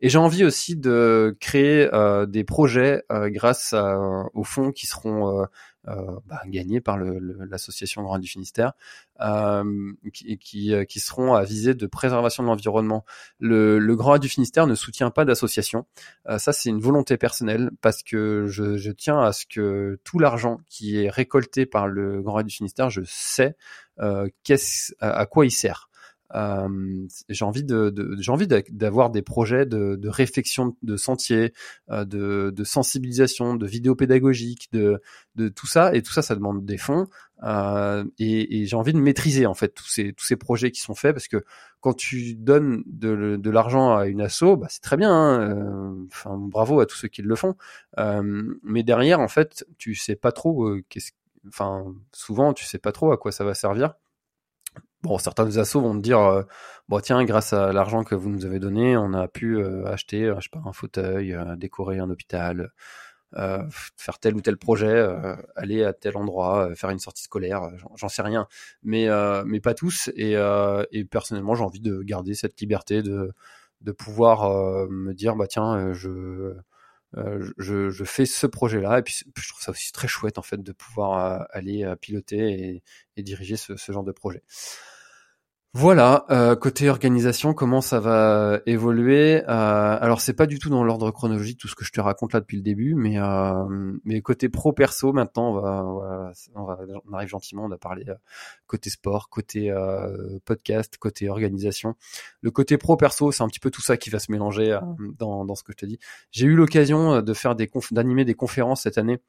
Et 0.00 0.08
j'ai 0.08 0.18
envie 0.18 0.44
aussi 0.44 0.76
de 0.76 1.36
créer 1.40 1.88
euh, 1.92 2.26
des 2.26 2.44
projets 2.44 3.02
euh, 3.10 3.28
grâce 3.28 3.74
aux 4.34 4.44
fonds 4.44 4.72
qui 4.72 4.86
seront 4.86 5.40
euh, 5.40 5.44
bah, 5.84 6.40
gagnés 6.46 6.80
par 6.80 6.98
l'association 6.98 8.02
Grand 8.02 8.18
du 8.18 8.28
Finistère, 8.28 8.72
euh, 9.20 9.64
euh, 10.04 10.84
qui, 10.84 11.00
seront 11.00 11.34
à 11.34 11.42
viser 11.44 11.74
de 11.74 11.86
préservation 11.86 12.42
de 12.42 12.48
l'environnement. 12.48 13.04
Le, 13.38 13.78
le, 13.78 13.96
Grand 13.96 14.18
du 14.18 14.28
Finistère 14.28 14.66
ne 14.66 14.74
soutient 14.74 15.10
pas 15.10 15.24
d'association. 15.24 15.86
ça, 16.38 16.52
c'est 16.52 16.68
une 16.68 16.80
volonté 16.80 17.16
personnelle 17.16 17.70
parce 17.80 18.02
que 18.02 18.46
je, 18.48 18.90
tiens 18.92 19.20
à 19.20 19.32
ce 19.32 19.46
que 19.46 19.98
tout 20.04 20.18
l'argent 20.18 20.60
qui 20.68 21.02
est 21.02 21.10
récolté 21.10 21.66
par 21.66 21.88
le 21.88 22.22
Grand 22.22 22.42
du 22.42 22.54
Finistère, 22.54 22.90
je 22.90 23.02
sais 23.04 23.56
euh, 24.00 24.28
à 25.00 25.26
quoi 25.26 25.44
il 25.44 25.50
sert. 25.50 25.89
Euh, 26.34 27.06
j'ai 27.28 27.44
envie 27.44 27.64
de, 27.64 27.90
de 27.90 28.16
j'ai 28.20 28.30
envie 28.32 28.46
d'avoir 28.46 29.10
des 29.10 29.22
projets 29.22 29.66
de, 29.66 29.96
de, 29.96 30.08
réflexion 30.08 30.76
de 30.82 30.96
sentiers, 30.96 31.52
euh, 31.90 32.04
de, 32.04 32.52
de, 32.54 32.64
sensibilisation, 32.64 33.54
de 33.56 33.66
vidéos 33.66 33.94
pédagogiques, 33.94 34.68
de, 34.72 35.00
de 35.36 35.48
tout 35.48 35.66
ça. 35.66 35.94
Et 35.94 36.02
tout 36.02 36.12
ça, 36.12 36.22
ça 36.22 36.34
demande 36.34 36.64
des 36.64 36.78
fonds. 36.78 37.06
Euh, 37.42 38.04
et, 38.18 38.60
et 38.60 38.66
j'ai 38.66 38.76
envie 38.76 38.92
de 38.92 38.98
maîtriser 38.98 39.46
en 39.46 39.54
fait 39.54 39.70
tous 39.70 39.88
ces 39.88 40.12
tous 40.12 40.26
ces 40.26 40.36
projets 40.36 40.70
qui 40.70 40.80
sont 40.80 40.94
faits 40.94 41.14
parce 41.14 41.26
que 41.26 41.42
quand 41.80 41.94
tu 41.94 42.34
donnes 42.34 42.82
de, 42.86 43.36
de 43.36 43.50
l'argent 43.50 43.96
à 43.96 44.06
une 44.06 44.20
asso, 44.20 44.56
bah, 44.56 44.66
c'est 44.68 44.82
très 44.82 44.96
bien. 44.96 45.10
Hein, 45.10 45.40
euh, 45.40 46.06
enfin, 46.08 46.36
bravo 46.36 46.80
à 46.80 46.86
tous 46.86 46.96
ceux 46.96 47.08
qui 47.08 47.22
le 47.22 47.34
font. 47.34 47.56
Euh, 47.98 48.54
mais 48.62 48.82
derrière, 48.82 49.20
en 49.20 49.28
fait, 49.28 49.64
tu 49.78 49.94
sais 49.94 50.16
pas 50.16 50.32
trop. 50.32 50.68
Euh, 50.68 50.84
qu'est-ce, 50.88 51.12
enfin, 51.48 51.94
souvent, 52.12 52.52
tu 52.52 52.64
sais 52.64 52.78
pas 52.78 52.92
trop 52.92 53.12
à 53.12 53.16
quoi 53.16 53.32
ça 53.32 53.44
va 53.44 53.54
servir. 53.54 53.94
Bon, 55.02 55.16
certains 55.18 55.56
assos 55.56 55.80
vont 55.80 55.94
te 55.96 56.02
dire, 56.02 56.18
euh, 56.20 56.42
bon 56.88 57.00
tiens, 57.00 57.24
grâce 57.24 57.54
à 57.54 57.72
l'argent 57.72 58.04
que 58.04 58.14
vous 58.14 58.28
nous 58.28 58.44
avez 58.44 58.58
donné, 58.58 58.96
on 58.98 59.14
a 59.14 59.28
pu 59.28 59.56
euh, 59.56 59.86
acheter, 59.86 60.24
euh, 60.24 60.34
je 60.38 60.42
sais 60.44 60.50
pas, 60.52 60.60
un 60.66 60.72
fauteuil, 60.74 61.34
décorer 61.56 61.98
un 61.98 62.10
hôpital, 62.10 62.70
faire 63.96 64.18
tel 64.20 64.34
ou 64.34 64.40
tel 64.40 64.56
projet, 64.58 65.06
aller 65.56 65.84
à 65.84 65.92
tel 65.92 66.16
endroit, 66.16 66.74
faire 66.74 66.90
une 66.90 66.98
sortie 66.98 67.22
scolaire, 67.22 67.62
j'en 67.96 68.08
sais 68.08 68.22
rien, 68.22 68.46
mais 68.82 69.08
mais 69.46 69.60
pas 69.60 69.74
tous. 69.74 70.10
Et, 70.16 70.32
et 70.92 71.04
personnellement, 71.04 71.54
j'ai 71.54 71.62
envie 71.64 71.80
de 71.80 72.02
garder 72.02 72.34
cette 72.34 72.60
liberté 72.60 73.02
de 73.02 73.32
de 73.82 73.92
pouvoir 73.92 74.88
me 74.90 75.14
dire, 75.14 75.36
bah 75.36 75.46
tiens, 75.46 75.92
je 75.92 76.54
je, 77.14 77.90
je, 77.90 78.04
fais 78.04 78.26
ce 78.26 78.46
projet-là 78.46 78.98
et 78.98 79.02
puis 79.02 79.24
je 79.36 79.48
trouve 79.48 79.62
ça 79.62 79.72
aussi 79.72 79.92
très 79.92 80.08
chouette 80.08 80.38
en 80.38 80.42
fait 80.42 80.62
de 80.62 80.72
pouvoir 80.72 81.46
aller 81.50 81.92
piloter 82.00 82.82
et, 83.16 83.22
diriger 83.22 83.56
ce, 83.56 83.74
genre 83.92 84.04
de 84.04 84.12
projet. 84.12 84.42
Voilà, 85.72 86.24
euh, 86.30 86.56
côté 86.56 86.90
organisation, 86.90 87.54
comment 87.54 87.80
ça 87.80 88.00
va 88.00 88.58
évoluer 88.66 89.40
euh, 89.44 89.98
Alors 90.00 90.20
c'est 90.20 90.32
pas 90.32 90.46
du 90.46 90.58
tout 90.58 90.68
dans 90.68 90.82
l'ordre 90.82 91.12
chronologique 91.12 91.58
tout 91.58 91.68
ce 91.68 91.76
que 91.76 91.84
je 91.84 91.92
te 91.92 92.00
raconte 92.00 92.32
là 92.32 92.40
depuis 92.40 92.56
le 92.56 92.62
début, 92.64 92.96
mais 92.96 93.20
euh, 93.20 93.92
mais 94.04 94.20
côté 94.20 94.48
pro 94.48 94.72
perso 94.72 95.12
maintenant, 95.12 95.50
on 95.50 95.60
va, 95.60 96.32
on, 96.56 96.64
va, 96.64 96.78
on 97.08 97.12
arrive 97.12 97.28
gentiment, 97.28 97.66
on 97.66 97.70
a 97.70 97.78
parlé 97.78 98.04
euh, 98.08 98.14
côté 98.66 98.90
sport, 98.90 99.28
côté 99.28 99.70
euh, 99.70 100.40
podcast, 100.44 100.96
côté 100.98 101.28
organisation. 101.28 101.94
Le 102.40 102.50
côté 102.50 102.76
pro 102.76 102.96
perso, 102.96 103.30
c'est 103.30 103.44
un 103.44 103.48
petit 103.48 103.60
peu 103.60 103.70
tout 103.70 103.82
ça 103.82 103.96
qui 103.96 104.10
va 104.10 104.18
se 104.18 104.32
mélanger 104.32 104.72
euh, 104.72 104.80
dans 105.20 105.44
dans 105.44 105.54
ce 105.54 105.62
que 105.62 105.70
je 105.70 105.76
te 105.76 105.86
dis. 105.86 106.00
J'ai 106.32 106.46
eu 106.46 106.56
l'occasion 106.56 107.22
de 107.22 107.32
faire 107.32 107.54
des 107.54 107.70
d'animer 107.92 108.24
des 108.24 108.34
conférences 108.34 108.82
cette 108.82 108.98
année 108.98 109.20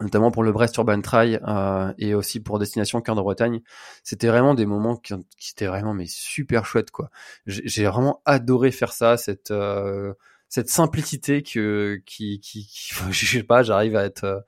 notamment 0.00 0.30
pour 0.30 0.42
le 0.42 0.52
Brest 0.52 0.76
Urban 0.76 1.00
Trail 1.00 1.40
euh, 1.46 1.92
et 1.98 2.14
aussi 2.14 2.40
pour 2.40 2.58
Destination 2.58 3.00
Cœur 3.00 3.14
de 3.14 3.20
Bretagne. 3.20 3.60
C'était 4.02 4.28
vraiment 4.28 4.54
des 4.54 4.66
moments 4.66 4.96
qui, 4.96 5.14
qui 5.38 5.52
étaient 5.52 5.66
vraiment 5.66 5.94
mais 5.94 6.06
super 6.06 6.66
chouettes 6.66 6.90
quoi. 6.90 7.10
J'ai 7.46 7.86
vraiment 7.86 8.20
adoré 8.24 8.70
faire 8.70 8.92
ça, 8.92 9.16
cette 9.16 9.50
euh, 9.50 10.14
cette 10.52 10.68
simplicité 10.68 11.42
que 11.42 12.02
qui 12.04 12.38
qui, 12.40 12.66
qui 12.66 12.92
je 13.10 13.26
sais 13.38 13.42
pas, 13.42 13.62
j'arrive 13.62 13.96
à 13.96 14.04
être 14.04 14.24
euh, 14.24 14.40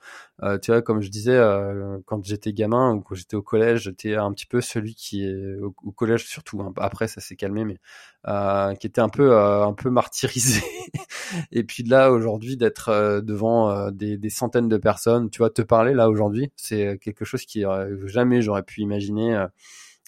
euh, 0.42 0.58
tu 0.58 0.70
vois 0.70 0.82
comme 0.82 1.00
je 1.00 1.08
disais 1.08 1.34
euh, 1.34 1.98
quand 2.04 2.22
j'étais 2.26 2.52
gamin 2.52 2.92
ou 2.92 3.00
quand 3.00 3.14
j'étais 3.14 3.36
au 3.36 3.42
collège, 3.42 3.84
j'étais 3.84 4.14
un 4.14 4.30
petit 4.34 4.44
peu 4.44 4.60
celui 4.60 4.94
qui 4.94 5.24
est 5.24 5.56
au, 5.62 5.92
collège 5.92 6.26
surtout 6.26 6.60
hein. 6.60 6.74
après 6.76 7.08
ça 7.08 7.22
s'est 7.22 7.36
calmé 7.36 7.64
mais 7.64 7.78
qui 8.78 8.86
était 8.86 9.00
un 9.00 9.08
peu 9.08 9.34
un 9.34 9.72
peu 9.72 9.88
martyrisé 9.88 10.62
et 11.52 11.64
puis 11.64 11.84
là 11.84 12.10
aujourd'hui 12.12 12.58
d'être 12.58 13.22
devant 13.22 13.90
des, 13.90 14.18
des, 14.18 14.30
centaines 14.30 14.68
de 14.68 14.76
personnes, 14.76 15.30
tu 15.30 15.38
vois 15.38 15.48
te 15.48 15.62
parler 15.62 15.94
là 15.94 16.10
aujourd'hui, 16.10 16.52
c'est 16.56 16.98
quelque 16.98 17.24
chose 17.24 17.46
qui 17.46 17.64
jamais 18.04 18.42
j'aurais 18.42 18.62
pu 18.62 18.82
imaginer 18.82 19.46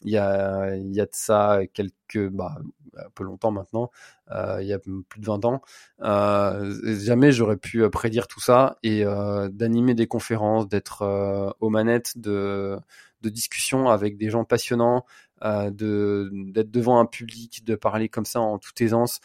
il 0.04 0.10
y 0.12 0.18
a, 0.18 0.74
il 0.76 0.94
y 0.94 1.00
a 1.00 1.06
de 1.06 1.10
ça 1.12 1.60
quelques, 1.72 2.28
bah, 2.30 2.56
un 2.96 3.10
peu 3.14 3.24
longtemps 3.24 3.50
maintenant, 3.50 3.90
euh, 4.30 4.58
il 4.60 4.66
y 4.68 4.72
a 4.72 4.78
plus 4.78 5.20
de 5.20 5.26
20 5.26 5.44
ans. 5.44 5.62
Euh, 6.02 6.74
jamais 6.98 7.32
j'aurais 7.32 7.56
pu 7.56 7.82
euh, 7.82 7.90
prédire 7.90 8.26
tout 8.26 8.40
ça 8.40 8.78
et 8.82 9.04
euh, 9.04 9.48
d'animer 9.48 9.94
des 9.94 10.06
conférences, 10.06 10.68
d'être 10.68 11.02
euh, 11.02 11.50
aux 11.60 11.70
manettes 11.70 12.18
de, 12.18 12.78
de 13.22 13.28
discussions 13.28 13.88
avec 13.88 14.16
des 14.16 14.30
gens 14.30 14.44
passionnants, 14.44 15.04
euh, 15.44 15.70
de 15.70 16.30
d'être 16.32 16.70
devant 16.70 16.98
un 16.98 17.06
public, 17.06 17.64
de 17.64 17.74
parler 17.74 18.08
comme 18.08 18.24
ça 18.24 18.40
en 18.40 18.58
toute 18.58 18.80
aisance. 18.80 19.20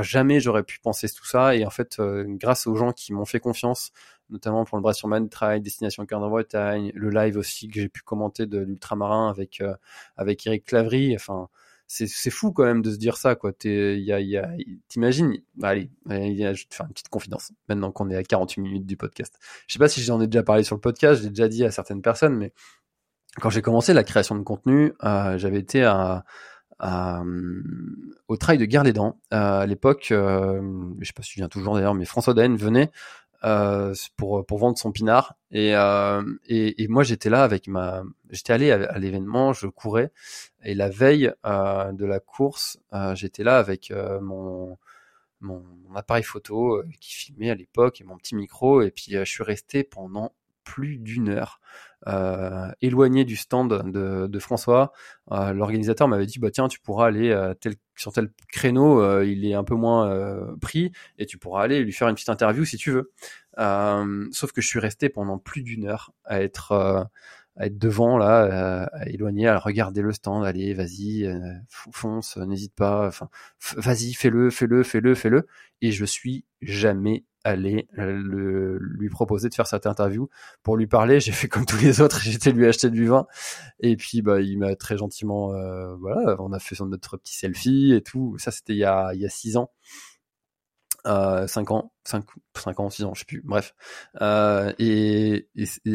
jamais 0.00 0.40
j'aurais 0.40 0.62
pu 0.64 0.78
penser 0.80 1.08
tout 1.08 1.26
ça 1.26 1.54
et 1.56 1.64
en 1.66 1.70
fait, 1.70 2.00
grâce 2.00 2.66
aux 2.66 2.76
gens 2.76 2.92
qui 2.92 3.12
m'ont 3.12 3.24
fait 3.24 3.40
confiance, 3.40 3.92
notamment 4.30 4.64
pour 4.64 4.76
le 4.78 4.82
Bras 4.82 4.94
sur 4.94 5.08
Man 5.08 5.28
Trail, 5.28 5.60
Destination 5.60 6.06
Cœur 6.06 6.20
de 6.20 6.28
Bretagne, 6.28 6.92
le 6.94 7.10
live 7.10 7.36
aussi 7.36 7.68
que 7.68 7.80
j'ai 7.80 7.88
pu 7.88 8.02
commenter 8.02 8.46
de 8.46 8.58
l'ultramarin 8.58 9.28
avec 9.28 9.62
avec 10.16 10.46
Eric 10.46 10.64
Clavry. 10.64 11.14
Enfin, 11.14 11.48
c'est 11.86 12.30
fou 12.30 12.52
quand 12.52 12.64
même 12.64 12.82
de 12.82 12.90
se 12.90 12.96
dire 12.96 13.16
ça 13.16 13.34
quoi. 13.34 13.52
T'es 13.52 14.02
t'imagines 14.88 15.36
allez, 15.62 15.90
il 16.08 16.32
y 16.32 16.44
a, 16.44 16.54
je 16.54 16.62
vais 16.62 16.68
te 16.68 16.74
faire 16.74 16.86
une 16.86 16.92
petite 16.92 17.08
confidence 17.10 17.52
maintenant 17.68 17.92
qu'on 17.92 18.08
est 18.10 18.16
à 18.16 18.22
48 18.22 18.60
minutes 18.62 18.86
du 18.86 18.96
podcast. 18.96 19.38
Je 19.66 19.74
sais 19.74 19.78
pas 19.78 19.88
si 19.88 20.02
j'en 20.02 20.20
ai 20.20 20.26
déjà 20.26 20.42
parlé 20.42 20.64
sur 20.64 20.74
le 20.74 20.80
podcast, 20.80 21.22
j'ai 21.22 21.28
déjà 21.28 21.48
dit 21.48 21.64
à 21.64 21.70
certaines 21.70 22.02
personnes 22.02 22.36
mais 22.36 22.52
quand 23.40 23.50
j'ai 23.50 23.62
commencé 23.62 23.94
la 23.94 24.04
création 24.04 24.34
de 24.36 24.42
contenu, 24.42 24.92
euh, 25.04 25.38
j'avais 25.38 25.58
été 25.58 25.84
à, 25.84 26.24
au 28.28 28.36
travail 28.36 28.58
de 28.58 28.64
Guerre 28.64 28.82
les 28.82 28.92
Dents. 28.92 29.20
Euh, 29.32 29.60
à 29.60 29.66
l'époque, 29.66 30.08
euh, 30.10 30.60
je 30.98 31.06
sais 31.06 31.12
pas 31.12 31.22
si 31.22 31.32
je 31.32 31.36
viens 31.36 31.48
toujours 31.48 31.74
d'ailleurs, 31.74 31.94
mais 31.94 32.04
François 32.04 32.34
Daen 32.34 32.56
venait 32.56 32.90
euh, 33.44 33.94
pour 34.16 34.44
pour 34.46 34.58
vendre 34.58 34.78
son 34.78 34.92
pinard. 34.92 35.36
Et 35.50 35.74
euh, 35.76 36.22
et, 36.46 36.82
et, 36.82 36.88
moi 36.88 37.02
j'étais 37.02 37.30
là 37.30 37.42
avec 37.44 37.68
ma 37.68 38.02
j'étais 38.30 38.52
allé 38.52 38.70
à, 38.70 38.98
l'événement 38.98 39.52
je 39.52 39.66
courais. 39.66 40.12
Et 40.64 40.74
la 40.74 40.88
veille 40.88 41.32
euh, 41.46 41.92
de 41.92 42.04
la 42.04 42.20
course 42.20 42.78
euh, 42.92 43.14
j'étais 43.14 43.44
là 43.44 43.58
avec 43.58 43.90
euh, 43.90 44.20
mon, 44.20 44.78
mon, 45.40 45.64
mon 45.88 45.96
appareil 45.96 46.22
photo 46.22 46.82
qui 47.00 47.12
filmait 47.14 47.50
à 47.50 47.54
l'époque 47.54 48.00
et 48.00 48.04
mon 48.04 48.16
petit 48.16 48.34
micro. 48.34 48.82
Et 48.82 48.90
puis 48.90 49.12
je 49.12 49.24
suis 49.24 49.44
resté 49.44 49.84
pendant 49.84 50.32
plus 50.64 50.98
d'une 50.98 51.28
heure 51.28 51.60
euh, 51.60 51.91
éloigné 52.80 53.24
du 53.24 53.36
stand 53.36 53.90
de, 53.90 54.26
de 54.26 54.38
François. 54.38 54.92
Euh, 55.30 55.52
L'organisateur 55.52 56.08
m'avait 56.08 56.26
dit 56.26 56.38
bah 56.38 56.50
tiens 56.50 56.68
tu 56.68 56.80
pourras 56.80 57.06
aller 57.06 57.30
euh, 57.30 57.54
tel, 57.54 57.74
sur 57.96 58.12
tel 58.12 58.30
créneau, 58.50 59.00
euh, 59.00 59.24
il 59.24 59.44
est 59.46 59.54
un 59.54 59.64
peu 59.64 59.74
moins 59.74 60.10
euh, 60.10 60.56
pris 60.60 60.92
et 61.18 61.26
tu 61.26 61.38
pourras 61.38 61.62
aller 61.62 61.80
lui 61.80 61.92
faire 61.92 62.08
une 62.08 62.14
petite 62.14 62.28
interview 62.28 62.64
si 62.64 62.76
tu 62.76 62.90
veux. 62.90 63.12
sauf 64.32 64.52
que 64.52 64.60
je 64.60 64.66
suis 64.66 64.80
resté 64.80 65.08
pendant 65.08 65.38
plus 65.38 65.62
d'une 65.62 65.86
heure 65.86 66.12
à 66.24 66.42
être 66.42 67.08
à 67.56 67.66
être 67.66 67.76
devant 67.76 68.16
là, 68.16 68.88
à 68.90 69.08
éloigner, 69.10 69.46
à 69.46 69.58
regarder 69.58 70.00
le 70.00 70.12
stand, 70.12 70.42
allez, 70.42 70.72
vas-y, 70.72 71.30
fonce, 71.68 72.38
n'hésite 72.38 72.74
pas, 72.74 73.06
enfin, 73.06 73.28
vas-y, 73.76 74.14
fais-le, 74.14 74.48
fais-le, 74.48 74.82
fais-le, 74.82 75.14
fais-le. 75.14 75.46
Et 75.82 75.92
je 75.92 76.04
suis 76.06 76.46
jamais 76.62 77.24
aller 77.44 77.88
euh, 77.98 78.12
le, 78.12 78.78
lui 78.78 79.08
proposer 79.08 79.48
de 79.48 79.54
faire 79.54 79.66
cette 79.66 79.86
interview 79.86 80.28
pour 80.62 80.76
lui 80.76 80.86
parler. 80.86 81.20
J'ai 81.20 81.32
fait 81.32 81.48
comme 81.48 81.66
tous 81.66 81.80
les 81.80 82.00
autres, 82.00 82.20
j'étais 82.22 82.52
lui 82.52 82.66
acheter 82.66 82.90
du 82.90 83.06
vin 83.06 83.26
et 83.80 83.96
puis 83.96 84.22
bah 84.22 84.40
il 84.40 84.58
m'a 84.58 84.74
très 84.76 84.96
gentiment 84.96 85.52
euh, 85.54 85.94
voilà, 85.96 86.36
on 86.40 86.52
a 86.52 86.58
fait 86.58 86.78
notre 86.80 87.16
petit 87.16 87.36
selfie 87.36 87.92
et 87.92 88.02
tout. 88.02 88.36
Ça 88.38 88.50
c'était 88.50 88.74
il 88.74 88.78
y 88.78 88.84
a 88.84 89.12
il 89.14 89.20
y 89.20 89.26
a 89.26 89.30
six 89.30 89.56
ans. 89.56 89.70
Euh, 91.04 91.48
5 91.48 91.72
ans, 91.72 91.92
5, 92.04 92.24
5 92.56 92.78
ans, 92.78 92.88
6 92.88 93.04
ans, 93.04 93.14
je 93.14 93.20
sais 93.20 93.24
plus, 93.24 93.42
bref. 93.44 93.74
Euh, 94.20 94.72
et, 94.78 95.48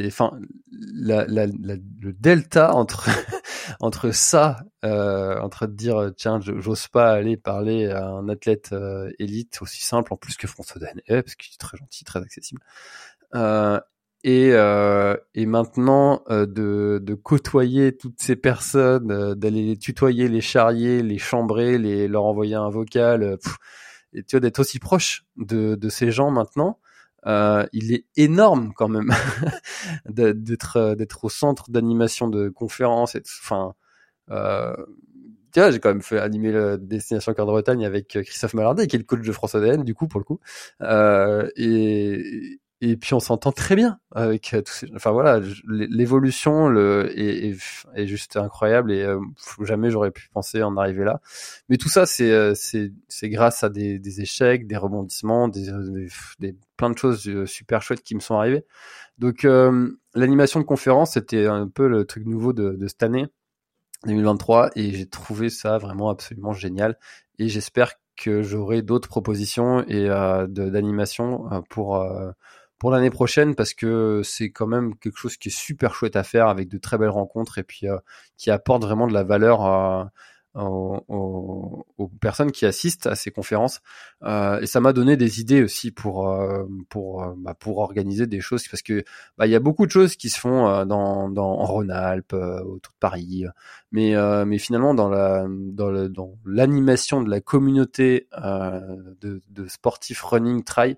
enfin, 0.05 0.37
la, 0.69 1.25
la, 1.27 1.45
le 1.45 2.11
delta 2.11 2.73
entre 2.73 3.07
entre 3.79 4.11
ça, 4.11 4.57
euh, 4.85 5.39
entre 5.39 5.67
dire 5.67 6.11
tiens, 6.15 6.39
j'ose 6.41 6.87
pas 6.87 7.11
aller 7.11 7.37
parler 7.37 7.89
à 7.89 8.05
un 8.05 8.29
athlète 8.29 8.69
euh, 8.73 9.11
élite 9.19 9.59
aussi 9.61 9.83
simple 9.83 10.13
en 10.13 10.17
plus 10.17 10.37
que 10.37 10.47
François 10.47 10.79
Danet, 10.79 11.03
parce 11.23 11.35
qu'il 11.35 11.53
est 11.53 11.57
très 11.59 11.77
gentil, 11.77 12.03
très 12.03 12.19
accessible. 12.19 12.61
Euh, 13.35 13.79
et, 14.23 14.49
euh, 14.53 15.15
et 15.35 15.45
maintenant 15.45 16.23
euh, 16.29 16.45
de, 16.45 16.99
de 17.01 17.13
côtoyer 17.13 17.95
toutes 17.95 18.19
ces 18.19 18.35
personnes, 18.35 19.35
d'aller 19.35 19.63
les 19.63 19.77
tutoyer, 19.77 20.27
les 20.27 20.41
charrier, 20.41 21.03
les 21.03 21.17
chambrer, 21.17 21.77
les 21.77 22.07
leur 22.07 22.25
envoyer 22.25 22.55
un 22.55 22.69
vocal, 22.69 23.37
et 24.13 24.23
tu 24.23 24.35
vois 24.35 24.39
d'être 24.39 24.59
aussi 24.59 24.79
proche 24.79 25.25
de, 25.37 25.75
de 25.75 25.89
ces 25.89 26.11
gens 26.11 26.31
maintenant. 26.31 26.79
Euh, 27.27 27.65
il 27.73 27.93
est 27.93 28.05
énorme 28.15 28.73
quand 28.75 28.87
même 28.87 29.09
d'être 30.09 30.77
euh, 30.77 30.95
d'être 30.95 31.25
au 31.25 31.29
centre 31.29 31.69
d'animation 31.69 32.29
de 32.29 32.49
conférences. 32.49 33.15
Et, 33.15 33.23
enfin, 33.43 33.73
euh, 34.31 34.75
tu 35.53 35.59
vois, 35.59 35.71
j'ai 35.71 35.79
quand 35.79 35.89
même 35.89 36.01
fait 36.01 36.19
animer 36.19 36.51
la 36.51 36.77
destination 36.77 37.33
Cœur 37.33 37.45
de 37.45 37.51
Bretagne 37.51 37.85
avec 37.85 38.07
Christophe 38.09 38.53
Malardet, 38.53 38.87
qui 38.87 38.95
est 38.95 38.99
le 38.99 39.05
coach 39.05 39.25
de 39.25 39.31
France 39.31 39.55
ADN, 39.55 39.83
du 39.83 39.95
coup 39.95 40.07
pour 40.07 40.19
le 40.19 40.25
coup. 40.25 40.39
Euh, 40.81 41.49
et, 41.55 42.59
et 42.79 42.95
puis 42.95 43.13
on 43.15 43.19
s'entend 43.19 43.51
très 43.51 43.75
bien 43.75 43.99
avec 44.11 44.55
tous 44.65 44.71
ces... 44.71 44.87
enfin 44.95 45.11
voilà 45.11 45.41
l'évolution 45.67 46.71
est, 46.75 47.55
juste 48.05 48.37
incroyable 48.37 48.91
et 48.91 49.01
euh, 49.03 49.19
jamais 49.61 49.89
j'aurais 49.89 50.11
pu 50.11 50.29
penser 50.31 50.61
en 50.61 50.77
arriver 50.77 51.03
là. 51.03 51.19
Mais 51.69 51.77
tout 51.77 51.89
ça 51.89 52.05
c'est 52.05 52.31
euh, 52.31 52.53
c'est 52.55 52.91
c'est 53.07 53.29
grâce 53.29 53.63
à 53.63 53.69
des, 53.69 54.21
échecs 54.21 54.67
des 54.67 54.77
rebondissements 54.77 55.47
des, 55.47 55.71
plein 56.77 56.91
de 56.91 56.97
choses 56.97 57.27
euh, 57.27 57.45
super 57.47 57.81
chouettes 57.81 58.03
qui 58.03 58.13
me 58.13 58.19
sont 58.19 58.35
arrivées. 58.35 58.65
Donc 59.17 59.47
l'animation 60.13 60.59
de 60.59 60.65
conférence 60.65 61.13
c'était 61.13 61.47
un 61.47 61.67
peu 61.67 61.87
le 61.87 62.05
truc 62.05 62.25
nouveau 62.27 62.53
de, 62.53 62.73
de 62.73 62.87
cette 62.87 63.01
année 63.01 63.25
2023 64.05 64.71
et 64.75 64.93
j'ai 64.93 65.07
trouvé 65.07 65.49
ça 65.49 65.79
vraiment 65.79 66.09
absolument 66.09 66.53
génial. 66.53 66.99
Et 67.39 67.49
j'espère 67.49 67.93
que 68.15 68.43
j'aurai 68.43 68.83
d'autres 68.83 69.09
propositions 69.09 69.83
et 69.87 70.09
euh, 70.09 70.45
d'animation 70.47 71.49
pour 71.69 72.03
pour 72.79 72.91
l'année 72.91 73.09
prochaine 73.09 73.55
parce 73.55 73.73
que 73.73 74.21
c'est 74.23 74.51
quand 74.51 74.67
même 74.67 74.95
quelque 74.97 75.17
chose 75.17 75.37
qui 75.37 75.49
est 75.49 75.57
super 75.57 75.93
chouette 75.93 76.15
à 76.15 76.23
faire 76.23 76.47
avec 76.47 76.67
de 76.69 76.77
très 76.77 76.97
belles 76.97 77.09
rencontres 77.09 77.57
et 77.57 77.63
puis 77.63 77.87
euh, 77.87 77.97
qui 78.37 78.51
apporte 78.51 78.83
vraiment 78.83 79.07
de 79.07 79.13
la 79.13 79.23
valeur 79.23 80.09
aux, 80.57 81.85
personnes 82.21 82.51
qui 82.51 82.65
assistent 82.65 83.07
à 83.07 83.15
ces 83.15 83.31
conférences. 83.31 83.81
Euh, 84.23 84.59
et 84.59 84.65
ça 84.65 84.79
m'a 84.79 84.93
donné 84.93 85.17
des 85.17 85.39
idées 85.39 85.61
aussi 85.61 85.91
pour 85.91 86.29
euh, 86.29 86.65
pour 86.89 87.23
euh, 87.23 87.33
bah, 87.37 87.53
pour 87.53 87.77
organiser 87.77 88.27
des 88.27 88.41
choses 88.41 88.67
parce 88.67 88.81
que 88.81 89.03
bah, 89.37 89.45
il 89.45 89.51
y 89.51 89.55
a 89.55 89.59
beaucoup 89.59 89.85
de 89.85 89.91
choses 89.91 90.15
qui 90.15 90.29
se 90.29 90.39
font 90.39 90.85
dans, 90.85 91.31
en 91.37 91.65
Rhône-Alpes, 91.65 92.33
autour 92.33 92.93
de 92.93 92.99
Paris, 92.99 93.45
mais 93.91 94.15
mais 94.45 94.57
finalement 94.57 94.93
dans 94.93 95.09
la 95.09 95.45
dans 95.49 95.89
le 95.89 96.09
dans 96.09 96.33
l'animation 96.45 97.21
de 97.21 97.29
la 97.29 97.41
communauté 97.41 98.27
de, 98.35 99.41
sportifs 99.67 100.21
running 100.23 100.63
trail 100.63 100.97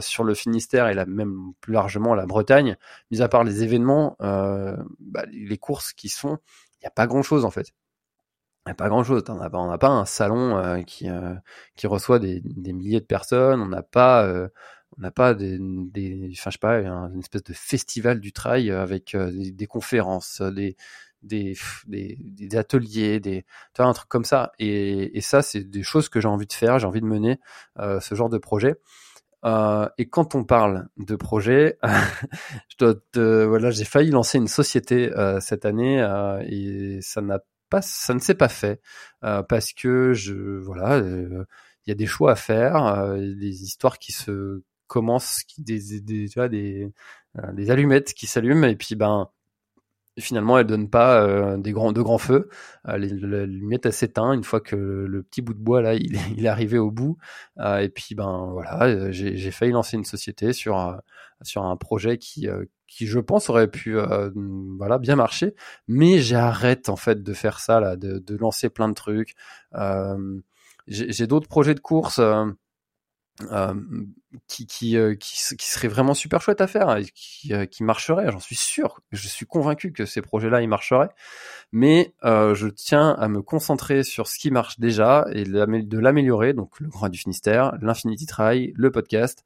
sur 0.00 0.24
le 0.24 0.34
Finistère 0.34 0.88
et 0.88 0.94
la, 0.94 1.06
même 1.06 1.52
plus 1.60 1.72
largement 1.72 2.14
la 2.14 2.26
Bretagne, 2.26 2.76
mis 3.10 3.22
à 3.22 3.28
part 3.28 3.44
les 3.44 3.62
événements, 3.62 4.16
bah, 4.20 5.24
les 5.30 5.58
courses 5.58 5.92
qui 5.92 6.08
sont, 6.08 6.38
il 6.76 6.84
n'y 6.84 6.86
a 6.86 6.90
pas 6.90 7.06
grand 7.06 7.22
chose 7.22 7.44
en 7.44 7.50
fait 7.50 7.72
pas 8.72 8.88
grand 8.88 9.04
chose. 9.04 9.22
On 9.28 9.34
n'a 9.34 9.50
pas, 9.50 9.78
pas 9.78 9.88
un 9.88 10.06
salon 10.06 10.56
euh, 10.56 10.80
qui 10.82 11.10
euh, 11.10 11.34
qui 11.76 11.86
reçoit 11.86 12.18
des, 12.18 12.40
des, 12.42 12.72
milliers 12.72 13.00
de 13.00 13.06
personnes. 13.06 13.60
On 13.60 13.66
n'a 13.68 13.82
pas 13.82 14.24
euh, 14.24 14.48
on 14.96 15.02
n'a 15.02 15.10
pas 15.10 15.34
des, 15.34 15.58
des, 15.60 16.30
enfin 16.32 16.50
je 16.50 16.54
sais 16.54 16.58
pas, 16.58 16.78
une 16.78 17.18
espèce 17.20 17.42
de 17.42 17.52
festival 17.52 18.20
du 18.20 18.32
trail 18.32 18.70
avec 18.70 19.16
des, 19.16 19.50
des, 19.52 19.66
conférences, 19.66 20.40
des 20.40 20.76
des, 21.22 21.56
des, 21.86 22.16
des 22.20 22.56
ateliers, 22.56 23.20
des, 23.20 23.42
tu 23.74 23.82
vois, 23.82 23.86
un 23.86 23.92
truc 23.92 24.08
comme 24.08 24.24
ça. 24.24 24.52
Et, 24.58 25.16
et 25.16 25.20
ça, 25.20 25.42
c'est 25.42 25.64
des 25.64 25.82
choses 25.82 26.08
que 26.08 26.20
j'ai 26.20 26.28
envie 26.28 26.46
de 26.46 26.52
faire. 26.52 26.78
J'ai 26.78 26.86
envie 26.86 27.00
de 27.00 27.06
mener 27.06 27.40
ce 27.76 28.14
genre 28.14 28.28
de 28.30 28.38
projet. 28.38 28.76
Euh, 29.44 29.88
et 29.98 30.08
quand 30.08 30.34
on 30.34 30.44
parle 30.44 30.88
de 30.96 31.16
projet, 31.16 31.78
je 32.68 32.76
dois 32.78 32.94
te, 33.12 33.44
voilà, 33.44 33.70
j'ai 33.70 33.84
failli 33.84 34.10
lancer 34.10 34.38
une 34.38 34.48
société 34.48 35.12
euh, 35.12 35.38
cette 35.40 35.66
année 35.66 36.00
euh, 36.00 36.42
et 36.46 36.98
ça 37.02 37.20
n'a 37.20 37.40
ça 37.82 38.14
ne 38.14 38.18
s'est 38.18 38.34
pas 38.34 38.48
fait 38.48 38.80
euh, 39.24 39.42
parce 39.42 39.72
que 39.72 40.12
je, 40.12 40.34
voilà, 40.34 40.94
euh, 40.96 41.44
il 41.86 41.90
y 41.90 41.92
a 41.92 41.94
des 41.94 42.06
choix 42.06 42.32
à 42.32 42.36
faire, 42.36 42.76
euh, 42.86 43.18
des 43.18 43.62
histoires 43.64 43.98
qui 43.98 44.12
se 44.12 44.62
commencent, 44.86 45.42
des, 45.58 46.00
des, 46.00 46.28
tu 46.28 46.38
vois, 46.38 46.48
des, 46.48 46.92
des 47.52 47.70
allumettes 47.70 48.14
qui 48.14 48.26
s'allument 48.26 48.64
et 48.66 48.76
puis 48.76 48.94
ben 48.94 49.28
finalement 50.20 50.58
elles 50.58 50.66
donnent 50.66 50.90
pas 50.90 51.56
des 51.56 51.72
grands 51.72 51.92
de 51.92 52.00
grands 52.02 52.18
feux. 52.18 52.48
L'allumette 52.84 53.86
elle 53.86 53.92
s'éteint 53.92 54.32
une 54.32 54.44
fois 54.44 54.60
que 54.60 54.76
le, 54.76 55.22
petit 55.24 55.42
bout 55.42 55.54
de 55.54 55.58
bois 55.58 55.82
là 55.82 55.94
il, 55.94 56.16
il 56.36 56.44
est 56.44 56.48
arrivé 56.48 56.78
au 56.78 56.90
bout. 56.92 57.18
Et 57.58 57.88
puis 57.88 58.14
ben 58.14 58.50
voilà 58.52 59.10
j'ai 59.10 59.50
failli 59.50 59.72
lancer 59.72 59.96
une 59.96 60.04
société 60.04 60.52
sur 60.52 61.00
sur 61.42 61.64
un 61.64 61.76
projet 61.76 62.18
qui 62.18 62.46
qui 62.86 63.06
je 63.06 63.18
pense 63.18 63.50
aurait 63.50 63.68
pu 63.68 63.98
euh, 63.98 64.30
voilà 64.78 64.98
bien 64.98 65.16
marcher. 65.16 65.54
Mais 65.88 66.20
j'arrête 66.20 66.88
en 66.88 66.96
fait 66.96 67.22
de 67.22 67.32
faire 67.32 67.60
ça 67.60 67.80
là 67.80 67.96
de, 67.96 68.18
de 68.18 68.36
lancer 68.36 68.68
plein 68.70 68.88
de 68.88 68.94
trucs. 68.94 69.34
Euh, 69.74 70.40
j'ai 70.86 71.26
d'autres 71.26 71.48
projets 71.48 71.74
de 71.74 71.80
course 71.80 72.18
euh, 72.18 72.44
euh 73.50 73.74
qui 74.48 74.66
qui, 74.66 74.96
euh, 74.96 75.14
qui, 75.14 75.38
qui 75.56 75.70
seraient 75.70 75.88
vraiment 75.88 76.14
super 76.14 76.40
chouettes 76.40 76.60
à 76.60 76.66
faire 76.66 76.96
et 76.96 77.04
qui, 77.14 77.52
qui 77.70 77.84
marcheraient 77.84 78.30
j'en 78.30 78.40
suis 78.40 78.56
sûr. 78.56 79.00
Je 79.12 79.28
suis 79.28 79.46
convaincu 79.46 79.92
que 79.92 80.06
ces 80.06 80.22
projets 80.22 80.50
là 80.50 80.60
ils 80.60 80.68
marcheraient. 80.68 81.10
Mais 81.72 82.14
je 82.22 82.68
tiens 82.68 83.10
à 83.18 83.28
me 83.28 83.42
concentrer 83.42 84.02
sur 84.04 84.28
ce 84.28 84.38
qui 84.38 84.50
marche 84.50 84.78
déjà 84.78 85.26
et 85.32 85.44
de 85.44 85.98
l'améliorer. 85.98 86.52
Donc 86.52 86.78
le 86.80 86.88
Grand 86.88 87.08
du 87.08 87.18
Finistère 87.18 87.76
l'Infinity 87.80 88.26
Trail 88.26 88.72
le 88.76 88.90
podcast 88.90 89.44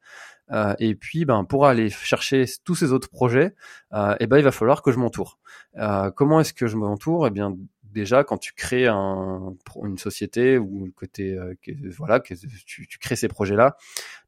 euh, 0.51 0.73
et 0.79 0.95
puis, 0.95 1.25
ben, 1.25 1.43
pour 1.43 1.65
aller 1.65 1.89
chercher 1.89 2.45
tous 2.63 2.75
ces 2.75 2.91
autres 2.91 3.09
projets, 3.09 3.55
euh, 3.93 4.15
eh 4.19 4.27
ben, 4.27 4.37
il 4.37 4.43
va 4.43 4.51
falloir 4.51 4.81
que 4.81 4.91
je 4.91 4.97
m'entoure. 4.97 5.39
Euh, 5.77 6.11
comment 6.11 6.39
est-ce 6.39 6.53
que 6.53 6.67
je 6.67 6.75
m'entoure? 6.75 7.27
Eh 7.27 7.29
bien, 7.29 7.55
déjà, 7.83 8.23
quand 8.23 8.37
tu 8.37 8.53
crées 8.53 8.87
un, 8.87 9.53
une 9.83 9.97
société 9.97 10.57
ou 10.57 10.91
côté, 10.95 11.37
que, 11.61 11.71
voilà, 11.97 12.19
que 12.19 12.33
tu, 12.65 12.87
tu 12.87 12.99
crées 12.99 13.15
ces 13.15 13.27
projets-là, 13.27 13.77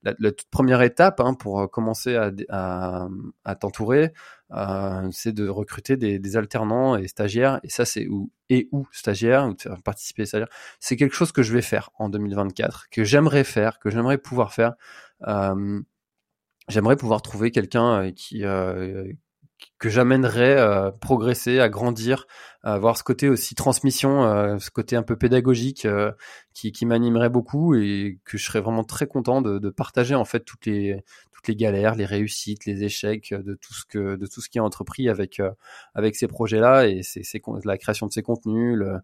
la, 0.03 0.13
toute 0.31 0.49
première 0.49 0.81
étape 0.81 1.19
hein, 1.19 1.35
pour 1.35 1.69
commencer 1.69 2.15
à, 2.15 2.31
à, 2.49 3.07
à 3.45 3.55
t'entourer, 3.55 4.13
c'est 5.11 5.31
de 5.33 5.47
recruter 5.47 5.95
des, 5.95 6.17
des, 6.17 6.37
alternants 6.37 6.97
et 6.97 7.07
stagiaires. 7.07 7.59
Et 7.63 7.69
ça, 7.69 7.85
c'est 7.85 8.07
où 8.07 8.31
et 8.49 8.67
où 8.71 8.87
stagiaires 8.91 9.47
ou 9.47 9.55
participer 9.83 10.25
stagiaires. 10.25 10.49
C'est 10.79 10.97
quelque 10.97 11.15
chose 11.15 11.31
que 11.31 11.43
je 11.43 11.53
vais 11.53 11.61
faire 11.61 11.91
en 11.99 12.09
2024, 12.09 12.89
que 12.89 13.03
j'aimerais 13.03 13.43
faire, 13.43 13.79
que 13.79 13.89
j'aimerais 13.89 14.17
pouvoir 14.17 14.53
faire. 14.53 14.73
J'aimerais 16.71 16.95
pouvoir 16.95 17.21
trouver 17.21 17.51
quelqu'un 17.51 18.11
qui 18.11 18.43
que 19.79 19.89
j'amènerais 19.89 20.57
à 20.57 20.91
progresser, 21.01 21.59
à 21.59 21.69
grandir, 21.69 22.27
à 22.63 22.73
avoir 22.73 22.97
ce 22.97 23.03
côté 23.03 23.29
aussi 23.29 23.55
transmission, 23.55 24.23
euh, 24.23 24.59
ce 24.59 24.69
côté 24.69 24.95
un 24.95 25.03
peu 25.03 25.15
pédagogique 25.15 25.85
euh, 25.85 26.11
qui, 26.53 26.71
qui 26.71 26.85
m'animerait 26.85 27.29
beaucoup 27.29 27.75
et 27.75 28.19
que 28.25 28.37
je 28.37 28.45
serais 28.45 28.61
vraiment 28.61 28.83
très 28.83 29.07
content 29.07 29.41
de, 29.41 29.59
de, 29.59 29.69
partager 29.69 30.15
en 30.15 30.25
fait 30.25 30.41
toutes 30.41 30.65
les 30.65 31.03
toutes 31.31 31.47
les 31.47 31.55
galères, 31.55 31.95
les 31.95 32.05
réussites, 32.05 32.65
les 32.65 32.83
échecs 32.83 33.33
de 33.33 33.55
tout 33.55 33.73
ce 33.73 33.85
que 33.85 34.15
de 34.15 34.27
tout 34.27 34.41
ce 34.41 34.49
qui 34.49 34.59
est 34.59 34.61
entrepris 34.61 35.09
avec 35.09 35.39
euh, 35.39 35.51
avec 35.95 36.15
ces 36.15 36.27
projets-là 36.27 36.87
et 36.87 37.01
c'est 37.03 37.23
la 37.63 37.77
création 37.77 38.07
de 38.07 38.11
ces 38.11 38.21
contenus, 38.21 38.75
le, 38.77 38.99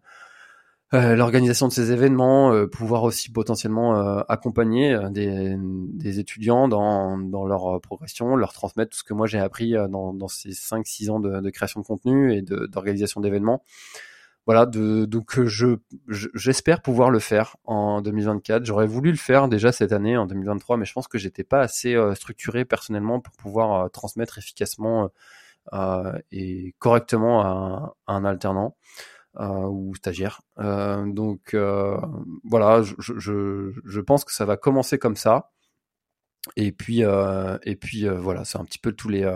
euh, 0.94 1.14
l'organisation 1.16 1.68
de 1.68 1.72
ces 1.72 1.92
événements, 1.92 2.50
euh, 2.54 2.66
pouvoir 2.66 3.02
aussi 3.02 3.30
potentiellement 3.30 4.00
euh, 4.00 4.22
accompagner 4.28 4.98
des, 5.10 6.18
étudiants 6.18 6.66
dans, 6.66 7.18
leur 7.46 7.78
progression, 7.82 8.36
leur 8.36 8.54
transmettre 8.54 8.92
tout 8.92 8.98
ce 8.98 9.04
que 9.04 9.12
moi 9.12 9.26
j'ai 9.26 9.38
appris 9.38 9.72
dans, 9.72 10.28
ces 10.28 10.50
5-6 10.50 11.10
ans 11.10 11.20
de, 11.20 11.50
création 11.50 11.80
de 11.80 11.86
contenu 11.86 12.34
et 12.34 12.40
d'organisation 12.40 13.20
d'événements. 13.20 13.62
Voilà, 14.46 14.64
donc 14.64 15.38
je 15.44 15.76
j'espère 16.06 16.80
pouvoir 16.80 17.10
le 17.10 17.18
faire 17.18 17.56
en 17.64 18.00
2024. 18.00 18.64
J'aurais 18.64 18.86
voulu 18.86 19.10
le 19.10 19.18
faire 19.18 19.48
déjà 19.48 19.72
cette 19.72 19.92
année 19.92 20.16
en 20.16 20.24
2023, 20.24 20.78
mais 20.78 20.86
je 20.86 20.94
pense 20.94 21.06
que 21.06 21.18
j'étais 21.18 21.44
pas 21.44 21.60
assez 21.60 21.94
structuré 22.14 22.64
personnellement 22.64 23.20
pour 23.20 23.34
pouvoir 23.34 23.90
transmettre 23.90 24.38
efficacement 24.38 25.10
et 26.32 26.74
correctement 26.78 27.42
à 27.42 27.94
un 28.06 28.24
alternant. 28.24 28.74
Euh, 29.40 29.68
ou 29.68 29.94
stagiaire. 29.94 30.40
Euh, 30.58 31.06
donc 31.06 31.54
euh, 31.54 31.96
voilà, 32.42 32.82
je, 32.82 32.94
je, 32.98 34.00
pense 34.00 34.24
que 34.24 34.32
ça 34.32 34.44
va 34.44 34.56
commencer 34.56 34.98
comme 34.98 35.14
ça. 35.14 35.52
Et 36.56 36.72
puis 36.72 37.02
et 37.02 37.76
puis 37.76 38.08
voilà, 38.08 38.44
c'est 38.44 38.58
un 38.58 38.64
petit 38.64 38.80
peu 38.80 38.90
tous 38.90 39.08
les 39.08 39.32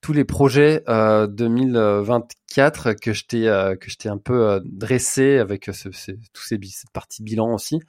tous 0.00 0.12
les 0.12 0.24
projets 0.24 0.84
2024 0.86 2.92
que 2.92 3.12
je 3.12 3.26
t'ai 3.26 3.46
que 3.80 4.08
un 4.08 4.18
peu 4.18 4.62
dressé 4.64 5.38
avec 5.38 5.70
ce, 5.72 5.88
tous 5.88 6.42
ces 6.42 6.60
cette 6.62 6.92
partie 6.92 7.24
bilan 7.24 7.52
aussi. 7.52 7.80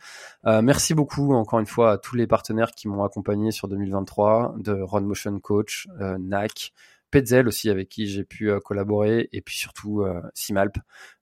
merci 0.44 0.96
beaucoup 0.96 1.34
encore 1.34 1.60
une 1.60 1.68
fois 1.68 1.92
à 1.92 1.98
tous 2.00 2.16
les 2.16 2.26
partenaires 2.26 2.72
qui 2.72 2.88
m'ont 2.88 3.04
accompagné 3.04 3.52
sur 3.52 3.68
2023 3.68 4.56
de 4.58 4.72
Run 4.72 5.02
Motion 5.02 5.40
Coach, 5.40 5.88
NAC, 6.00 6.74
Petzel 7.12 7.48
aussi 7.48 7.70
avec 7.70 7.90
qui 7.90 8.08
j'ai 8.08 8.24
pu 8.24 8.50
euh, 8.50 8.60
collaborer 8.60 9.30
et 9.32 9.42
puis 9.42 9.58
surtout 9.58 10.02
euh, 10.02 10.22
Simalp 10.34 10.78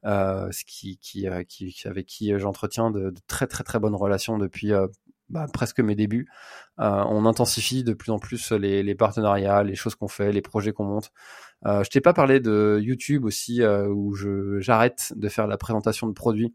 euh, 0.06 0.50
qui, 0.68 0.98
qui, 0.98 1.28
qui, 1.48 1.88
avec 1.88 2.06
qui 2.06 2.38
j'entretiens 2.40 2.92
de, 2.92 3.14
très 3.28 3.48
très 3.48 3.64
très 3.64 3.80
bonnes 3.80 3.96
relations 3.96 4.38
depuis 4.38 4.72
bah, 5.30 5.48
presque 5.52 5.80
mes 5.80 5.96
débuts. 5.96 6.28
on 6.78 7.26
intensifie 7.26 7.84
de 7.84 7.94
plus 7.94 8.12
en 8.12 8.20
plus 8.20 8.52
les, 8.52 8.84
les 8.84 8.96
partenariats, 8.96 9.64
les 9.64 9.76
choses 9.76 9.96
qu'on 9.96 10.08
fait, 10.08 10.32
les 10.32 10.42
projets 10.42 10.74
qu'on 10.74 10.86
monte. 10.86 11.12
Euh, 11.66 11.84
je 11.84 11.90
t'ai 11.90 12.02
pas 12.02 12.14
parlé 12.14 12.40
de 12.40 12.80
YouTube 12.82 13.26
aussi 13.26 13.64
où 13.64 14.14
je 14.16 14.60
j'arrête 14.60 15.14
de 15.16 15.30
faire 15.30 15.48
la 15.48 15.58
présentation 15.58 16.08
de 16.08 16.14
produits. 16.14 16.54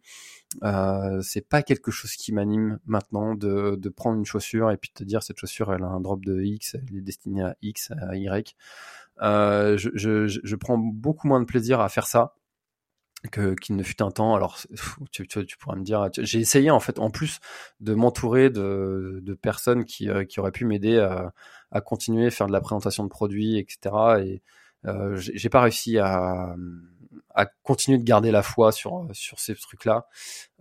Euh, 0.65 1.21
c'est 1.23 1.49
pas 1.49 1.63
quelque 1.63 1.91
chose 1.91 2.13
qui 2.13 2.33
m'anime 2.33 2.81
maintenant 2.85 3.35
de, 3.35 3.77
de 3.77 3.89
prendre 3.89 4.19
une 4.19 4.25
chaussure 4.25 4.71
et 4.73 4.77
puis 4.77 4.91
de 4.91 4.99
te 4.99 5.05
dire 5.05 5.23
cette 5.23 5.39
chaussure 5.39 5.73
elle 5.73 5.85
a 5.85 5.87
un 5.87 6.01
drop 6.01 6.25
de 6.25 6.43
X, 6.43 6.75
elle 6.75 6.97
est 6.97 7.01
destinée 7.03 7.43
à 7.43 7.57
X, 7.63 7.93
à 7.93 8.17
Y. 8.17 8.57
Euh, 9.23 9.77
je, 9.77 9.91
je, 9.95 10.27
je, 10.27 10.57
prends 10.57 10.79
beaucoup 10.79 11.29
moins 11.29 11.41
de 11.41 11.45
plaisir 11.45 11.81
à 11.81 11.89
faire 11.89 12.07
ça 12.07 12.35
que 13.33 13.55
qu'il 13.55 13.77
ne 13.77 13.83
fut 13.83 14.03
un 14.03 14.11
temps. 14.11 14.35
Alors, 14.35 14.59
tu, 15.13 15.27
tu, 15.27 15.47
tu 15.47 15.59
pourras 15.59 15.77
me 15.77 15.85
dire, 15.85 16.09
j'ai 16.19 16.41
essayé 16.41 16.71
en 16.71 16.81
fait, 16.81 16.99
en 16.99 17.11
plus 17.11 17.41
de 17.81 17.95
m'entourer 17.95 18.51
de, 18.51 19.21
de 19.23 19.35
personnes 19.35 19.85
qui, 19.85 20.09
euh, 20.09 20.25
qui 20.25 20.41
auraient 20.41 20.53
pu 20.53 20.65
m'aider 20.65 20.99
à, 20.99 21.33
à 21.71 21.81
continuer 21.81 22.27
à 22.27 22.31
faire 22.31 22.47
de 22.47 22.53
la 22.53 22.61
présentation 22.61 23.05
de 23.05 23.09
produits, 23.09 23.59
etc. 23.59 23.95
Et 24.25 24.43
euh, 24.87 25.17
j'ai 25.17 25.49
pas 25.51 25.61
réussi 25.61 25.99
à, 25.99 26.55
à 27.41 27.47
continuer 27.63 27.99
de 27.99 28.05
garder 28.05 28.31
la 28.31 28.43
foi 28.43 28.73
sur 28.73 29.09
sur 29.13 29.39
ces 29.41 29.55
trucs-là. 29.55 30.07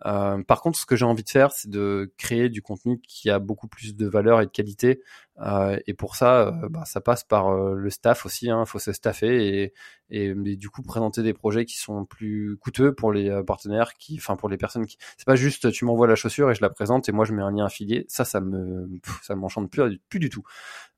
Euh, 0.06 0.42
par 0.44 0.62
contre, 0.62 0.80
ce 0.80 0.86
que 0.86 0.96
j'ai 0.96 1.06
envie 1.06 1.24
de 1.24 1.30
faire, 1.30 1.52
c'est 1.52 1.70
de 1.70 2.14
créer 2.18 2.50
du 2.50 2.62
contenu 2.62 3.02
qui 3.02 3.30
a 3.30 3.40
beaucoup 3.40 3.68
plus 3.68 3.96
de 3.96 4.08
valeur 4.08 4.42
et 4.42 4.46
de 4.46 4.52
qualité. 4.52 5.02
Euh, 5.42 5.78
et 5.88 5.94
pour 5.94 6.16
ça, 6.16 6.48
euh, 6.48 6.70
bah, 6.70 6.84
ça 6.86 7.00
passe 7.02 7.24
par 7.24 7.50
euh, 7.50 7.74
le 7.76 7.90
staff 7.90 8.26
aussi. 8.26 8.48
Il 8.48 8.52
hein, 8.52 8.66
faut 8.66 8.80
se 8.80 8.92
staffer 8.92 9.64
et, 9.64 9.74
et, 10.10 10.34
du 10.34 10.70
coup 10.70 10.82
présenter 10.82 11.24
des 11.24 11.34
projets 11.34 11.66
qui 11.66 11.78
sont 11.78 12.04
plus 12.06 12.58
coûteux 12.58 12.94
pour 12.94 13.14
les 13.14 13.30
euh, 13.30 13.44
partenaires, 13.44 13.94
qui, 13.94 14.18
enfin 14.18 14.36
pour 14.36 14.50
les 14.50 14.58
personnes 14.58 14.86
qui. 14.86 14.98
C'est 15.18 15.26
pas 15.26 15.36
juste 15.36 15.72
tu 15.72 15.86
m'envoies 15.86 16.08
la 16.08 16.16
chaussure 16.16 16.52
et 16.52 16.56
je 16.56 16.62
la 16.62 16.70
présente 16.70 17.08
et 17.08 17.12
moi 17.12 17.26
je 17.26 17.34
mets 17.34 17.44
un 17.44 17.52
lien 17.52 17.66
affilié. 17.66 18.06
Ça, 18.10 18.26
ça 18.26 18.42
me, 18.42 18.90
ça 19.22 19.36
m'enchante 19.36 19.72
plus, 19.72 20.00
plus 20.10 20.20
du 20.20 20.30
tout 20.30 20.44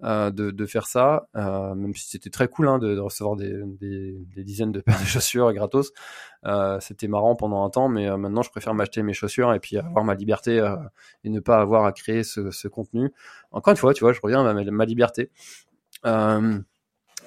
de, 0.02 0.30
de, 0.32 0.66
faire 0.66 0.88
ça. 0.88 1.28
même 1.36 1.94
si 1.94 2.10
c'était 2.10 2.32
très 2.32 2.48
cool 2.48 2.68
hein, 2.68 2.80
de, 2.80 2.98
recevoir 2.98 3.36
des, 3.36 3.62
des, 3.80 4.18
des, 4.36 4.44
dizaines 4.44 4.72
de 4.72 4.82
paires 4.82 5.00
de 5.00 5.06
chaussures 5.06 5.50
gratos. 5.72 5.92
c'était 6.80 7.08
marrant 7.08 7.36
pendant 7.36 7.64
un 7.64 7.70
temps, 7.70 7.90
mais 7.90 8.16
maintenant 8.18 8.42
je 8.42 8.50
préfère 8.50 8.74
m'acheter 8.74 9.04
mes 9.04 9.14
chaussures 9.14 9.54
et 9.54 9.60
puis 9.60 9.78
avoir 9.78 10.04
ma 10.04 10.16
liberté 10.16 10.60
euh, 10.60 10.76
et 11.24 11.30
ne 11.30 11.40
pas 11.40 11.60
avoir 11.60 11.86
à 11.86 11.92
créer 11.92 12.24
ce, 12.24 12.68
contenu. 12.68 13.12
Encore 13.52 13.72
une 13.72 13.78
fois, 13.78 13.94
tu 13.94 14.04
vois, 14.04 14.14
je 14.14 14.20
reviens 14.22 14.46
à 14.46 14.54
ma, 14.54 14.86
liberté. 14.86 15.30
Euh, 16.06 16.60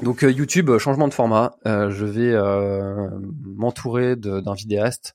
donc 0.03 0.25
euh, 0.25 0.31
YouTube, 0.31 0.77
changement 0.79 1.09
de 1.09 1.15
format. 1.15 1.57
je 1.65 2.05
vais 2.05 2.35
m'entourer 3.43 4.17
d'un 4.17 4.55
vidéaste 4.55 5.15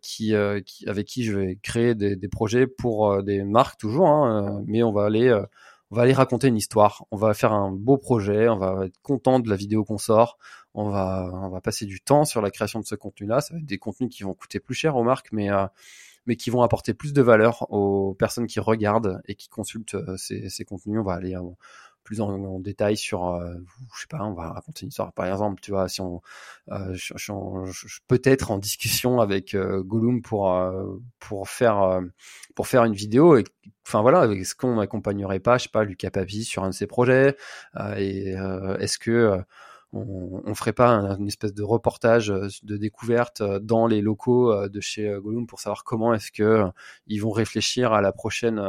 qui, 0.00 0.34
avec 0.34 1.06
qui 1.06 1.24
je 1.24 1.38
vais 1.38 1.58
créer 1.62 1.94
des, 1.94 2.28
projets 2.28 2.66
pour 2.66 3.22
des 3.22 3.44
marques 3.44 3.78
toujours, 3.78 4.08
hein, 4.08 4.62
mais 4.66 4.82
on 4.82 4.92
va 4.92 5.04
aller 5.04 5.32
on 5.92 5.94
va 5.94 6.02
aller 6.02 6.14
raconter 6.14 6.48
une 6.48 6.56
histoire, 6.56 7.04
on 7.10 7.18
va 7.18 7.34
faire 7.34 7.52
un 7.52 7.70
beau 7.70 7.98
projet, 7.98 8.48
on 8.48 8.56
va 8.56 8.86
être 8.86 8.98
content 9.02 9.40
de 9.40 9.50
la 9.50 9.56
vidéo 9.56 9.84
qu'on 9.84 9.98
sort, 9.98 10.38
on 10.72 10.88
va, 10.88 11.30
on 11.34 11.50
va 11.50 11.60
passer 11.60 11.84
du 11.84 12.00
temps 12.00 12.24
sur 12.24 12.40
la 12.40 12.50
création 12.50 12.80
de 12.80 12.86
ce 12.86 12.94
contenu-là. 12.94 13.42
Ça 13.42 13.52
va 13.52 13.60
être 13.60 13.66
des 13.66 13.76
contenus 13.76 14.08
qui 14.08 14.22
vont 14.22 14.32
coûter 14.32 14.58
plus 14.58 14.74
cher 14.74 14.96
aux 14.96 15.04
marques, 15.04 15.28
mais 15.32 15.50
euh, 15.50 15.66
mais 16.24 16.36
qui 16.36 16.48
vont 16.48 16.62
apporter 16.62 16.94
plus 16.94 17.12
de 17.12 17.20
valeur 17.20 17.70
aux 17.70 18.14
personnes 18.14 18.46
qui 18.46 18.58
regardent 18.58 19.20
et 19.26 19.34
qui 19.34 19.50
consultent 19.50 19.96
euh, 19.96 20.16
ces, 20.16 20.48
ces, 20.48 20.64
contenus. 20.64 20.98
On 20.98 21.02
va 21.02 21.12
aller 21.12 21.34
euh, 21.34 21.42
plus 22.04 22.20
en, 22.20 22.58
détail 22.60 22.96
sur, 22.96 23.28
euh, 23.28 23.54
je 23.94 24.00
sais 24.00 24.06
pas, 24.08 24.22
on 24.24 24.34
va 24.34 24.52
raconter 24.52 24.82
une 24.82 24.88
histoire. 24.88 25.12
Par 25.12 25.26
exemple, 25.26 25.60
tu 25.60 25.70
vois, 25.70 25.88
si 25.88 26.00
on, 26.00 26.20
euh, 26.70 26.94
je, 26.94 27.14
je, 27.16 28.00
peut-être 28.08 28.50
en 28.50 28.58
discussion 28.58 29.20
avec 29.20 29.54
euh, 29.54 29.82
Gollum 29.82 30.22
pour 30.22 30.54
pour 31.18 31.48
faire 31.48 32.00
pour 32.54 32.66
faire 32.66 32.84
une 32.84 32.94
vidéo. 32.94 33.36
Et, 33.36 33.44
enfin 33.86 34.02
voilà, 34.02 34.26
est-ce 34.26 34.54
qu'on 34.54 34.76
n'accompagnerait 34.76 35.40
pas, 35.40 35.58
je 35.58 35.64
sais 35.64 35.68
pas, 35.68 35.84
Lucas 35.84 36.10
Papi 36.10 36.44
sur 36.44 36.64
un 36.64 36.70
de 36.70 36.74
ses 36.74 36.86
projets 36.86 37.36
Et 37.96 38.34
est-ce 38.78 38.98
que 38.98 39.42
on, 39.92 40.42
on 40.44 40.54
ferait 40.54 40.72
pas 40.72 40.88
une 40.90 41.28
espèce 41.28 41.52
de 41.52 41.62
reportage 41.62 42.30
euh, 42.30 42.48
de 42.62 42.76
découverte 42.76 43.40
euh, 43.40 43.58
dans 43.58 43.86
les 43.86 44.00
locaux 44.00 44.52
euh, 44.52 44.68
de 44.68 44.80
chez 44.80 45.14
Gollum 45.22 45.46
pour 45.46 45.60
savoir 45.60 45.84
comment 45.84 46.14
est-ce 46.14 46.32
que 46.32 46.64
ils 47.06 47.18
vont 47.18 47.30
réfléchir 47.30 47.92
à 47.92 48.00
la 48.00 48.12
prochaine 48.12 48.60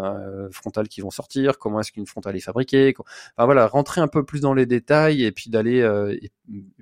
frontale 0.52 0.88
qui 0.88 1.02
vont 1.02 1.12
sortir, 1.12 1.58
comment 1.58 1.80
est-ce 1.80 1.92
qu'une 1.92 2.06
frontale 2.06 2.36
est 2.36 2.42
fabriquée, 2.42 2.94
enfin 2.98 3.46
voilà, 3.46 3.68
rentrer 3.68 4.02
un 4.02 4.08
peu 4.08 4.24
plus 4.24 4.42
dans 4.42 4.54
les 4.54 4.66
détails 4.66 5.24
et 5.24 5.32
puis 5.32 5.50
d'aller 5.50 5.82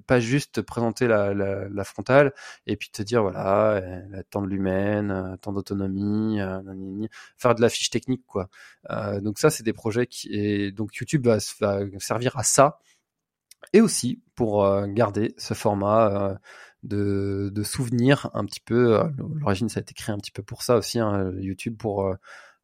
pas 0.07 0.19
juste 0.19 0.61
présenter 0.61 1.07
la, 1.07 1.33
la, 1.33 1.67
la, 1.69 1.83
frontale 1.83 2.33
et 2.65 2.75
puis 2.75 2.89
te 2.89 3.03
dire 3.03 3.21
voilà, 3.21 3.81
elle 3.83 4.15
a 4.15 4.23
tant 4.23 4.41
de 4.41 4.47
l'humaine, 4.47 5.37
tant 5.41 5.53
d'autonomie, 5.53 6.39
faire 7.37 7.55
de 7.55 7.61
la 7.61 7.69
fiche 7.69 7.89
technique 7.89 8.25
quoi. 8.25 8.49
donc 9.21 9.39
ça 9.39 9.49
c'est 9.49 9.63
des 9.63 9.73
projets 9.73 10.07
qui 10.07 10.29
et 10.31 10.71
donc 10.71 10.95
YouTube 10.95 11.27
va, 11.27 11.37
va 11.59 11.79
servir 11.99 12.37
à 12.37 12.43
ça 12.43 12.79
et 13.73 13.81
aussi 13.81 14.21
pour 14.41 14.65
euh, 14.65 14.87
garder 14.87 15.35
ce 15.37 15.53
format 15.53 16.07
euh, 16.09 16.35
de, 16.81 17.51
de 17.53 17.61
souvenir 17.61 18.31
un 18.33 18.43
petit 18.43 18.59
peu. 18.59 18.97
Euh, 18.97 19.03
l'origine, 19.39 19.69
ça 19.69 19.79
a 19.79 19.81
été 19.81 19.93
créé 19.93 20.15
un 20.15 20.17
petit 20.17 20.31
peu 20.31 20.41
pour 20.41 20.63
ça 20.63 20.77
aussi, 20.77 20.97
hein, 20.97 21.31
YouTube, 21.37 21.77
pour, 21.77 22.11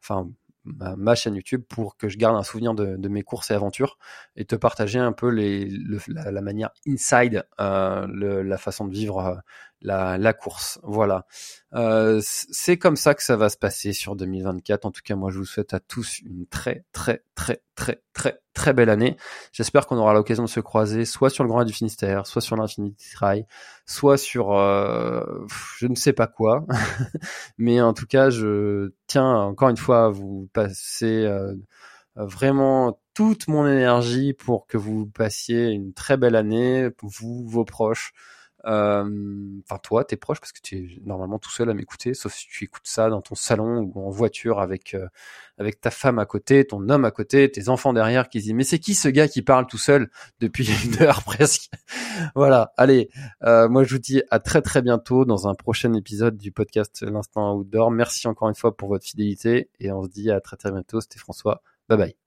enfin, 0.02 0.28
ma, 0.66 1.14
chaîne 1.14 1.36
YouTube 1.36 1.62
pour 1.70 1.96
que 1.96 2.10
je 2.10 2.18
garde 2.18 2.36
un 2.36 2.42
souvenir 2.42 2.74
de, 2.74 3.08
mes 3.08 3.22
courses 3.22 3.52
et 3.52 3.54
aventures 3.54 4.00
et 4.36 4.46
te 4.46 4.56
partager 4.56 4.98
un 4.98 5.12
peu 5.12 5.30
les, 5.30 5.70
la, 6.08 6.32
la, 6.32 6.42
manière 6.42 6.72
inside, 6.88 7.46
le, 7.60 8.42
la 8.42 8.58
façon 8.58 8.88
de 8.88 8.92
vivre 8.92 9.40
la, 9.82 10.18
la 10.18 10.34
course. 10.34 10.80
Voilà. 10.84 11.26
Euh, 11.74 12.20
c'est 12.24 12.78
comme 12.78 12.96
ça 12.96 13.14
que 13.14 13.24
ça 13.24 13.36
va 13.36 13.50
se 13.50 13.58
passer 13.58 13.94
sur 13.94 14.16
2024. 14.16 14.86
En 14.86 14.92
tout 14.92 15.02
cas, 15.04 15.16
moi, 15.16 15.32
je 15.32 15.38
vous 15.38 15.46
souhaite 15.46 15.74
à 15.74 15.80
tous 15.80 16.20
une 16.20 16.46
très, 16.48 16.86
très, 16.92 17.24
très, 17.36 17.62
très, 17.76 18.02
très, 18.14 18.40
très 18.54 18.74
belle 18.74 18.90
année. 18.90 19.18
J'espère 19.52 19.86
qu'on 19.88 19.98
aura 19.98 20.14
l'occasion 20.14 20.44
de 20.44 20.50
se 20.50 20.60
croiser 20.60 21.06
soit 21.06 21.30
sur 21.30 21.44
le 21.44 21.50
Grand 21.50 21.64
du 21.64 21.74
Finistère, 21.74 22.26
soit 22.26 22.42
sur 22.42 22.56
l'Infinity 22.56 23.12
Trail, 23.14 23.46
soit 23.86 24.18
sur 24.18 24.54
euh, 24.54 25.24
je 25.78 25.88
ne 25.88 25.96
sais 25.96 26.14
pas 26.14 26.28
quoi. 26.28 26.66
Mais 27.58 27.82
en 27.82 27.94
tout 27.94 28.08
cas, 28.08 28.30
je 28.30 28.92
tiens 29.08 29.30
encore 29.30 29.70
une 29.70 29.78
fois 29.78 30.06
à 30.06 30.10
vous 30.10 30.50
passer 30.54 31.26
euh, 31.26 31.54
vraiment 32.16 33.00
toute 33.14 33.48
mon 33.48 33.68
énergie 33.68 34.34
pour 34.34 34.68
que 34.68 34.78
vous 34.78 35.06
passiez 35.08 35.70
une 35.70 35.94
très 35.94 36.18
belle 36.18 36.36
année, 36.36 36.90
vous, 37.02 37.48
vos 37.48 37.66
proches, 37.66 38.14
enfin 38.64 39.78
toi, 39.84 40.04
tes 40.04 40.18
proches, 40.18 40.40
parce 40.40 40.52
que 40.52 40.60
tu 40.62 40.78
es 40.78 41.02
normalement 41.06 41.40
tout 41.40 41.52
seul 41.52 41.70
à 41.70 41.74
m'écouter, 41.74 42.14
sauf 42.14 42.34
si 42.34 42.48
tu 42.48 42.66
écoutes 42.66 42.86
ça 42.88 43.10
dans 43.10 43.22
ton 43.22 43.36
salon 43.36 43.92
ou 43.94 44.08
en 44.08 44.10
voiture 44.10 44.60
avec 44.60 44.94
euh, 44.94 45.08
avec 45.58 45.80
ta 45.82 45.92
femme 45.92 46.20
à 46.20 46.26
côté, 46.26 46.66
ton 46.66 46.88
homme 46.90 47.06
à 47.06 47.12
côté, 47.12 47.50
tes 47.52 47.70
enfants 47.70 47.94
derrière 47.94 48.30
qui 48.30 48.40
disent 48.40 48.54
mais 48.54 48.64
c'est 48.64 48.80
qui 48.80 48.94
ce 48.96 49.08
gars 49.10 49.28
qui 49.28 49.42
parle 49.42 49.68
tout 49.68 49.78
seul 49.78 50.10
depuis 50.40 50.68
une 50.86 51.02
heure 51.02 51.24
presque? 51.24 51.70
Voilà, 52.36 52.74
allez, 52.78 53.10
euh, 53.44 53.70
moi 53.70 53.84
je 53.84 53.94
vous 53.94 54.00
dis 54.00 54.22
à 54.32 54.40
très 54.40 54.62
très 54.62 54.82
bientôt 54.82 55.26
dans 55.26 55.48
un 55.48 55.56
prochain 55.56 55.94
épisode 55.94 56.38
du 56.38 56.52
podcast 56.52 57.04
L'instant 57.04 57.56
outdoor. 57.56 57.92
Merci 57.92 58.28
encore 58.28 58.50
une 58.50 58.56
fois 58.56 58.76
pour 58.76 58.90
votre 58.90 59.06
fidélité 59.06 59.70
et 59.80 59.92
on 59.92 60.04
se 60.04 60.10
dit 60.10 60.32
à 60.32 60.42
très 60.42 60.58
très 60.58 60.72
bientôt. 60.72 61.02
C'était 61.02 61.20
François. 61.20 61.62
Bye 61.90 61.98
bye. 61.98 62.27